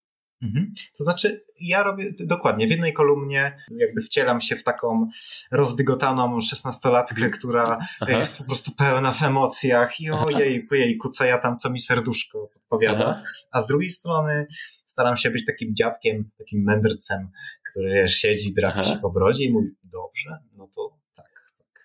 Mhm. 0.42 0.72
To 0.98 1.04
znaczy, 1.04 1.44
ja 1.60 1.82
robię 1.82 2.12
dokładnie 2.20 2.66
w 2.66 2.70
jednej 2.70 2.92
kolumnie, 2.92 3.56
jakby 3.76 4.00
wcielam 4.00 4.40
się 4.40 4.56
w 4.56 4.64
taką 4.64 5.06
rozdygotaną 5.50 6.40
szesnastolatkę, 6.40 7.30
która 7.30 7.78
Aha. 8.00 8.18
jest 8.18 8.38
po 8.38 8.44
prostu 8.44 8.72
pełna 8.72 9.12
w 9.12 9.22
emocjach 9.22 10.00
i 10.00 10.10
ojejku, 10.10 10.74
jejku, 10.74 11.08
co 11.08 11.24
ja 11.24 11.38
tam, 11.38 11.58
co 11.58 11.70
mi 11.70 11.80
serduszko 11.80 12.48
podpowiada. 12.54 13.22
A 13.50 13.60
z 13.60 13.66
drugiej 13.66 13.90
strony 13.90 14.46
staram 14.84 15.16
się 15.16 15.30
być 15.30 15.46
takim 15.46 15.74
dziadkiem, 15.74 16.30
takim 16.38 16.62
mędrcem, 16.62 17.30
który 17.70 17.94
wiesz, 17.94 18.14
siedzi, 18.14 18.54
drapie 18.54 18.82
się 18.82 18.98
po 19.02 19.10
brodzie 19.10 19.44
i 19.44 19.52
mówi, 19.52 19.68
dobrze, 19.84 20.38
no 20.56 20.68
to 20.76 20.98
tak, 21.16 21.26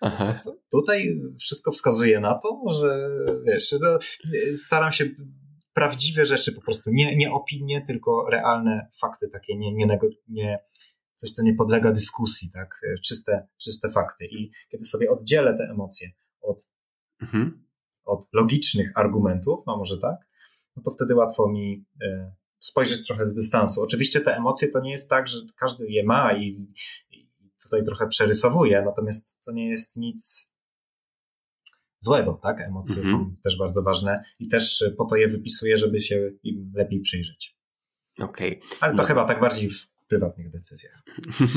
tak. 0.00 0.44
To, 0.44 0.56
tutaj 0.70 1.20
wszystko 1.38 1.72
wskazuje 1.72 2.20
na 2.20 2.38
to, 2.38 2.62
że 2.80 3.08
wiesz, 3.46 3.74
staram 4.54 4.92
się 4.92 5.04
prawdziwe 5.78 6.26
rzeczy 6.26 6.52
po 6.52 6.60
prostu, 6.60 6.90
nie, 6.90 7.16
nie 7.16 7.32
opinie, 7.32 7.84
tylko 7.86 8.26
realne 8.30 8.88
fakty, 9.00 9.28
takie 9.28 9.56
nie, 9.56 9.72
nie, 9.72 9.98
nie, 10.28 10.58
coś, 11.14 11.30
co 11.30 11.42
nie 11.42 11.54
podlega 11.54 11.92
dyskusji, 11.92 12.50
tak, 12.50 12.80
czyste, 13.04 13.48
czyste 13.58 13.90
fakty. 13.90 14.26
I 14.26 14.50
kiedy 14.68 14.84
sobie 14.84 15.10
oddzielę 15.10 15.54
te 15.54 15.64
emocje 15.64 16.10
od, 16.40 16.68
mhm. 17.22 17.66
od 18.04 18.28
logicznych 18.32 18.92
argumentów, 18.94 19.60
no 19.66 19.76
może 19.76 19.98
tak, 19.98 20.16
no 20.76 20.82
to 20.82 20.90
wtedy 20.90 21.14
łatwo 21.14 21.48
mi 21.48 21.84
y, 22.02 22.32
spojrzeć 22.60 23.06
trochę 23.06 23.26
z 23.26 23.34
dystansu. 23.34 23.82
Oczywiście 23.82 24.20
te 24.20 24.36
emocje 24.36 24.68
to 24.68 24.80
nie 24.80 24.90
jest 24.90 25.10
tak, 25.10 25.28
że 25.28 25.38
każdy 25.56 25.86
je 25.88 26.04
ma 26.04 26.32
i, 26.32 26.66
i 27.10 27.30
tutaj 27.62 27.84
trochę 27.84 28.08
przerysowuje, 28.08 28.82
natomiast 28.82 29.40
to 29.44 29.52
nie 29.52 29.68
jest 29.68 29.96
nic 29.96 30.52
złego, 32.00 32.38
tak? 32.42 32.60
Emocje 32.60 33.02
mhm. 33.02 33.16
są 33.16 33.36
też 33.44 33.58
bardzo 33.58 33.82
ważne 33.82 34.20
i 34.38 34.48
też 34.48 34.84
po 34.98 35.04
to 35.04 35.16
je 35.16 35.28
wypisuję, 35.28 35.76
żeby 35.76 36.00
się 36.00 36.30
im 36.42 36.72
lepiej 36.74 37.00
przyjrzeć. 37.00 37.58
Okej. 38.20 38.58
Okay. 38.58 38.78
Ale 38.80 38.92
to 38.92 39.02
no. 39.02 39.08
chyba 39.08 39.24
tak 39.24 39.40
bardziej 39.40 39.70
w 39.70 39.88
prywatnych 40.08 40.48
decyzjach. 40.48 41.02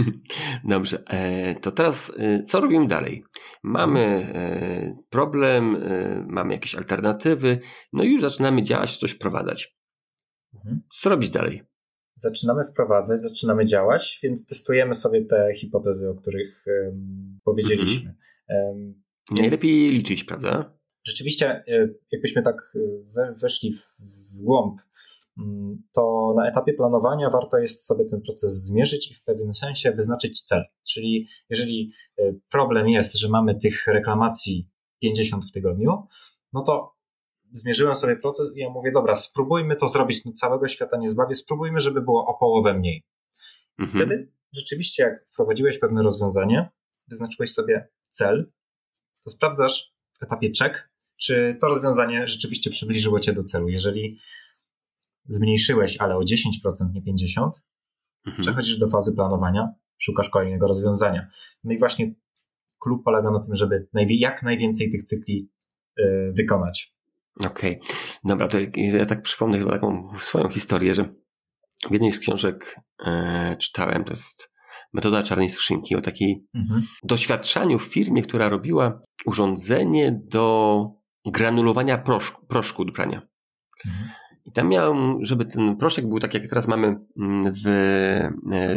Dobrze, 0.76 1.04
e, 1.08 1.56
to 1.56 1.72
teraz 1.72 2.12
e, 2.18 2.44
co 2.44 2.62
robimy 2.62 2.88
dalej? 2.88 3.24
Mamy 3.64 4.00
e, 4.00 5.04
problem, 5.10 5.78
mamy 6.28 6.54
jakieś 6.54 6.76
alternatywy, 6.76 7.60
no 7.94 8.04
i 8.04 8.12
już 8.12 8.22
zaczynamy 8.22 8.64
działać, 8.64 8.98
coś 8.98 9.12
wprowadzać. 9.12 9.78
Mhm. 10.56 10.82
Co 11.02 11.10
robić 11.10 11.30
dalej? 11.30 11.64
Zaczynamy 12.16 12.64
wprowadzać, 12.64 13.20
zaczynamy 13.20 13.66
działać, 13.66 14.20
więc 14.24 14.46
testujemy 14.46 14.94
sobie 14.94 15.26
te 15.26 15.54
hipotezy, 15.56 16.10
o 16.10 16.16
których 16.16 16.66
powiedzieliśmy. 17.44 18.16
Um, 19.32 19.42
Najlepiej 19.42 19.92
liczyć, 19.92 20.24
prawda? 20.24 20.74
Rzeczywiście, 21.04 21.64
e, 21.68 21.88
jakbyśmy 22.12 22.42
tak 22.44 22.78
e, 23.18 23.34
weszli 23.34 23.74
w, 23.74 23.82
w 24.40 24.44
głąb, 24.44 24.82
mm, 25.38 25.84
to 25.94 26.34
na 26.38 26.48
etapie 26.48 26.74
planowania 26.74 27.30
warto 27.30 27.58
jest 27.58 27.86
sobie 27.86 28.06
ten 28.06 28.22
proces 28.22 28.64
zmierzyć 28.64 29.12
i 29.12 29.14
w 29.14 29.24
pewnym 29.24 29.54
sensie 29.54 29.92
wyznaczyć 29.92 30.42
cel. 30.42 30.64
Czyli 30.90 31.28
jeżeli 31.50 31.92
e, 32.20 32.34
problem 32.50 32.90
jest, 32.90 33.18
że 33.18 33.30
mamy 33.30 33.60
tych 33.60 33.88
reklamacji 33.88 34.70
50 35.02 35.46
w 35.46 35.52
tygodniu, 35.52 36.08
no 36.54 36.62
to 36.62 36.96
zmierzyłem 37.52 37.96
sobie 37.96 38.16
proces 38.16 38.58
i 38.58 38.60
ja 38.60 38.70
mówię, 38.70 38.92
dobra, 38.92 39.16
spróbujmy 39.16 39.76
to 39.76 39.88
zrobić, 39.88 40.24
całego 40.36 40.68
świata 40.68 40.98
nie 40.98 41.10
zbawię, 41.10 41.36
spróbujmy, 41.36 41.80
żeby 41.80 42.02
było 42.02 42.26
o 42.26 42.38
połowę 42.38 42.74
mniej. 42.74 43.04
Mhm. 43.80 44.00
Wtedy 44.00 44.32
rzeczywiście, 44.54 45.04
jak 45.04 45.28
wprowadziłeś 45.28 45.80
pewne 45.80 46.02
rozwiązanie, 46.02 46.70
wyznaczyłeś 47.08 47.54
sobie 47.54 47.88
cel, 48.10 48.52
to 49.24 49.32
sprawdzasz 49.32 49.94
w 50.20 50.24
etapie 50.24 50.52
check, 50.60 50.90
czy 51.18 51.58
to 51.62 51.68
rozwiązanie 51.68 52.28
rzeczywiście 52.28 52.70
przybliżyło 52.70 53.20
cię 53.20 53.34
do 53.34 53.44
celu. 53.44 53.70
Jeżeli 53.70 54.18
zmniejszyłeś, 55.26 55.98
ale 55.98 56.18
o 56.18 56.20
10%, 56.20 56.26
nie 56.94 57.02
50%, 57.02 57.50
mhm. 58.26 58.42
przechodzisz 58.42 58.78
do 58.78 58.90
fazy 58.90 59.16
planowania, 59.16 59.68
szukasz 59.98 60.30
kolejnego 60.30 60.68
rozwiązania. 60.68 61.28
No 61.64 61.74
i 61.74 61.78
właśnie 61.78 62.14
klub 62.80 63.04
polega 63.04 63.32
na 63.32 63.40
tym, 63.40 63.56
żeby 63.56 63.88
jak 64.10 64.44
najwięcej 64.44 64.92
tych 64.92 65.04
cykli 65.04 65.50
yy, 65.98 66.34
wykonać. 66.38 66.96
Okej, 67.40 67.80
okay. 67.82 67.96
dobra, 68.24 68.48
to 68.48 68.58
ja 68.76 69.06
tak 69.06 69.22
przypomnę 69.22 69.60
chyba 69.60 69.72
taką 69.72 70.14
swoją 70.20 70.50
historię, 70.50 70.96
że 70.96 71.14
w 71.90 71.92
jednej 71.92 72.12
z 72.12 72.20
książek 72.20 72.76
e, 73.06 73.58
czytałem, 73.60 74.04
to 74.04 74.10
jest 74.10 74.51
metoda 74.94 75.24
czarnej 75.24 75.50
skrzynki, 75.50 75.96
o 75.96 76.02
takiej 76.02 76.46
mhm. 76.56 76.84
doświadczaniu 77.04 77.80
w 77.80 77.84
firmie, 77.84 78.22
która 78.22 78.50
robiła 78.50 79.02
urządzenie 79.26 80.22
do 80.24 80.88
granulowania 81.26 81.98
proszku, 81.98 82.46
proszku 82.46 82.86
do 82.86 82.94
prania. 82.94 83.22
Mhm. 83.86 84.10
I 84.46 84.52
tam 84.52 84.70
miałem, 84.70 85.26
żeby 85.26 85.46
ten 85.46 85.78
proszek 85.78 86.08
był 86.08 86.20
tak, 86.20 86.34
jak 86.34 86.48
teraz 86.48 86.68
mamy 86.68 86.96
mm, 87.20 87.54
w, 87.54 87.62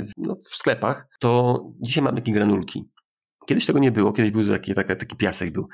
w, 0.09 0.11
no, 0.17 0.37
w 0.51 0.55
sklepach, 0.55 1.09
to 1.21 1.61
dzisiaj 1.81 2.05
mamy 2.05 2.21
takie 2.21 2.33
granulki. 2.33 2.85
Kiedyś 3.47 3.67
tego 3.67 3.79
nie 3.79 3.93
było, 3.93 4.13
kiedyś 4.13 4.31
był 4.31 4.47
taki, 4.47 4.75
taki, 4.75 4.97
taki 4.97 5.17
piasek 5.17 5.53
był. 5.53 5.69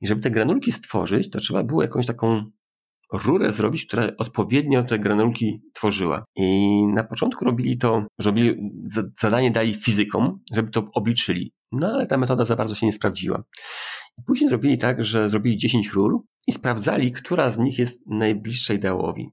I 0.00 0.06
żeby 0.06 0.20
te 0.20 0.30
granulki 0.30 0.72
stworzyć, 0.72 1.30
to 1.30 1.38
trzeba 1.38 1.62
było 1.62 1.82
jakąś 1.82 2.06
taką 2.06 2.50
rurę 3.12 3.52
zrobić, 3.52 3.86
która 3.86 4.06
odpowiednio 4.18 4.82
te 4.82 4.98
granulki 4.98 5.62
tworzyła. 5.72 6.24
I 6.36 6.82
na 6.86 7.04
początku 7.04 7.44
robili 7.44 7.78
to, 7.78 8.06
robili, 8.18 8.56
zadanie 9.20 9.50
dali 9.50 9.74
fizykom, 9.74 10.38
żeby 10.52 10.70
to 10.70 10.88
obliczyli. 10.94 11.52
No 11.72 11.88
ale 11.88 12.06
ta 12.06 12.16
metoda 12.16 12.44
za 12.44 12.56
bardzo 12.56 12.74
się 12.74 12.86
nie 12.86 12.92
sprawdziła. 12.92 13.42
Później 14.26 14.48
zrobili 14.48 14.78
tak, 14.78 15.04
że 15.04 15.28
zrobili 15.28 15.56
10 15.56 15.92
rur 15.92 16.22
i 16.46 16.52
sprawdzali, 16.52 17.12
która 17.12 17.50
z 17.50 17.58
nich 17.58 17.78
jest 17.78 18.06
najbliższa 18.06 18.74
ideałowi. 18.74 19.28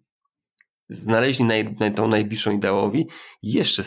Znaleźli 0.90 1.46
naj, 1.46 1.76
tą 1.96 2.08
najbliższą 2.08 2.52
ideałowi, 2.52 3.08
jeszcze 3.44 3.84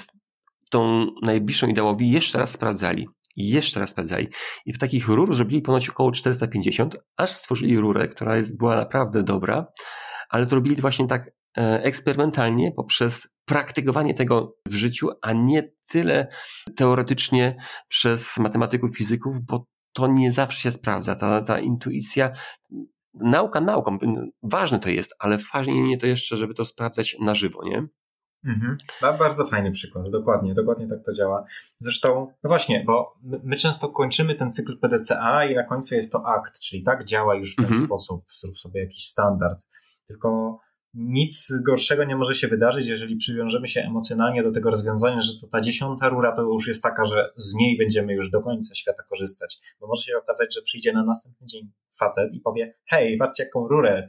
tą 0.70 1.07
najbliższą 1.22 1.66
ideałowi 1.66 2.11
jeszcze 2.11 2.38
raz 2.38 2.51
sprawdzali. 2.51 3.09
I 3.37 3.49
jeszcze 3.49 3.80
raz 3.80 3.91
sprawdzali. 3.91 4.28
I 4.66 4.72
w 4.72 4.78
takich 4.78 5.09
rur 5.09 5.37
zrobili 5.37 5.62
ponoć 5.62 5.89
około 5.89 6.12
450, 6.12 6.97
aż 7.16 7.33
stworzyli 7.33 7.78
rurę, 7.78 8.09
która 8.09 8.37
jest, 8.37 8.59
była 8.59 8.76
naprawdę 8.76 9.22
dobra, 9.22 9.66
ale 10.28 10.47
to 10.47 10.55
robili 10.55 10.76
właśnie 10.76 11.07
tak 11.07 11.30
e, 11.59 11.83
eksperymentalnie 11.83 12.72
poprzez 12.72 13.37
praktykowanie 13.45 14.14
tego 14.14 14.57
w 14.66 14.74
życiu, 14.74 15.09
a 15.22 15.33
nie 15.33 15.72
tyle 15.89 16.28
teoretycznie 16.76 17.57
przez 17.89 18.39
matematyków, 18.39 18.97
fizyków, 18.97 19.41
bo 19.41 19.66
to 19.93 20.07
nie 20.07 20.33
zawsze 20.33 20.61
się 20.61 20.70
sprawdza. 20.70 21.14
Ta, 21.14 21.43
ta 21.43 21.59
intuicja, 21.59 22.33
nauka 23.14 23.61
nauką, 23.61 23.99
ważne 24.43 24.78
to 24.78 24.89
jest, 24.89 25.14
ale 25.18 25.39
ważniej 25.55 25.99
to 25.99 26.07
jeszcze, 26.07 26.37
żeby 26.37 26.55
to 26.55 26.64
sprawdzać 26.64 27.16
na 27.20 27.35
żywo, 27.35 27.64
nie? 27.64 27.87
Mhm. 28.45 28.76
Bardzo 29.18 29.45
fajny 29.45 29.70
przykład, 29.70 30.11
dokładnie, 30.11 30.55
dokładnie 30.55 30.88
tak 30.88 31.05
to 31.05 31.12
działa. 31.12 31.45
Zresztą, 31.78 32.32
no 32.45 32.49
właśnie, 32.49 32.84
bo 32.86 33.14
my, 33.22 33.57
często 33.57 33.88
kończymy 33.88 34.34
ten 34.34 34.53
cykl 34.53 34.78
PDCA 34.78 35.45
i 35.45 35.55
na 35.55 35.64
końcu 35.64 35.95
jest 35.95 36.12
to 36.12 36.26
akt, 36.26 36.61
czyli 36.61 36.82
tak 36.82 37.05
działa 37.05 37.34
już 37.34 37.53
w 37.53 37.57
ten 37.57 37.64
mhm. 37.64 37.84
sposób, 37.84 38.24
zrób 38.32 38.59
sobie 38.59 38.80
jakiś 38.80 39.05
standard. 39.05 39.66
Tylko 40.07 40.59
nic 40.95 41.53
gorszego 41.66 42.05
nie 42.05 42.16
może 42.16 42.34
się 42.34 42.49
wydarzyć, 42.49 42.88
jeżeli 42.88 43.16
przywiążemy 43.16 43.68
się 43.68 43.80
emocjonalnie 43.80 44.43
do 44.43 44.53
tego 44.53 44.70
rozwiązania, 44.70 45.20
że 45.20 45.40
to 45.40 45.47
ta 45.47 45.61
dziesiąta 45.61 46.09
rura 46.09 46.32
to 46.32 46.43
już 46.43 46.66
jest 46.66 46.82
taka, 46.82 47.05
że 47.05 47.32
z 47.36 47.55
niej 47.55 47.78
będziemy 47.78 48.14
już 48.14 48.30
do 48.30 48.40
końca 48.40 48.74
świata 48.74 49.03
korzystać. 49.03 49.59
Bo 49.80 49.86
może 49.86 50.03
się 50.03 50.16
okazać, 50.16 50.55
że 50.55 50.62
przyjdzie 50.62 50.93
na 50.93 51.05
następny 51.05 51.47
dzień 51.47 51.72
facet 51.99 52.34
i 52.34 52.40
powie, 52.40 52.74
hej, 52.86 53.16
patrzcie 53.18 53.45
jaką 53.45 53.68
rurę 53.68 54.09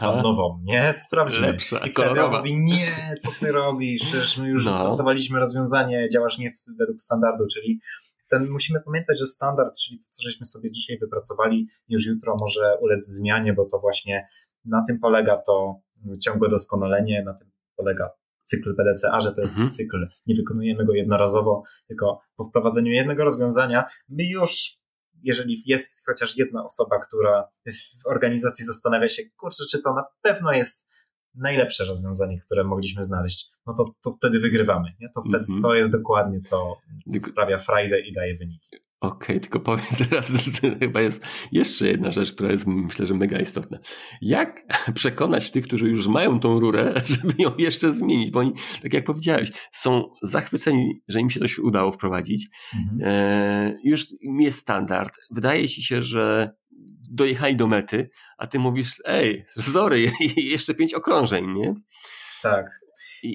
mam 0.00 0.22
nową, 0.22 0.60
nie? 0.64 0.92
Sprawdźmy. 0.92 1.46
Lepsza, 1.46 1.78
I 1.78 1.90
wtedy 1.90 2.24
on 2.24 2.36
mówi, 2.36 2.56
nie, 2.56 2.92
co 3.20 3.30
ty 3.40 3.52
robisz? 3.52 4.02
Przecież 4.02 4.38
my 4.38 4.48
już 4.48 4.66
no. 4.66 4.84
pracowaliśmy 4.84 5.38
rozwiązanie, 5.38 6.08
działasz 6.12 6.38
nie 6.38 6.52
według 6.78 7.00
standardu, 7.00 7.44
czyli 7.52 7.80
ten, 8.28 8.48
musimy 8.50 8.80
pamiętać, 8.80 9.18
że 9.18 9.26
standard, 9.26 9.78
czyli 9.78 9.98
to, 9.98 10.04
co 10.10 10.22
żeśmy 10.22 10.46
sobie 10.46 10.70
dzisiaj 10.70 10.98
wypracowali, 10.98 11.68
już 11.88 12.06
jutro 12.06 12.36
może 12.40 12.74
ulec 12.80 13.06
zmianie, 13.06 13.52
bo 13.52 13.64
to 13.64 13.78
właśnie 13.78 14.28
na 14.64 14.84
tym 14.86 14.98
polega 14.98 15.36
to 15.36 15.80
ciągłe 16.24 16.48
doskonalenie, 16.48 17.22
na 17.22 17.34
tym 17.34 17.50
polega 17.76 18.10
cykl 18.44 18.76
PDCA, 18.76 19.20
że 19.20 19.32
to 19.32 19.40
jest 19.40 19.54
mhm. 19.54 19.70
cykl. 19.70 20.06
Nie 20.26 20.34
wykonujemy 20.34 20.84
go 20.84 20.92
jednorazowo, 20.92 21.62
tylko 21.88 22.20
po 22.36 22.44
wprowadzeniu 22.44 22.92
jednego 22.92 23.24
rozwiązania 23.24 23.84
my 24.08 24.24
już 24.24 24.78
jeżeli 25.22 25.62
jest 25.66 26.06
chociaż 26.06 26.36
jedna 26.36 26.64
osoba, 26.64 26.98
która 26.98 27.48
w 28.02 28.06
organizacji 28.06 28.64
zastanawia 28.64 29.08
się, 29.08 29.22
kurczę, 29.36 29.64
czy 29.70 29.82
to 29.82 29.94
na 29.94 30.04
pewno 30.22 30.52
jest 30.52 30.88
najlepsze 31.34 31.84
rozwiązanie, 31.84 32.38
które 32.38 32.64
mogliśmy 32.64 33.02
znaleźć, 33.02 33.50
no 33.66 33.74
to, 33.74 33.84
to 34.02 34.10
wtedy 34.10 34.40
wygrywamy. 34.40 34.92
Nie? 35.00 35.08
To 35.14 35.22
wtedy 35.22 35.44
mm 35.48 35.58
-hmm. 35.58 35.62
to 35.62 35.74
jest 35.74 35.92
dokładnie 35.92 36.40
to, 36.50 36.76
co 37.08 37.20
sprawia 37.20 37.58
frajdę 37.58 38.00
i 38.00 38.14
daje 38.14 38.38
wyniki. 38.38 38.76
Okej, 39.00 39.18
okay, 39.18 39.40
tylko 39.44 39.60
powiem 39.60 39.86
teraz, 40.10 40.28
że 40.30 40.76
chyba 40.80 41.00
jest 41.00 41.24
jeszcze 41.52 41.86
jedna 41.86 42.12
rzecz, 42.12 42.34
która 42.34 42.50
jest 42.50 42.66
myślę, 42.66 43.06
że 43.06 43.14
mega 43.14 43.38
istotna. 43.38 43.78
Jak 44.22 44.62
przekonać 44.94 45.50
tych, 45.50 45.64
którzy 45.64 45.88
już 45.88 46.06
mają 46.06 46.40
tą 46.40 46.60
rurę, 46.60 46.94
żeby 47.14 47.34
ją 47.38 47.56
jeszcze 47.58 47.92
zmienić? 47.92 48.30
Bo 48.30 48.40
oni, 48.40 48.52
tak 48.82 48.92
jak 48.92 49.04
powiedziałeś, 49.04 49.52
są 49.72 50.10
zachwyceni, 50.22 51.02
że 51.08 51.20
im 51.20 51.30
się 51.30 51.48
się 51.48 51.62
udało 51.62 51.92
wprowadzić. 51.92 52.48
Mhm. 52.74 53.00
E, 53.04 53.78
już 53.84 54.06
jest 54.40 54.58
standard. 54.58 55.14
Wydaje 55.30 55.68
ci 55.68 55.82
się, 55.82 56.02
że 56.02 56.50
dojechali 57.10 57.56
do 57.56 57.66
mety, 57.66 58.10
a 58.38 58.46
ty 58.46 58.58
mówisz, 58.58 59.02
ej, 59.04 59.44
sorry, 59.60 60.10
jeszcze 60.36 60.74
pięć 60.74 60.94
okrążeń, 60.94 61.46
nie? 61.52 61.74
Tak. 62.42 62.66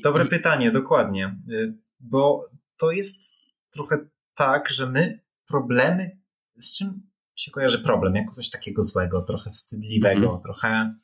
Dobre 0.04 0.26
I... 0.26 0.28
pytanie, 0.28 0.72
dokładnie. 0.72 1.36
Y, 1.52 1.74
bo 2.00 2.42
to 2.78 2.92
jest 2.92 3.34
trochę 3.74 3.98
tak, 4.36 4.70
że 4.70 4.90
my 4.90 5.23
problemy, 5.54 6.20
z 6.58 6.78
czym 6.78 7.10
się 7.36 7.52
kojarzy 7.52 7.80
problem? 7.80 8.16
Jako 8.16 8.34
coś 8.34 8.50
takiego 8.50 8.84
złego, 8.84 9.22
trochę 9.22 9.50
wstydliwego, 9.52 10.28
mm 10.28 10.38
-hmm. 10.38 10.42
trochę 10.44 10.96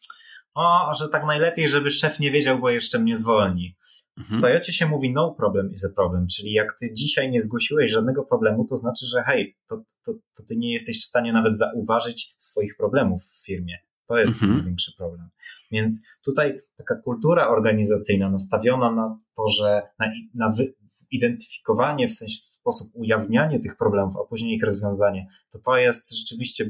o, 0.54 0.94
że 1.00 1.10
tak 1.10 1.26
najlepiej, 1.26 1.68
żeby 1.68 1.90
szef 1.90 2.20
nie 2.20 2.32
wiedział, 2.32 2.60
bo 2.60 2.70
jeszcze 2.70 3.00
mnie 3.00 3.18
zwolni. 3.18 3.76
W 4.18 4.22
mhm. 4.22 4.42
Toyocie 4.42 4.74
się 4.74 4.88
mówi 4.88 5.14
no 5.14 5.36
problem 5.38 5.72
is 5.72 5.86
a 5.86 5.90
problem, 5.96 6.28
czyli 6.28 6.54
jak 6.54 6.76
ty 6.80 6.94
dzisiaj 6.94 7.32
nie 7.32 7.42
zgłosiłeś 7.42 7.92
żadnego 7.92 8.26
problemu, 8.26 8.66
to 8.66 8.76
znaczy, 8.76 9.06
że 9.06 9.24
hej, 9.24 9.58
to, 9.70 9.84
to, 10.06 10.14
to 10.14 10.44
ty 10.48 10.58
nie 10.58 10.74
jesteś 10.74 11.02
w 11.02 11.06
stanie 11.06 11.34
nawet 11.34 11.58
zauważyć 11.58 12.34
swoich 12.38 12.78
problemów 12.78 13.22
w 13.24 13.46
firmie. 13.46 13.78
To 14.06 14.18
jest 14.18 14.34
mhm. 14.34 14.56
największy 14.56 14.92
problem. 14.98 15.30
Więc 15.72 16.08
tutaj 16.26 16.60
taka 16.78 16.96
kultura 16.96 17.48
organizacyjna 17.48 18.30
nastawiona 18.30 18.92
na 18.92 19.20
to, 19.38 19.48
że 19.48 19.82
na, 20.00 20.10
na 20.34 20.50
wy, 20.50 20.74
identyfikowanie, 21.12 22.08
w 22.08 22.14
sensie 22.14 22.36
sposób 22.46 22.92
ujawnianie 22.94 23.60
tych 23.60 23.76
problemów, 23.76 24.14
a 24.18 24.28
później 24.30 24.56
ich 24.56 24.64
rozwiązanie, 24.64 25.28
to 25.52 25.60
to 25.60 25.78
jest 25.78 26.18
rzeczywiście 26.18 26.70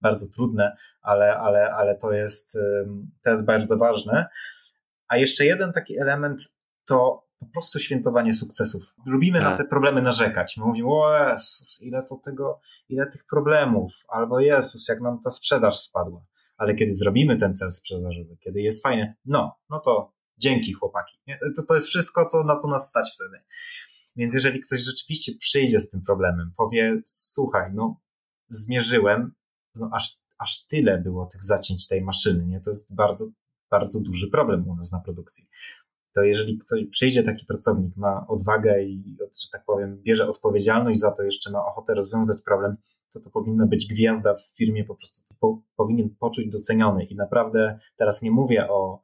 bardzo 0.00 0.26
trudne, 0.28 0.76
ale, 1.02 1.36
ale, 1.36 1.70
ale 1.70 1.96
to, 1.96 2.12
jest, 2.12 2.58
to 3.24 3.30
jest 3.30 3.44
bardzo 3.44 3.76
ważne. 3.76 4.26
A 5.08 5.16
jeszcze 5.16 5.44
jeden 5.44 5.72
taki 5.72 5.98
element 5.98 6.52
to 6.84 7.24
po 7.38 7.46
prostu 7.46 7.78
świętowanie 7.78 8.32
sukcesów. 8.32 8.94
Lubimy 9.06 9.40
tak. 9.40 9.50
na 9.50 9.56
te 9.56 9.64
problemy 9.64 10.02
narzekać. 10.02 10.56
My 10.56 10.64
mówimy, 10.64 10.88
o 10.88 11.28
Jezus, 11.28 11.82
ile 11.82 12.02
to 12.02 12.16
tego, 12.16 12.60
ile 12.88 13.06
tych 13.06 13.26
problemów, 13.26 13.92
albo 14.08 14.40
Jezus, 14.40 14.88
jak 14.88 15.00
nam 15.00 15.20
ta 15.20 15.30
sprzedaż 15.30 15.78
spadła. 15.78 16.24
Ale 16.56 16.74
kiedy 16.74 16.92
zrobimy 16.92 17.38
ten 17.38 17.54
cel 17.54 17.70
sprzedażowy, 17.70 18.36
kiedy 18.40 18.60
jest 18.60 18.82
fajnie, 18.82 19.16
no, 19.24 19.56
no 19.70 19.80
to 19.80 20.13
dzięki 20.38 20.72
chłopaki. 20.72 21.18
To, 21.56 21.62
to 21.68 21.74
jest 21.74 21.86
wszystko, 21.86 22.26
co, 22.26 22.44
na 22.44 22.56
co 22.56 22.68
nas 22.68 22.90
stać 22.90 23.12
wtedy. 23.14 23.44
Więc 24.16 24.34
jeżeli 24.34 24.60
ktoś 24.60 24.80
rzeczywiście 24.80 25.32
przyjdzie 25.38 25.80
z 25.80 25.90
tym 25.90 26.02
problemem, 26.02 26.52
powie, 26.56 27.00
słuchaj, 27.04 27.70
no 27.74 28.00
zmierzyłem, 28.48 29.32
no 29.74 29.90
aż, 29.92 30.18
aż 30.38 30.66
tyle 30.66 30.98
było 30.98 31.26
tych 31.26 31.44
zacięć 31.44 31.86
tej 31.86 32.02
maszyny, 32.02 32.46
nie? 32.46 32.60
To 32.60 32.70
jest 32.70 32.94
bardzo, 32.94 33.26
bardzo 33.70 34.00
duży 34.00 34.30
problem 34.30 34.68
u 34.68 34.76
nas 34.76 34.92
na 34.92 35.00
produkcji. 35.00 35.44
To 36.14 36.22
jeżeli 36.22 36.58
ktoś 36.58 36.80
przyjdzie 36.90 37.22
taki 37.22 37.46
pracownik, 37.46 37.96
ma 37.96 38.26
odwagę 38.26 38.82
i, 38.82 39.16
że 39.42 39.48
tak 39.52 39.64
powiem, 39.64 40.02
bierze 40.02 40.28
odpowiedzialność 40.28 40.98
za 40.98 41.12
to, 41.12 41.22
jeszcze 41.22 41.50
ma 41.50 41.66
ochotę 41.66 41.94
rozwiązać 41.94 42.42
problem, 42.42 42.76
to 43.12 43.20
to 43.20 43.30
powinna 43.30 43.66
być 43.66 43.86
gwiazda 43.86 44.34
w 44.34 44.56
firmie, 44.56 44.84
po 44.84 44.94
prostu 44.94 45.34
po, 45.40 45.62
powinien 45.76 46.10
poczuć 46.10 46.48
doceniony. 46.48 47.04
I 47.04 47.16
naprawdę 47.16 47.78
teraz 47.96 48.22
nie 48.22 48.30
mówię 48.30 48.68
o 48.70 49.02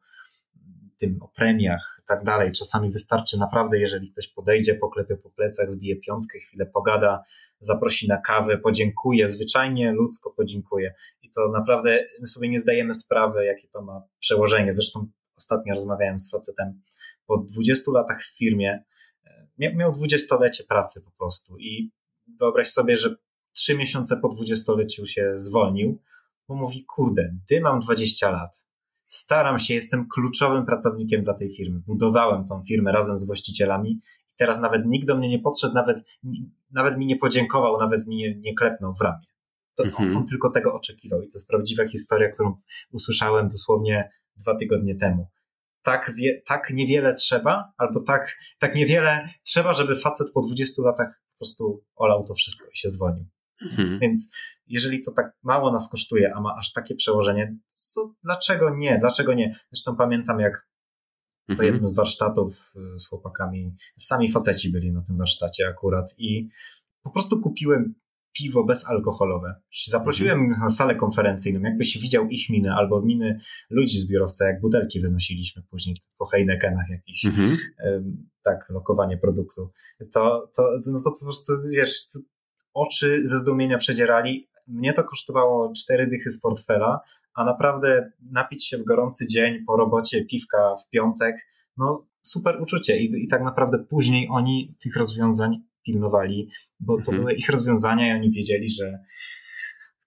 tym, 1.01 1.23
o 1.23 1.29
premiach 1.29 1.99
i 2.01 2.05
tak 2.09 2.25
dalej. 2.25 2.53
Czasami 2.53 2.91
wystarczy 2.91 3.39
naprawdę, 3.39 3.79
jeżeli 3.79 4.13
ktoś 4.13 4.29
podejdzie, 4.29 4.75
poklepie 4.75 5.17
po 5.17 5.31
plecach, 5.31 5.71
zbije 5.71 5.97
piątkę, 5.97 6.39
chwilę 6.39 6.67
pogada, 6.67 7.23
zaprosi 7.61 8.09
na 8.09 8.17
kawę, 8.17 8.59
podziękuje, 8.59 9.29
zwyczajnie, 9.29 9.93
ludzko 9.93 10.31
podziękuje. 10.31 10.95
I 11.23 11.31
to 11.31 11.51
naprawdę 11.53 12.05
my 12.21 12.27
sobie 12.27 12.49
nie 12.49 12.61
zdajemy 12.61 12.95
sprawy, 12.95 13.45
jakie 13.45 13.69
to 13.69 13.83
ma 13.83 14.03
przełożenie. 14.19 14.73
Zresztą 14.73 15.07
ostatnio 15.37 15.75
rozmawiałem 15.75 16.19
z 16.19 16.31
facetem 16.31 16.83
po 17.27 17.37
20 17.39 17.93
latach 17.93 18.23
w 18.23 18.37
firmie, 18.39 18.85
e, 19.25 19.75
miał 19.75 19.93
dwudziestolecie 19.93 20.65
pracy 20.65 21.03
po 21.05 21.11
prostu 21.11 21.59
i 21.59 21.91
wyobraź 22.41 22.69
sobie, 22.69 22.97
że 22.97 23.17
trzy 23.53 23.77
miesiące 23.77 24.17
po 24.17 24.29
dwudziestoleciu 24.29 25.07
się 25.07 25.33
zwolnił, 25.35 26.03
bo 26.49 26.55
mówi, 26.55 26.85
kurde, 26.85 27.37
ty 27.49 27.61
mam 27.61 27.81
20 27.81 28.31
lat, 28.31 28.70
staram 29.11 29.59
się, 29.59 29.75
jestem 29.75 30.09
kluczowym 30.09 30.67
pracownikiem 30.67 31.23
dla 31.23 31.35
tej 31.35 31.51
firmy. 31.51 31.81
Budowałem 31.87 32.45
tą 32.45 32.63
firmę 32.69 32.93
razem 32.93 33.19
z 33.19 33.27
właścicielami 33.27 33.91
i 34.33 34.37
teraz 34.37 34.61
nawet 34.61 34.87
nikt 34.87 35.07
do 35.07 35.17
mnie 35.17 35.29
nie 35.29 35.39
podszedł, 35.39 35.75
nawet, 35.75 36.05
nawet 36.71 36.99
mi 36.99 37.07
nie 37.07 37.17
podziękował, 37.17 37.81
nawet 37.81 38.07
mi 38.07 38.17
nie, 38.17 38.35
nie 38.35 38.55
klepnął 38.55 38.95
w 38.95 39.01
ramię. 39.01 39.27
To 39.75 39.85
mhm. 39.85 40.11
on, 40.11 40.17
on, 40.17 40.25
tylko 40.25 40.51
tego 40.51 40.75
oczekiwał 40.75 41.23
i 41.23 41.29
to 41.29 41.33
jest 41.35 41.49
prawdziwa 41.49 41.89
historia, 41.89 42.31
którą 42.31 42.57
usłyszałem 42.93 43.49
dosłownie 43.49 44.11
dwa 44.37 44.57
tygodnie 44.57 44.95
temu. 44.95 45.29
Tak, 45.83 46.13
wie, 46.17 46.43
tak 46.47 46.71
niewiele 46.71 47.15
trzeba, 47.15 47.73
albo 47.77 48.01
tak, 48.01 48.37
tak 48.59 48.75
niewiele 48.75 49.29
trzeba, 49.43 49.75
żeby 49.75 49.97
facet 49.97 50.33
po 50.35 50.41
20 50.41 50.83
latach 50.83 51.23
po 51.33 51.39
prostu 51.39 51.85
olał 51.97 52.25
to 52.25 52.35
wszystko 52.35 52.69
i 52.69 52.77
się 52.77 52.89
zwolnił. 52.89 53.25
Mhm. 53.63 53.99
Więc 53.99 54.35
jeżeli 54.67 55.01
to 55.01 55.13
tak 55.13 55.33
mało 55.43 55.73
nas 55.73 55.89
kosztuje, 55.91 56.35
a 56.35 56.41
ma 56.41 56.55
aż 56.59 56.73
takie 56.73 56.95
przełożenie, 56.95 57.57
co, 57.69 58.15
dlaczego 58.25 58.77
nie? 58.77 58.99
Dlaczego 58.99 59.35
nie? 59.35 59.55
Zresztą 59.71 59.97
pamiętam, 59.97 60.41
jak 60.41 60.69
mhm. 61.49 61.57
po 61.57 61.63
jednym 61.63 61.89
z 61.89 61.97
warsztatów 61.97 62.73
y, 62.95 62.99
z 62.99 63.09
chłopakami, 63.09 63.75
sami 63.99 64.31
faceci 64.31 64.73
byli 64.73 64.93
na 64.93 65.03
tym 65.03 65.19
warsztacie 65.19 65.69
akurat 65.69 66.15
i 66.19 66.49
po 67.03 67.11
prostu 67.11 67.41
kupiłem 67.41 67.95
piwo 68.33 68.65
bezalkoholowe. 68.65 69.55
Zaprosiłem 69.87 70.39
mhm. 70.39 70.53
ich 70.53 70.59
na 70.59 70.71
salę 70.71 70.95
konferencyjną, 70.95 71.61
jakbyś 71.61 71.99
widział 71.99 72.29
ich 72.29 72.51
miny 72.51 72.73
albo 72.73 73.03
miny 73.03 73.39
ludzi 73.71 73.99
z 73.99 74.09
biurowca, 74.09 74.47
jak 74.47 74.61
butelki 74.61 75.01
wynosiliśmy 75.01 75.63
później 75.71 75.97
po 76.19 76.27
Heinekenach 76.27 76.91
jakiś, 76.91 77.25
mhm. 77.25 77.57
tak, 78.43 78.67
lokowanie 78.69 79.19
produktu. 79.19 79.71
To, 80.13 80.51
to, 80.57 80.63
no 80.87 81.01
to 81.05 81.13
po 81.13 81.25
prostu, 81.25 81.53
wiesz, 81.73 82.07
oczy 82.75 83.27
ze 83.27 83.39
zdumienia 83.39 83.79
przedzierali. 83.79 84.49
Mnie 84.67 84.93
to 84.93 85.05
kosztowało 85.05 85.73
cztery 85.77 86.07
dychy 86.07 86.31
z 86.31 86.41
portfela, 86.41 87.01
a 87.35 87.45
naprawdę 87.45 88.13
napić 88.33 88.67
się 88.67 88.79
w 88.79 88.85
gorący 88.85 89.27
dzień 89.27 89.65
po 89.67 89.77
robocie 89.77 90.25
piwka 90.25 90.77
w 90.77 90.89
piątek, 90.89 91.37
no 91.77 92.07
super 92.23 92.63
uczucie 92.63 92.99
I, 92.99 93.25
i 93.25 93.29
tak 93.29 93.43
naprawdę 93.43 93.79
później 93.79 94.29
oni 94.31 94.77
tych 94.83 94.97
rozwiązań 94.97 95.63
pilnowali, 95.87 96.49
bo 96.81 96.95
to 96.95 96.99
mhm. 96.99 97.19
były 97.19 97.35
ich 97.35 97.49
rozwiązania 97.49 98.09
i 98.09 98.19
oni 98.19 98.31
wiedzieli, 98.31 98.71
że 98.71 98.99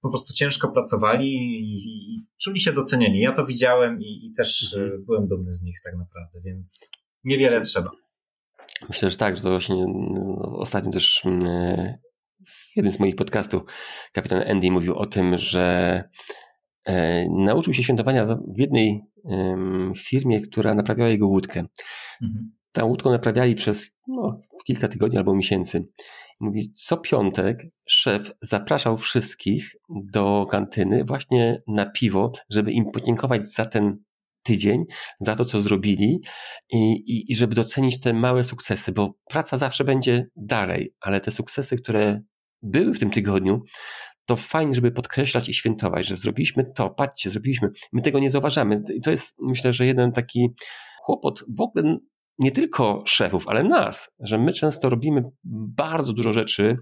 po 0.02 0.10
prostu 0.10 0.34
ciężko 0.34 0.70
pracowali 0.70 1.28
i, 1.28 1.76
i, 1.76 2.16
i 2.16 2.26
czuli 2.42 2.60
się 2.60 2.74
docenieni. 2.74 3.20
Ja 3.20 3.32
to 3.32 3.46
widziałem 3.46 4.02
i, 4.02 4.26
i 4.26 4.34
też 4.38 4.74
mhm. 4.74 5.06
byłem 5.06 5.28
dumny 5.28 5.54
z 5.54 5.64
nich 5.64 5.78
tak 5.84 5.96
naprawdę, 5.98 6.42
więc 6.42 6.92
niewiele 7.24 7.62
trzeba. 7.62 7.92
Myślę, 8.90 9.10
że 9.10 9.18
tak, 9.18 9.36
że 9.36 9.42
to 9.42 9.50
właśnie 9.50 9.86
no, 9.88 10.58
ostatnio 10.58 10.92
też 10.92 11.24
w 12.74 12.76
jednym 12.76 12.94
z 12.94 13.00
moich 13.00 13.16
podcastów 13.16 13.62
kapitan 14.12 14.44
Andy 14.52 14.72
mówił 14.72 14.96
o 14.96 15.06
tym, 15.06 15.38
że 15.38 16.04
e, 16.86 17.26
nauczył 17.30 17.74
się 17.74 17.84
świętowania 17.84 18.26
w 18.26 18.60
jednej 18.60 19.02
firmie, 19.98 20.42
która 20.42 20.74
naprawiała 20.74 21.10
jego 21.10 21.28
łódkę. 21.28 21.66
Mhm. 22.22 22.52
Łódkę 22.90 23.10
naprawiali 23.10 23.56
przez 23.56 23.92
no, 24.08 24.40
kilka 24.66 24.88
tygodni 24.88 25.18
albo 25.18 25.36
miesięcy. 25.36 25.88
Mówi, 26.40 26.72
co 26.74 26.98
piątek 26.98 27.64
szef 27.88 28.32
zapraszał 28.42 28.98
wszystkich 28.98 29.76
do 29.90 30.48
kantyny 30.52 31.04
właśnie 31.06 31.62
na 31.68 31.86
piwo, 31.86 32.32
żeby 32.50 32.72
im 32.72 32.92
podziękować 32.92 33.46
za 33.46 33.66
ten 33.66 33.98
tydzień 34.44 34.86
za 35.20 35.36
to, 35.36 35.46
co 35.46 35.62
zrobili 35.62 36.22
i, 36.70 36.92
i, 36.92 37.32
i 37.32 37.36
żeby 37.36 37.56
docenić 37.56 38.00
te 38.00 38.14
małe 38.14 38.44
sukcesy, 38.44 38.92
bo 38.92 39.14
praca 39.26 39.58
zawsze 39.58 39.84
będzie 39.84 40.28
dalej, 40.36 40.94
ale 41.00 41.22
te 41.22 41.32
sukcesy, 41.32 41.78
które 41.78 42.22
były 42.64 42.94
w 42.94 43.00
tym 43.00 43.12
tygodniu, 43.12 43.62
to 44.26 44.36
fajnie, 44.36 44.74
żeby 44.74 44.92
podkreślać 44.92 45.50
i 45.50 45.54
świętować, 45.54 46.08
że 46.08 46.16
zrobiliśmy 46.16 46.66
to, 46.76 46.90
patrzcie, 46.90 47.30
zrobiliśmy. 47.30 47.70
My 47.94 48.02
tego 48.02 48.20
nie 48.20 48.30
zauważamy. 48.30 48.84
I 48.96 49.02
to 49.02 49.12
jest, 49.12 49.36
myślę, 49.40 49.74
że 49.74 49.86
jeden 49.86 50.12
taki 50.12 50.50
kłopot 51.06 51.44
w 51.58 51.62
ogóle 51.62 51.98
nie 52.40 52.52
tylko 52.52 53.04
szefów, 53.06 53.48
ale 53.48 53.64
nas, 53.64 54.12
że 54.20 54.38
my 54.38 54.54
często 54.54 54.90
robimy 54.90 55.24
bardzo 55.78 56.14
dużo 56.14 56.34
rzeczy, 56.34 56.78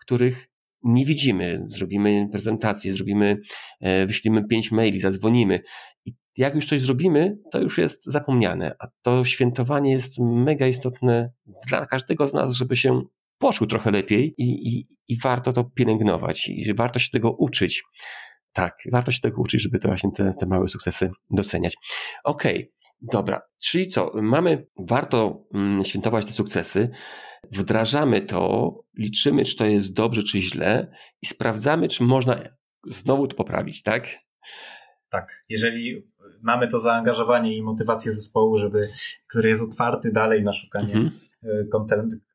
których 0.00 0.48
nie 0.82 1.06
widzimy. 1.06 1.62
Zrobimy 1.66 2.28
prezentację, 2.32 2.92
zrobimy, 2.92 3.40
e, 3.80 4.06
wyślimy 4.06 4.44
pięć 4.44 4.72
maili, 4.72 5.00
zadzwonimy. 5.00 5.60
I 6.04 6.12
jak 6.36 6.54
już 6.54 6.66
coś 6.66 6.80
zrobimy, 6.80 7.38
to 7.52 7.60
już 7.60 7.78
jest 7.78 8.04
zapomniane. 8.04 8.74
A 8.78 8.86
to 9.02 9.24
świętowanie 9.24 9.92
jest 9.92 10.18
mega 10.18 10.66
istotne 10.66 11.32
dla 11.68 11.86
każdego 11.86 12.28
z 12.28 12.34
nas, 12.34 12.54
żeby 12.54 12.76
się 12.76 13.02
poszło 13.42 13.66
trochę 13.66 13.90
lepiej 13.90 14.34
i, 14.38 14.68
i, 14.68 14.84
i 15.08 15.18
warto 15.18 15.52
to 15.52 15.64
pielęgnować 15.64 16.48
i 16.48 16.74
warto 16.74 16.98
się 16.98 17.10
tego 17.10 17.30
uczyć. 17.30 17.82
Tak, 18.52 18.74
warto 18.92 19.12
się 19.12 19.20
tego 19.20 19.42
uczyć, 19.42 19.62
żeby 19.62 19.78
to 19.78 19.88
właśnie 19.88 20.10
te, 20.12 20.34
te 20.34 20.46
małe 20.46 20.68
sukcesy 20.68 21.10
doceniać. 21.30 21.76
Okej, 22.24 22.56
okay, 22.56 22.72
dobra. 23.00 23.42
Czyli 23.62 23.88
co? 23.88 24.12
Mamy, 24.14 24.66
warto 24.78 25.44
mm, 25.54 25.84
świętować 25.84 26.26
te 26.26 26.32
sukcesy, 26.32 26.90
wdrażamy 27.52 28.20
to, 28.20 28.72
liczymy, 28.98 29.44
czy 29.44 29.56
to 29.56 29.66
jest 29.66 29.92
dobrze, 29.92 30.22
czy 30.22 30.40
źle 30.40 30.92
i 31.22 31.26
sprawdzamy, 31.26 31.88
czy 31.88 32.04
można 32.04 32.42
znowu 32.86 33.26
to 33.26 33.36
poprawić, 33.36 33.82
tak? 33.82 34.08
Tak. 35.10 35.44
Jeżeli 35.48 36.02
mamy 36.42 36.68
to 36.68 36.78
zaangażowanie 36.78 37.56
i 37.56 37.62
motywację 37.62 38.12
zespołu, 38.12 38.58
żeby, 38.58 38.88
który 39.26 39.48
jest 39.48 39.62
otwarty 39.62 40.12
dalej 40.12 40.42
na 40.42 40.52
szukanie 40.52 40.94
mhm. 40.94 41.10
E, 41.44 41.64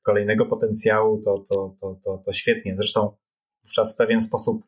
kolejnego 0.03 0.45
potencjału, 0.45 1.21
to, 1.21 1.43
to, 1.49 1.75
to, 1.81 1.99
to, 2.03 2.17
to 2.25 2.33
świetnie. 2.33 2.75
Zresztą 2.75 3.11
wówczas 3.63 3.93
w 3.93 3.97
pewien 3.97 4.21
sposób 4.21 4.63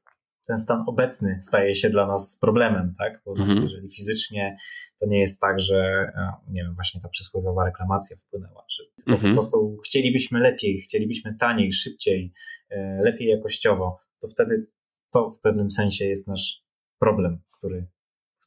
ten 0.50 0.60
stan 0.60 0.84
obecny 0.88 1.38
staje 1.42 1.76
się 1.76 1.90
dla 1.90 2.08
nas 2.08 2.38
problemem, 2.42 2.94
tak? 2.98 3.22
Bo 3.26 3.32
mhm. 3.32 3.64
jeżeli 3.64 3.90
fizycznie 3.90 4.58
to 5.00 5.06
nie 5.06 5.20
jest 5.20 5.42
tak, 5.42 5.60
że 5.60 6.12
nie 6.48 6.64
wiem, 6.64 6.76
właśnie 6.76 7.02
ta 7.02 7.10
przysłowiowa 7.10 7.66
reklamacja 7.66 8.18
wpłynęła, 8.18 8.66
czy 8.70 8.84
mhm. 9.08 9.34
po 9.34 9.40
prostu 9.40 9.78
chcielibyśmy 9.86 10.40
lepiej, 10.40 10.82
chcielibyśmy 10.82 11.36
taniej, 11.36 11.74
szybciej, 11.74 12.34
e, 12.70 13.02
lepiej 13.04 13.28
jakościowo, 13.28 14.00
to 14.22 14.28
wtedy 14.28 14.68
to 15.14 15.32
w 15.32 15.40
pewnym 15.42 15.72
sensie 15.72 16.06
jest 16.06 16.28
nasz 16.28 16.64
problem, 17.00 17.42
który 17.58 17.88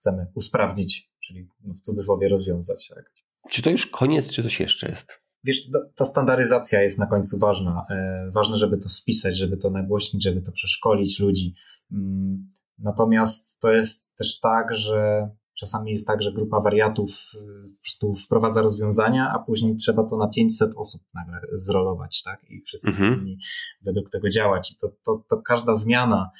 chcemy 0.02 0.26
usprawnić, 0.34 1.10
czyli 1.20 1.48
no, 1.64 1.74
w 1.74 1.80
cudzysłowie 1.80 2.28
rozwiązać. 2.28 2.88
Tak? 2.88 3.12
Czy 3.50 3.62
to 3.62 3.70
już 3.70 3.86
koniec, 3.86 4.32
czy 4.32 4.42
coś 4.42 4.60
jeszcze 4.60 4.88
jest? 4.88 5.12
Wiesz, 5.44 5.68
ta 5.94 6.04
standaryzacja 6.04 6.82
jest 6.82 6.98
na 6.98 7.06
końcu 7.06 7.38
ważna. 7.38 7.86
E, 7.90 8.30
ważne, 8.30 8.56
żeby 8.56 8.78
to 8.78 8.88
spisać, 8.88 9.36
żeby 9.36 9.56
to 9.56 9.70
nagłośnić, 9.70 10.24
żeby 10.24 10.42
to 10.42 10.52
przeszkolić 10.52 11.20
ludzi. 11.20 11.54
Mm, 11.92 12.52
natomiast 12.78 13.60
to 13.60 13.72
jest 13.72 14.14
też 14.16 14.40
tak, 14.40 14.74
że 14.74 15.30
czasami 15.54 15.90
jest 15.90 16.06
tak, 16.06 16.22
że 16.22 16.32
grupa 16.32 16.60
wariatów 16.60 17.10
e, 17.10 17.38
po 17.68 17.82
prostu 17.82 18.14
wprowadza 18.14 18.62
rozwiązania, 18.62 19.32
a 19.34 19.38
później 19.38 19.76
trzeba 19.76 20.04
to 20.04 20.16
na 20.16 20.28
500 20.28 20.74
osób 20.76 21.02
nagle 21.14 21.40
zrolować, 21.52 22.22
tak? 22.22 22.44
I 22.50 22.62
wszyscy 22.66 22.88
mhm. 22.88 23.14
powinni 23.14 23.38
według 23.82 24.10
tego 24.10 24.28
działać. 24.28 24.72
I 24.72 24.76
to, 24.76 24.88
to, 25.04 25.24
to 25.28 25.42
każda 25.42 25.74
zmiana 25.74 26.30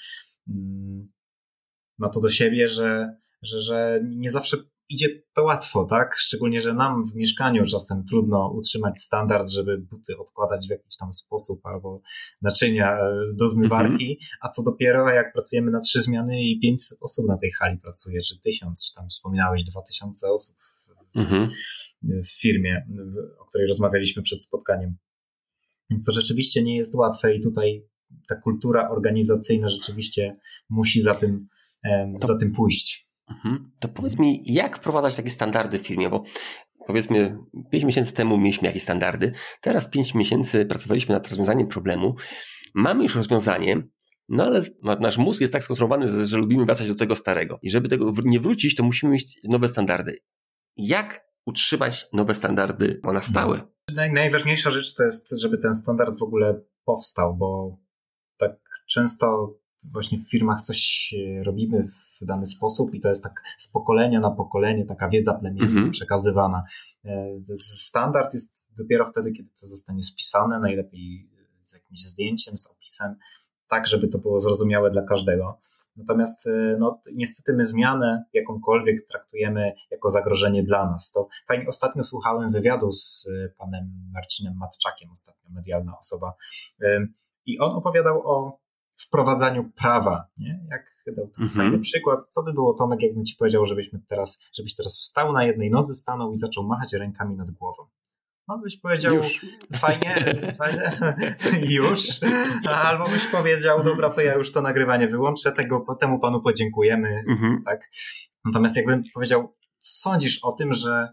mm, 0.49 1.13
ma 1.99 2.09
to 2.09 2.21
do 2.21 2.31
siebie, 2.31 2.69
że 2.69 3.17
że, 3.43 3.61
że 3.61 4.01
nie 4.05 4.31
zawsze 4.31 4.57
idzie 4.93 5.09
to 5.33 5.45
łatwo, 5.45 5.85
tak? 5.85 6.17
Szczególnie, 6.17 6.61
że 6.61 6.75
nam 6.75 7.07
w 7.07 7.15
mieszkaniu 7.15 7.67
czasem 7.67 8.05
trudno 8.05 8.53
utrzymać 8.57 9.01
standard, 9.01 9.49
żeby 9.49 9.79
buty 9.79 10.19
odkładać 10.19 10.67
w 10.67 10.71
jakiś 10.71 10.97
tam 10.97 11.13
sposób 11.13 11.67
albo 11.67 12.03
naczynia 12.43 12.99
e, 12.99 13.13
do 13.35 13.49
zmywarki, 13.49 14.13
mhm. 14.13 14.39
a 14.41 14.49
co 14.49 14.63
dopiero 14.63 15.11
jak 15.11 15.33
pracujemy 15.33 15.71
na 15.71 15.81
trzy 15.81 16.01
zmiany 16.01 16.43
i 16.43 16.61
500 16.61 16.99
osób 17.03 17.27
na 17.29 17.39
tej 17.39 17.51
hali 17.51 17.79
pracuje, 17.79 18.21
czy 18.21 18.41
tysiąc, 18.41 18.87
czy 18.87 18.95
tam 18.95 19.09
wspominałeś 19.09 19.65
2000 19.65 20.31
osób 20.31 20.57
w, 20.61 21.19
mhm. 21.19 21.49
w 22.03 22.41
firmie, 22.41 22.87
o 23.39 23.45
której 23.45 23.67
rozmawialiśmy 23.67 24.23
przed 24.23 24.43
spotkaniem. 24.43 24.97
Więc 25.91 26.05
to 26.05 26.13
rzeczywiście 26.13 26.63
nie 26.63 26.77
jest 26.77 26.95
łatwe 26.95 27.35
i 27.35 27.41
tutaj 27.41 27.87
ta 28.29 28.35
kultura 28.35 28.91
organizacyjna 28.91 29.69
rzeczywiście 29.69 30.37
musi 30.71 31.01
za 31.01 31.15
tym, 31.15 31.49
za 32.21 32.39
tym 32.39 32.53
pójść. 32.53 33.12
Mhm. 33.31 33.71
To 33.81 33.89
powiedz 33.89 34.19
mi, 34.19 34.53
jak 34.53 34.77
wprowadzać 34.77 35.17
takie 35.17 35.31
standardy 35.31 35.79
w 35.79 35.87
firmie, 35.87 36.11
bo 36.11 36.25
powiedzmy 36.87 37.39
5 37.71 37.85
miesięcy 37.85 38.13
temu 38.13 38.39
mieliśmy 38.39 38.69
jakieś 38.69 38.83
standardy, 38.83 39.33
teraz 39.61 39.89
5 39.89 40.15
miesięcy 40.15 40.67
pracowaliśmy 40.67 41.15
nad 41.15 41.29
rozwiązaniem 41.29 41.69
problemu, 41.69 42.15
mamy 42.75 43.03
już 43.03 43.15
rozwiązanie, 43.15 43.83
no 44.29 44.45
ale 44.45 44.63
nasz 45.01 45.19
mózg 45.19 45.41
jest 45.41 45.53
tak 45.53 45.65
skonstruowany, 45.65 46.09
że, 46.09 46.27
że 46.27 46.39
lubimy 46.39 46.65
wracać 46.65 46.89
do 46.89 46.95
tego 46.95 47.17
starego. 47.17 47.59
I 47.63 47.71
żeby 47.71 47.89
tego 47.89 48.13
nie 48.25 48.41
wrócić, 48.41 48.75
to 48.75 48.83
musimy 48.83 49.13
mieć 49.13 49.41
nowe 49.45 49.69
standardy. 49.69 50.17
Jak 50.77 51.21
utrzymać 51.47 52.07
nowe 52.13 52.35
standardy 52.35 53.01
na 53.05 53.23
stałe? 53.23 53.61
Naj, 53.95 54.13
najważniejsza 54.13 54.71
rzecz 54.71 54.95
to 54.95 55.05
jest, 55.05 55.41
żeby 55.41 55.59
ten 55.59 55.75
standard 55.75 56.19
w 56.19 56.23
ogóle 56.23 56.61
powstał, 56.85 57.37
bo 57.37 57.79
tak 58.39 58.53
często 58.89 59.55
właśnie 59.85 60.19
w 60.19 60.31
firmach 60.31 60.63
coś 60.63 61.15
e, 61.19 61.45
robimy 61.45 61.85
w 62.21 62.25
dany 62.25 62.47
sposób 62.47 62.95
i 62.95 63.01
to 63.01 63.09
jest 63.09 63.23
tak 63.23 63.43
z 63.59 63.69
pokolenia 63.69 64.21
na 64.21 64.31
pokolenie 64.31 64.87
taka 64.87 65.09
wiedza 65.09 65.35
plemienna 65.35 65.71
mhm. 65.71 65.91
przekazywana. 65.91 66.65
E, 67.05 67.37
standard 67.55 68.35
jest 68.35 68.69
dopiero 68.77 69.05
wtedy, 69.05 69.33
kiedy 69.33 69.49
to 69.61 69.67
zostanie 69.67 70.03
spisane, 70.03 70.61
najlepiej 70.61 71.31
z 71.61 71.75
jakimś 71.75 72.01
zdjęciem, 72.01 72.57
z 72.57 72.71
opisem, 72.71 73.17
tak 73.69 73.87
żeby 73.87 74.09
to 74.09 74.19
było 74.19 74.39
zrozumiałe 74.39 74.91
dla 74.91 75.03
każdego. 75.03 75.59
Natomiast 75.97 76.47
e, 76.47 76.77
no, 76.79 77.01
niestety 77.13 77.57
my 77.57 77.65
zmianę 77.65 78.25
jakąkolwiek 78.33 79.07
traktujemy 79.09 79.73
jako 79.91 80.11
zagrożenie 80.11 80.63
dla 80.63 80.91
nas. 80.91 81.13
To 81.13 81.29
fajnie, 81.49 81.67
ostatnio 81.67 82.05
słuchałem 82.05 82.51
wywiadu 82.51 82.93
z 82.93 83.29
panem 83.59 84.11
Marcinem 84.13 84.57
Matczakiem, 84.57 85.11
ostatnio 85.11 85.51
medialna 85.51 85.99
osoba, 85.99 86.33
i 87.47 87.59
on 87.59 87.73
opowiadał 87.73 88.23
o 88.25 88.62
wprowadzaniu 89.03 89.71
prawa, 89.77 90.27
nie? 90.39 90.61
Jak 90.71 90.87
dał 91.17 91.27
taki 91.29 91.43
mhm. 91.43 91.51
fajny 91.51 91.79
przykład. 91.79 92.27
Co 92.27 92.43
by 92.43 92.53
było, 92.53 92.75
Tomek, 92.75 93.03
jakbym 93.03 93.25
ci 93.25 93.37
powiedział, 93.37 93.67
żebyśmy 93.67 94.01
teraz, 94.09 94.39
żebyś 94.55 94.75
teraz 94.75 94.99
wstał 94.99 95.33
na 95.33 95.45
jednej 95.45 95.71
nodze, 95.71 95.95
stanął 95.95 96.33
i 96.33 96.37
zaczął 96.37 96.65
machać 96.65 96.93
rękami 96.93 97.37
nad 97.37 97.51
głową. 97.51 97.87
No 98.49 98.59
byś 98.59 98.81
powiedział, 98.81 99.15
już. 99.15 99.47
fajnie, 99.75 100.35
fajnie, 100.59 100.93
już. 101.77 102.01
Albo 102.69 103.09
byś 103.09 103.27
powiedział, 103.27 103.83
dobra, 103.83 104.11
to 104.11 104.21
ja 104.21 104.35
już 104.35 104.53
to 104.53 104.63
nagrywanie 104.63 105.09
wyłączę, 105.09 105.53
tego, 105.53 105.97
temu 106.01 106.19
panu 106.19 106.43
podziękujemy, 106.43 107.25
mhm. 107.29 107.63
tak. 107.65 107.91
Natomiast 108.45 108.77
jakbym 108.77 109.03
powiedział, 109.15 109.57
co 109.79 110.11
sądzisz 110.11 110.39
o 110.43 110.53
tym, 110.53 110.73
że 110.73 111.13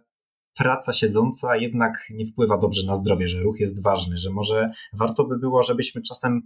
praca 0.58 0.94
siedząca 0.94 1.56
jednak 1.56 1.94
nie 2.10 2.26
wpływa 2.26 2.58
dobrze 2.58 2.88
na 2.88 2.96
zdrowie, 2.96 3.28
że 3.28 3.42
ruch 3.42 3.60
jest 3.60 3.84
ważny, 3.84 4.18
że 4.18 4.30
może 4.32 4.70
warto 4.94 5.24
by 5.24 5.40
było, 5.40 5.64
żebyśmy 5.64 6.02
czasem 6.02 6.42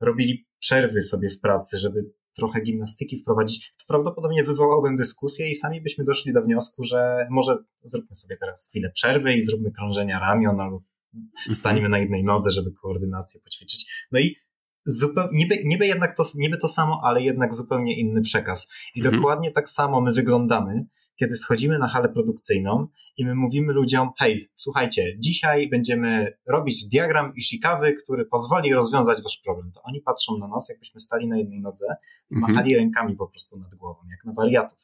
robili 0.00 0.46
przerwy 0.58 1.02
sobie 1.02 1.30
w 1.30 1.40
pracy, 1.40 1.78
żeby 1.78 2.00
trochę 2.36 2.60
gimnastyki 2.60 3.18
wprowadzić, 3.18 3.72
to 3.78 3.84
prawdopodobnie 3.88 4.44
wywołałbym 4.44 4.96
dyskusję 4.96 5.48
i 5.48 5.54
sami 5.54 5.80
byśmy 5.80 6.04
doszli 6.04 6.32
do 6.32 6.42
wniosku, 6.42 6.82
że 6.82 7.26
może 7.30 7.56
zróbmy 7.82 8.14
sobie 8.14 8.36
teraz 8.36 8.68
chwilę 8.68 8.90
przerwy 8.94 9.34
i 9.34 9.40
zróbmy 9.40 9.72
krążenia 9.72 10.20
ramion 10.20 10.60
albo 10.60 10.82
staniemy 11.52 11.88
na 11.88 11.98
jednej 11.98 12.24
nodze, 12.24 12.50
żeby 12.50 12.72
koordynację 12.72 13.40
poćwiczyć. 13.44 14.06
No 14.12 14.20
i 14.20 14.36
zupełnie, 14.86 15.30
niby, 15.32 15.56
niby 15.64 15.86
jednak 15.86 16.16
to, 16.16 16.24
niby 16.36 16.58
to 16.58 16.68
samo, 16.68 17.00
ale 17.04 17.22
jednak 17.22 17.54
zupełnie 17.54 18.00
inny 18.00 18.20
przekaz. 18.22 18.68
I 18.94 19.00
mhm. 19.00 19.16
dokładnie 19.16 19.50
tak 19.50 19.68
samo 19.68 20.00
my 20.00 20.12
wyglądamy, 20.12 20.86
kiedy 21.18 21.36
schodzimy 21.36 21.78
na 21.78 21.88
halę 21.88 22.08
produkcyjną 22.08 22.86
i 23.16 23.26
my 23.26 23.34
mówimy 23.34 23.72
ludziom, 23.72 24.10
hej, 24.18 24.40
słuchajcie, 24.54 25.16
dzisiaj 25.18 25.68
będziemy 25.68 26.38
robić 26.48 26.88
diagram 26.88 27.34
Ishikawy, 27.36 27.92
który 27.92 28.24
pozwoli 28.24 28.72
rozwiązać 28.72 29.22
wasz 29.22 29.40
problem. 29.44 29.72
To 29.72 29.82
oni 29.82 30.00
patrzą 30.00 30.38
na 30.38 30.48
nas, 30.48 30.68
jakbyśmy 30.68 31.00
stali 31.00 31.28
na 31.28 31.38
jednej 31.38 31.60
nodze 31.60 31.86
i 32.30 32.34
mhm. 32.34 32.52
machali 32.52 32.76
rękami 32.76 33.16
po 33.16 33.28
prostu 33.28 33.58
nad 33.58 33.74
głową, 33.74 34.00
jak 34.10 34.24
na 34.24 34.32
wariatów. 34.32 34.78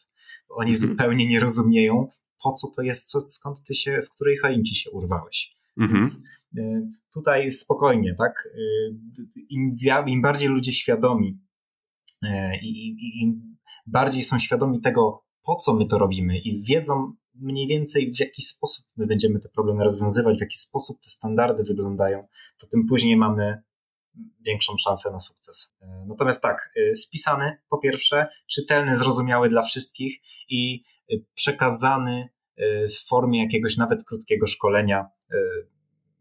Bo 0.48 0.54
oni 0.54 0.72
mhm. 0.72 0.90
zupełnie 0.90 1.26
nie 1.26 1.40
rozumieją, 1.40 2.08
po 2.42 2.52
co 2.52 2.68
to 2.68 2.82
jest, 2.82 3.06
co, 3.06 3.20
skąd 3.20 3.62
ty 3.62 3.74
się, 3.74 4.00
z 4.00 4.14
której 4.14 4.38
choinki 4.38 4.74
się 4.74 4.90
urwałeś. 4.90 5.56
Mhm. 5.80 5.94
Więc 5.94 6.22
y, 6.58 6.90
tutaj 7.14 7.50
spokojnie, 7.50 8.14
tak? 8.18 8.48
Y, 8.54 8.96
im, 9.50 9.76
Im 10.06 10.22
bardziej 10.22 10.48
ludzie 10.48 10.72
świadomi 10.72 11.40
y, 12.24 12.28
i, 12.62 12.88
i 12.88 13.32
bardziej 13.86 14.22
są 14.22 14.38
świadomi 14.38 14.80
tego, 14.80 15.23
po 15.44 15.56
co 15.56 15.74
my 15.74 15.86
to 15.86 15.98
robimy 15.98 16.38
i 16.38 16.62
wiedzą 16.62 17.12
mniej 17.34 17.66
więcej 17.66 18.12
w 18.12 18.20
jaki 18.20 18.42
sposób 18.42 18.86
my 18.96 19.06
będziemy 19.06 19.40
te 19.40 19.48
problemy 19.48 19.84
rozwiązywać, 19.84 20.38
w 20.38 20.40
jaki 20.40 20.58
sposób 20.58 21.00
te 21.00 21.10
standardy 21.10 21.64
wyglądają, 21.64 22.26
to 22.58 22.66
tym 22.66 22.86
później 22.88 23.16
mamy 23.16 23.62
większą 24.40 24.76
szansę 24.78 25.10
na 25.10 25.20
sukces. 25.20 25.76
Natomiast 26.06 26.42
tak, 26.42 26.72
spisany 26.94 27.58
po 27.68 27.78
pierwsze, 27.78 28.26
czytelny, 28.46 28.96
zrozumiały 28.96 29.48
dla 29.48 29.62
wszystkich 29.62 30.20
i 30.48 30.84
przekazany 31.34 32.28
w 32.88 33.08
formie 33.08 33.42
jakiegoś 33.42 33.76
nawet 33.76 34.04
krótkiego 34.04 34.46
szkolenia 34.46 35.06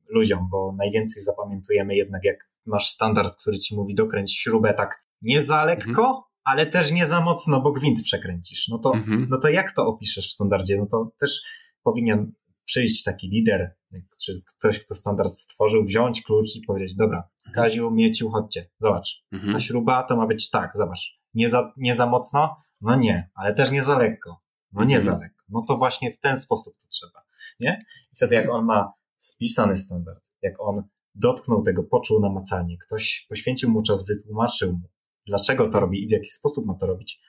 ludziom, 0.08 0.50
bo 0.52 0.76
najwięcej 0.78 1.24
zapamiętujemy 1.24 1.96
jednak 1.96 2.24
jak 2.24 2.50
masz 2.66 2.90
standard, 2.90 3.42
który 3.42 3.60
ci 3.60 3.76
mówi 3.76 3.96
dokręć 3.96 4.38
śrubę 4.38 4.74
tak 4.74 5.06
nie 5.22 5.42
za 5.42 5.64
lekko, 5.64 5.90
mhm. 5.90 6.24
Ale 6.44 6.66
też 6.66 6.92
nie 6.92 7.06
za 7.06 7.22
mocno, 7.22 7.62
bo 7.62 7.72
gwint 7.72 8.04
przekręcisz. 8.04 8.68
No 8.68 8.78
to, 8.78 8.94
mhm. 8.94 9.28
no 9.30 9.38
to 9.38 9.50
jak 9.50 9.72
to 9.72 9.88
opiszesz 9.88 10.30
w 10.30 10.34
standardzie? 10.34 10.78
No 10.78 10.86
to 10.86 11.12
też 11.20 11.42
powinien 11.84 12.32
przyjść 12.66 13.04
taki 13.04 13.30
lider, 13.30 13.76
czy 14.22 14.44
ktoś, 14.58 14.80
kto 14.80 14.96
standard 14.96 15.34
stworzył, 15.34 15.84
wziąć 15.84 16.22
klucz 16.22 16.56
i 16.56 16.62
powiedzieć, 16.62 16.96
dobra, 16.96 17.30
mhm. 17.48 17.56
Kaziu, 17.56 17.92
Mieciu, 17.92 18.30
chodźcie, 18.30 18.70
zobacz, 18.80 19.24
mhm. 19.32 19.54
ta 19.54 19.60
śruba 19.60 20.04
to 20.04 20.16
ma 20.16 20.28
być 20.28 20.50
tak, 20.50 20.72
zobacz, 20.76 21.20
nie 21.34 21.50
za, 21.50 21.74
nie 21.78 21.96
za 21.96 22.06
mocno? 22.06 22.56
No 22.82 22.96
nie, 22.96 23.30
ale 23.36 23.54
też 23.54 23.72
nie 23.72 23.84
za 23.84 23.98
lekko. 23.98 24.44
No 24.72 24.84
nie 24.84 24.96
mhm. 24.96 25.14
za 25.14 25.24
lekko. 25.24 25.44
No 25.50 25.64
to 25.68 25.78
właśnie 25.78 26.12
w 26.12 26.20
ten 26.20 26.38
sposób 26.38 26.74
to 26.78 26.88
trzeba, 26.88 27.24
nie? 27.60 27.80
I 28.12 28.16
wtedy 28.16 28.36
jak 28.36 28.50
on 28.50 28.66
ma 28.66 28.94
spisany 29.18 29.76
standard, 29.76 30.30
jak 30.42 30.54
on 30.60 30.84
dotknął 31.16 31.64
tego, 31.64 31.84
poczuł 31.84 32.20
namacalnie, 32.20 32.78
ktoś 32.78 33.26
poświęcił 33.30 33.70
mu 33.70 33.82
czas, 33.84 34.06
wytłumaczył 34.06 34.74
mu, 34.74 34.90
dlaczego 35.26 35.70
to 35.70 35.80
robi 35.80 36.04
i 36.04 36.08
w 36.08 36.12
jaki 36.12 36.30
sposób 36.30 36.66
ma 36.66 36.74
to 36.74 36.86
robić, 36.86 37.22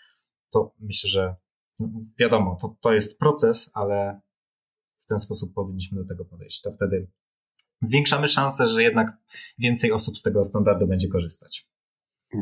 to 0.51 0.74
myślę, 0.80 1.11
że 1.11 1.36
no, 1.80 1.88
wiadomo, 2.18 2.57
to, 2.61 2.76
to 2.80 2.92
jest 2.92 3.18
proces, 3.18 3.70
ale 3.74 4.20
w 4.99 5.07
ten 5.07 5.18
sposób 5.18 5.55
powinniśmy 5.55 6.03
do 6.03 6.09
tego 6.09 6.24
podejść. 6.24 6.61
To 6.61 6.72
wtedy 6.72 7.09
zwiększamy 7.80 8.28
szansę, 8.28 8.66
że 8.66 8.82
jednak 8.82 9.16
więcej 9.59 9.92
osób 9.92 10.18
z 10.18 10.22
tego 10.22 10.45
standardu 10.45 10.86
będzie 10.86 11.09
korzystać. 11.09 11.68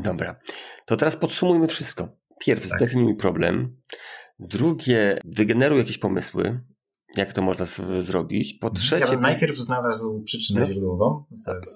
Dobra, 0.03 0.41
to 0.87 0.97
teraz 0.97 1.17
podsumujmy 1.17 1.69
wszystko. 1.69 2.09
Pierwsze, 2.41 2.69
tak. 2.69 2.79
zdefiniuj 2.79 3.17
problem. 3.17 3.77
Drugie, 4.39 5.19
wygeneruj 5.25 5.79
jakieś 5.79 5.99
pomysły, 5.99 6.61
jak 7.17 7.33
to 7.33 7.43
można 7.43 7.67
zrobić. 8.03 8.55
Po 8.55 8.67
mhm. 8.67 8.83
trzecie. 8.83 9.05
Ja 9.05 9.11
bym 9.11 9.21
najpierw 9.21 9.57
znalazł 9.57 10.23
przyczynę 10.23 10.61
no. 10.61 10.67
źródłową. 10.67 11.25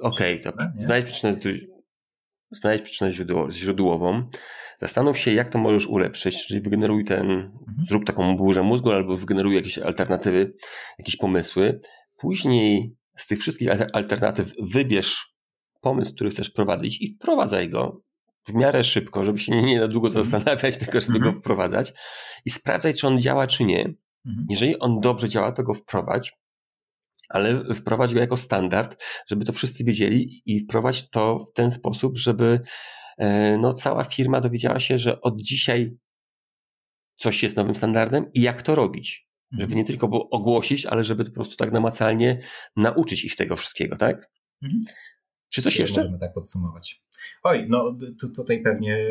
Okej, 0.02 0.40
okay, 0.40 0.52
to 0.52 0.82
znajdź 0.84 1.06
przyczynę, 1.06 1.36
znajdź 2.51 2.82
przyczynę 2.82 3.12
źródłową. 3.51 4.30
Zastanów 4.78 5.18
się, 5.18 5.32
jak 5.32 5.51
to 5.51 5.59
możesz 5.59 5.86
ulepszyć, 5.86 6.47
czyli 6.47 6.61
wygeneruj 6.61 7.05
ten, 7.05 7.30
mhm. 7.30 7.53
zrób 7.88 8.05
taką 8.05 8.36
burzę 8.36 8.62
mózgu 8.62 8.90
albo 8.90 9.16
wygeneruj 9.16 9.55
jakieś 9.55 9.78
alternatywy, 9.78 10.55
jakieś 10.99 11.16
pomysły. 11.16 11.80
Później 12.16 12.97
z 13.16 13.26
tych 13.26 13.40
wszystkich 13.40 13.68
alternatyw 13.92 14.53
wybierz 14.61 15.36
pomysł, 15.80 16.14
który 16.14 16.30
chcesz 16.30 16.51
wprowadzić 16.51 17.03
i 17.03 17.14
wprowadzaj 17.14 17.70
go 17.70 18.01
w 18.47 18.55
miarę 18.55 18.84
szybko, 18.84 19.24
żeby 19.24 19.38
się 19.38 19.62
nie 19.62 19.80
na 19.80 19.88
długo 19.88 20.09
mhm. 20.09 20.24
zastanawiać, 20.24 20.78
tylko 20.80 21.01
żeby 21.01 21.16
mhm. 21.16 21.34
go 21.34 21.40
wprowadzać 21.40 21.92
i 22.44 22.51
sprawdzaj, 22.51 22.94
czy 22.94 23.07
on 23.07 23.20
działa, 23.20 23.47
czy 23.47 23.64
nie. 23.64 23.80
Mhm. 24.26 24.47
Jeżeli 24.51 24.78
on 24.78 25.01
dobrze 25.01 25.28
działa, 25.28 25.53
to 25.53 25.62
go 25.62 25.74
wprowadź, 25.74 26.32
ale 27.28 27.64
wprowadź 27.74 28.14
go 28.14 28.20
jako 28.20 28.36
standard, 28.36 29.02
żeby 29.26 29.44
to 29.44 29.52
wszyscy 29.52 29.84
wiedzieli 29.84 30.42
i 30.46 30.60
wprowadź 30.60 31.10
to 31.10 31.38
w 31.38 31.52
ten 31.52 31.70
sposób, 31.70 32.18
żeby 32.18 32.60
e, 33.18 33.58
no, 33.58 33.72
cała 33.72 34.04
firma 34.04 34.40
dowiedziała 34.40 34.80
się, 34.80 34.98
że 34.98 35.20
od 35.20 35.42
dzisiaj 35.42 35.96
coś 37.16 37.42
jest 37.42 37.56
nowym 37.56 37.74
standardem 37.74 38.32
i 38.34 38.40
jak 38.40 38.62
to 38.62 38.74
robić. 38.74 39.26
Żeby 39.52 39.64
mhm. 39.64 39.78
nie 39.78 39.84
tylko 39.84 40.08
było 40.08 40.30
ogłosić, 40.30 40.86
ale 40.86 41.04
żeby 41.04 41.24
po 41.24 41.30
prostu 41.30 41.56
tak 41.56 41.72
namacalnie 41.72 42.40
nauczyć 42.76 43.24
ich 43.24 43.36
tego 43.36 43.56
wszystkiego, 43.56 43.96
tak? 43.96 44.30
Czy 45.51 45.62
coś 45.62 45.78
jeszcze? 45.78 46.01
Możemy 46.01 46.18
tak 46.18 46.34
podsumować. 46.34 47.03
Oj, 47.42 47.66
no 47.68 47.99
tu, 48.20 48.32
tutaj 48.36 48.62
pewnie 48.62 49.11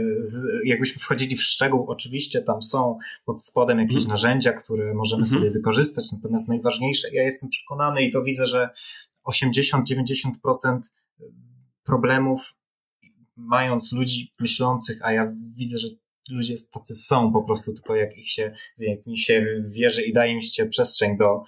jakbyśmy 0.65 0.99
wchodzili 0.99 1.35
w 1.35 1.43
szczegół, 1.43 1.85
oczywiście 1.87 2.41
tam 2.41 2.61
są 2.61 2.97
pod 3.25 3.43
spodem 3.43 3.79
jakieś 3.79 4.03
mm. 4.03 4.07
narzędzia, 4.07 4.53
które 4.53 4.93
możemy 4.93 5.23
mm 5.23 5.31
-hmm. 5.31 5.33
sobie 5.33 5.51
wykorzystać, 5.51 6.11
natomiast 6.11 6.47
najważniejsze, 6.47 7.07
ja 7.13 7.23
jestem 7.23 7.49
przekonany 7.49 8.03
i 8.03 8.11
to 8.11 8.23
widzę, 8.23 8.47
że 8.47 8.69
80-90% 9.27 10.79
problemów 11.85 12.55
mając 13.35 13.91
ludzi 13.91 14.33
myślących, 14.39 14.99
a 15.01 15.11
ja 15.11 15.33
widzę, 15.55 15.77
że 15.77 15.87
ludzie 16.29 16.55
tacy 16.73 16.95
są 16.95 17.33
po 17.33 17.43
prostu, 17.43 17.73
tylko 17.73 17.95
jak 17.95 18.17
ich 18.17 18.31
się, 18.31 18.51
jak 18.77 19.05
mi 19.05 19.17
się 19.17 19.45
wierzy 19.75 20.03
i 20.03 20.13
daje 20.13 20.35
mi 20.35 20.43
się 20.43 20.65
przestrzeń 20.65 21.17
do, 21.17 21.43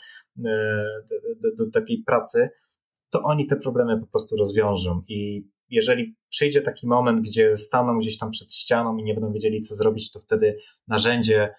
e, 0.45 0.83
do, 1.09 1.15
do, 1.49 1.65
do 1.65 1.71
takiej 1.71 2.03
pracy, 2.03 2.49
to 3.09 3.21
oni 3.23 3.47
te 3.47 3.55
problemy 3.55 3.99
po 3.99 4.07
prostu 4.07 4.35
rozwiążą. 4.35 5.01
I 5.07 5.47
jeżeli 5.69 6.15
przyjdzie 6.29 6.61
taki 6.61 6.87
moment, 6.87 7.21
gdzie 7.21 7.55
staną 7.55 7.97
gdzieś 7.97 8.17
tam 8.17 8.31
przed 8.31 8.53
ścianą 8.53 8.97
i 8.97 9.03
nie 9.03 9.13
będą 9.13 9.33
wiedzieli, 9.33 9.61
co 9.61 9.75
zrobić, 9.75 10.11
to 10.11 10.19
wtedy 10.19 10.57
narzędzie, 10.87 11.55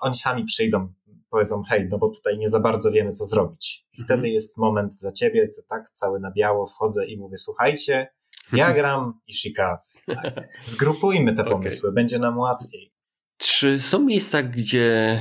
oni 0.00 0.14
sami 0.14 0.44
przyjdą, 0.44 0.92
powiedzą, 1.30 1.62
hej, 1.62 1.88
no 1.90 1.98
bo 1.98 2.08
tutaj 2.08 2.38
nie 2.38 2.50
za 2.50 2.60
bardzo 2.60 2.90
wiemy, 2.90 3.10
co 3.10 3.24
zrobić. 3.24 3.86
I 3.92 4.00
mhm. 4.00 4.06
wtedy 4.06 4.32
jest 4.32 4.58
moment 4.58 4.94
dla 5.00 5.12
ciebie, 5.12 5.48
to 5.48 5.62
tak, 5.68 5.90
cały 5.90 6.20
na 6.20 6.30
biało 6.30 6.66
wchodzę 6.66 7.06
i 7.06 7.18
mówię, 7.18 7.36
słuchajcie, 7.36 8.08
diagram 8.52 9.20
i 9.26 9.34
shika. 9.34 9.78
Tak. 10.06 10.48
Zgrupujmy 10.64 11.34
te 11.34 11.44
pomysły, 11.54 11.88
okay. 11.88 11.94
będzie 11.94 12.18
nam 12.18 12.38
łatwiej. 12.38 12.92
Czy 13.38 13.80
są 13.80 14.04
miejsca, 14.04 14.42
gdzie 14.42 15.18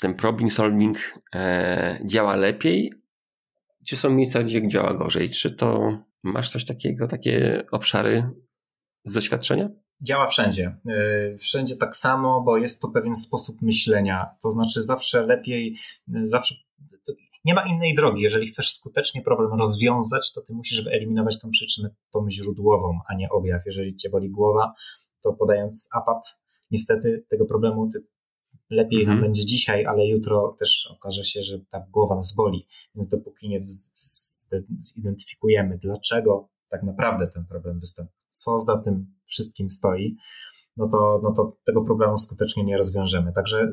ten 0.00 0.14
problem 0.14 0.50
solving 0.50 0.98
e, 1.34 2.00
działa 2.04 2.36
lepiej, 2.36 2.92
czy 3.88 3.96
są 3.96 4.10
miejsca, 4.10 4.42
gdzie 4.42 4.68
działa 4.68 4.94
gorzej? 4.94 5.28
Czy 5.28 5.50
to 5.50 5.98
masz 6.22 6.50
coś 6.50 6.64
takiego, 6.64 7.06
takie 7.06 7.64
obszary 7.72 8.30
z 9.04 9.12
doświadczenia? 9.12 9.68
Działa 10.00 10.26
wszędzie. 10.26 10.76
E, 10.88 11.34
wszędzie 11.34 11.76
tak 11.76 11.96
samo, 11.96 12.40
bo 12.40 12.56
jest 12.56 12.82
to 12.82 12.88
pewien 12.88 13.14
sposób 13.14 13.62
myślenia. 13.62 14.26
To 14.42 14.50
znaczy 14.50 14.82
zawsze 14.82 15.26
lepiej, 15.26 15.76
e, 16.14 16.26
zawsze 16.26 16.54
nie 17.46 17.54
ma 17.54 17.66
innej 17.66 17.94
drogi. 17.94 18.22
Jeżeli 18.22 18.46
chcesz 18.46 18.72
skutecznie 18.72 19.22
problem 19.22 19.58
rozwiązać, 19.58 20.32
to 20.32 20.40
ty 20.40 20.52
musisz 20.52 20.84
wyeliminować 20.84 21.38
tą 21.38 21.50
przyczynę, 21.50 21.90
tą 22.12 22.30
źródłową, 22.30 23.00
a 23.08 23.14
nie 23.14 23.28
objaw. 23.30 23.66
Jeżeli 23.66 23.96
cię 23.96 24.10
boli 24.10 24.30
głowa, 24.30 24.74
to 25.22 25.32
podając 25.32 25.88
APAP, 25.92 26.22
niestety 26.70 27.24
tego 27.28 27.44
problemu 27.44 27.88
ty 27.92 27.98
lepiej 28.70 29.00
mhm. 29.00 29.16
nam 29.18 29.26
będzie 29.26 29.46
dzisiaj, 29.46 29.86
ale 29.86 30.06
jutro 30.06 30.56
też 30.58 30.88
okaże 30.90 31.24
się, 31.24 31.42
że 31.42 31.58
ta 31.58 31.86
głowa 31.90 32.14
nas 32.14 32.34
boli. 32.34 32.66
Więc 32.94 33.08
dopóki 33.08 33.48
nie 33.48 33.64
zidentyfikujemy, 34.78 35.78
dlaczego 35.78 36.48
tak 36.68 36.82
naprawdę 36.82 37.26
ten 37.26 37.46
problem 37.46 37.78
występuje, 37.78 38.18
co 38.28 38.58
za 38.58 38.78
tym 38.78 39.14
wszystkim 39.26 39.70
stoi, 39.70 40.16
no 40.76 40.88
to, 40.88 41.20
no 41.22 41.32
to 41.32 41.56
tego 41.64 41.82
problemu 41.82 42.18
skutecznie 42.18 42.64
nie 42.64 42.76
rozwiążemy. 42.76 43.32
Także 43.32 43.68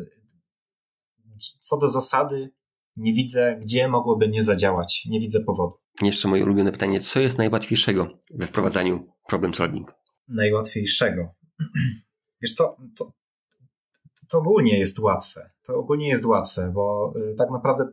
co 1.59 1.77
do 1.77 1.89
zasady, 1.89 2.49
nie 2.95 3.13
widzę, 3.13 3.59
gdzie 3.61 3.87
mogłoby 3.87 4.27
nie 4.27 4.43
zadziałać. 4.43 5.05
Nie 5.09 5.19
widzę 5.19 5.39
powodu. 5.43 5.75
Jeszcze 6.01 6.27
moje 6.27 6.43
ulubione 6.43 6.71
pytanie. 6.71 7.01
Co 7.01 7.19
jest 7.19 7.37
najłatwiejszego 7.37 8.07
we 8.33 8.47
wprowadzaniu 8.47 9.07
problem 9.27 9.53
solving? 9.53 9.93
Najłatwiejszego. 10.27 11.35
Wiesz 12.41 12.53
co, 12.53 12.77
to, 12.97 13.11
to 14.33 14.39
ogólnie 14.39 14.79
jest 14.79 14.99
łatwe. 14.99 15.49
To 15.63 15.75
ogólnie 15.75 16.07
jest 16.07 16.25
łatwe, 16.25 16.71
bo 16.73 17.13
y, 17.31 17.35
tak 17.37 17.51
naprawdę 17.51 17.87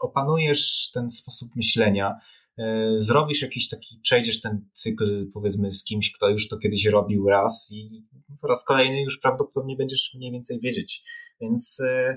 opanujesz 0.00 0.90
ten 0.94 1.10
sposób 1.10 1.48
myślenia, 1.56 2.16
y, 2.58 2.62
zrobisz 2.94 3.42
jakiś 3.42 3.68
taki, 3.68 3.98
przejdziesz 4.02 4.40
ten 4.40 4.68
cykl 4.72 5.30
powiedzmy 5.34 5.70
z 5.70 5.84
kimś, 5.84 6.12
kto 6.12 6.28
już 6.28 6.48
to 6.48 6.58
kiedyś 6.58 6.86
robił 6.86 7.28
raz 7.28 7.68
i 7.72 8.06
po 8.40 8.46
raz 8.46 8.64
kolejny 8.64 9.02
już 9.02 9.18
prawdopodobnie 9.18 9.76
będziesz 9.76 10.14
mniej 10.14 10.32
więcej 10.32 10.60
wiedzieć. 10.60 11.02
Więc 11.40 11.80
y, 11.80 12.16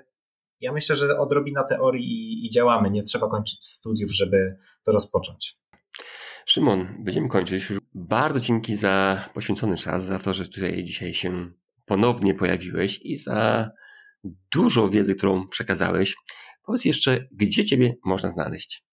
ja 0.59 0.71
myślę, 0.71 0.95
że 0.95 1.19
odrobina 1.19 1.63
teorii 1.63 2.45
i 2.45 2.49
działamy. 2.49 2.91
Nie 2.91 3.03
trzeba 3.03 3.29
kończyć 3.29 3.63
studiów, 3.63 4.11
żeby 4.11 4.57
to 4.83 4.91
rozpocząć. 4.91 5.59
Szymon, 6.45 7.03
będziemy 7.03 7.29
kończyć. 7.29 7.67
Bardzo 7.93 8.39
dzięki 8.39 8.75
za 8.75 9.25
poświęcony 9.33 9.77
czas, 9.77 10.03
za 10.03 10.19
to, 10.19 10.33
że 10.33 10.45
tutaj 10.45 10.83
dzisiaj 10.83 11.13
się 11.13 11.51
ponownie 11.85 12.33
pojawiłeś 12.33 12.99
i 13.03 13.17
za 13.17 13.71
dużo 14.51 14.89
wiedzy, 14.89 15.15
którą 15.15 15.47
przekazałeś. 15.47 16.15
Powiedz 16.63 16.85
jeszcze, 16.85 17.27
gdzie 17.31 17.65
Ciebie 17.65 17.95
można 18.05 18.29
znaleźć? 18.29 18.85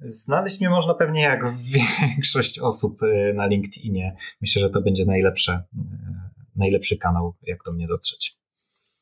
Znaleźć 0.00 0.60
mnie 0.60 0.70
można 0.70 0.94
pewnie 0.94 1.20
jak 1.20 1.44
większość 2.00 2.58
osób 2.58 3.02
y, 3.02 3.32
na 3.34 3.46
LinkedInie. 3.46 4.16
Myślę, 4.40 4.62
że 4.62 4.70
to 4.70 4.82
będzie 4.82 5.04
najlepsze, 5.06 5.52
y, 5.52 5.78
najlepszy 6.56 6.96
kanał, 6.96 7.34
jak 7.42 7.58
do 7.66 7.72
mnie 7.72 7.86
dotrzeć. 7.86 8.36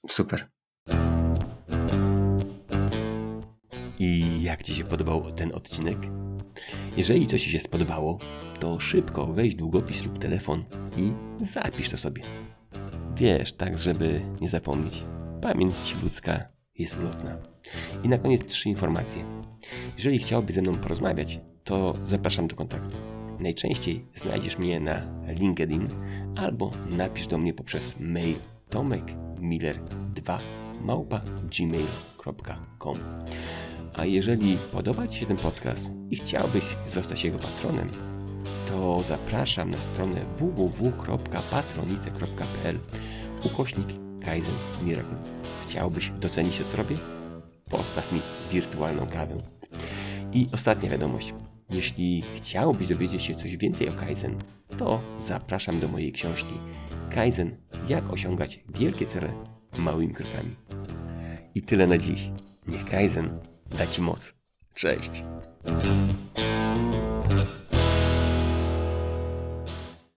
Super. 0.09 0.49
I 3.99 4.43
jak 4.43 4.62
Ci 4.62 4.74
się 4.74 4.85
podobał 4.85 5.33
ten 5.33 5.55
odcinek? 5.55 5.99
Jeżeli 6.96 7.26
coś 7.26 7.42
Ci 7.42 7.50
się 7.50 7.61
spodobało, 7.61 8.18
to 8.61 8.80
szybko 8.80 9.26
weź 9.26 9.54
długopis 9.54 10.04
lub 10.04 10.18
telefon 10.18 10.64
i 10.96 11.12
zapisz 11.40 11.88
to 11.90 11.96
sobie. 11.96 12.22
Wiesz, 13.16 13.52
tak 13.52 13.78
żeby 13.78 14.20
nie 14.40 14.48
zapomnieć. 14.48 15.04
Pamięć 15.42 15.96
ludzka 16.02 16.48
jest 16.78 16.98
ulotna. 16.98 17.36
I 18.04 18.09
na 18.09 18.18
koniec 18.18 18.46
trzy 18.46 18.68
informacje. 18.68 19.24
Jeżeli 19.96 20.18
chciałbyś 20.18 20.54
ze 20.54 20.62
mną 20.62 20.78
porozmawiać, 20.78 21.40
to 21.64 21.94
zapraszam 22.02 22.46
do 22.46 22.56
kontaktu. 22.56 22.96
Najczęściej 23.40 24.04
znajdziesz 24.14 24.59
mnie 24.59 24.80
na 24.80 25.02
LinkedIn 25.26 25.88
albo 26.36 26.70
napisz 26.90 27.26
do 27.26 27.38
mnie 27.38 27.54
poprzez 27.54 27.96
mail 28.00 28.36
tomekmiller2 28.70 30.38
małpa 30.80 31.20
gmail.com 31.59 32.98
A 33.99 34.05
jeżeli 34.05 34.59
podoba 34.72 35.09
Ci 35.09 35.18
się 35.18 35.26
ten 35.26 35.36
podcast 35.36 35.90
i 36.11 36.16
chciałbyś 36.16 36.64
zostać 36.86 37.24
jego 37.24 37.38
patronem, 37.38 37.90
to 38.68 39.03
zapraszam 39.03 39.70
na 39.70 39.80
stronę 39.80 40.24
www.patronice.pl 40.38 42.78
ukośnik 43.44 43.86
Kaizen 44.24 44.55
Miracle. 44.82 45.16
Chciałbyś 45.62 46.11
docenić 46.11 46.59
to, 46.59 46.64
co 46.64 46.76
robię? 46.76 46.96
Postaw 47.70 48.12
mi 48.12 48.20
wirtualną 48.53 49.07
kawę. 49.07 49.42
I 50.32 50.49
ostatnia 50.53 50.90
wiadomość. 50.90 51.34
Jeśli 51.70 52.22
chciałbyś 52.36 52.88
dowiedzieć 52.88 53.22
się 53.22 53.34
coś 53.34 53.57
więcej 53.57 53.88
o 53.88 53.92
Kaizen, 53.92 54.36
to 54.76 55.01
zapraszam 55.26 55.80
do 55.80 55.88
mojej 55.88 56.12
książki 56.12 56.55
Kaizen 57.11 57.57
jak 57.88 58.12
osiągać 58.12 58.64
wielkie 58.68 59.07
cele 59.07 59.32
małymi 59.78 60.14
krokami. 60.14 60.57
I 61.55 61.62
tyle 61.62 61.86
na 61.86 61.99
dziś. 61.99 62.30
Niech 62.66 62.84
Kaizen 62.84 63.38
da 63.70 63.86
Ci 63.86 64.00
moc. 64.00 64.34
Cześć! 64.74 65.24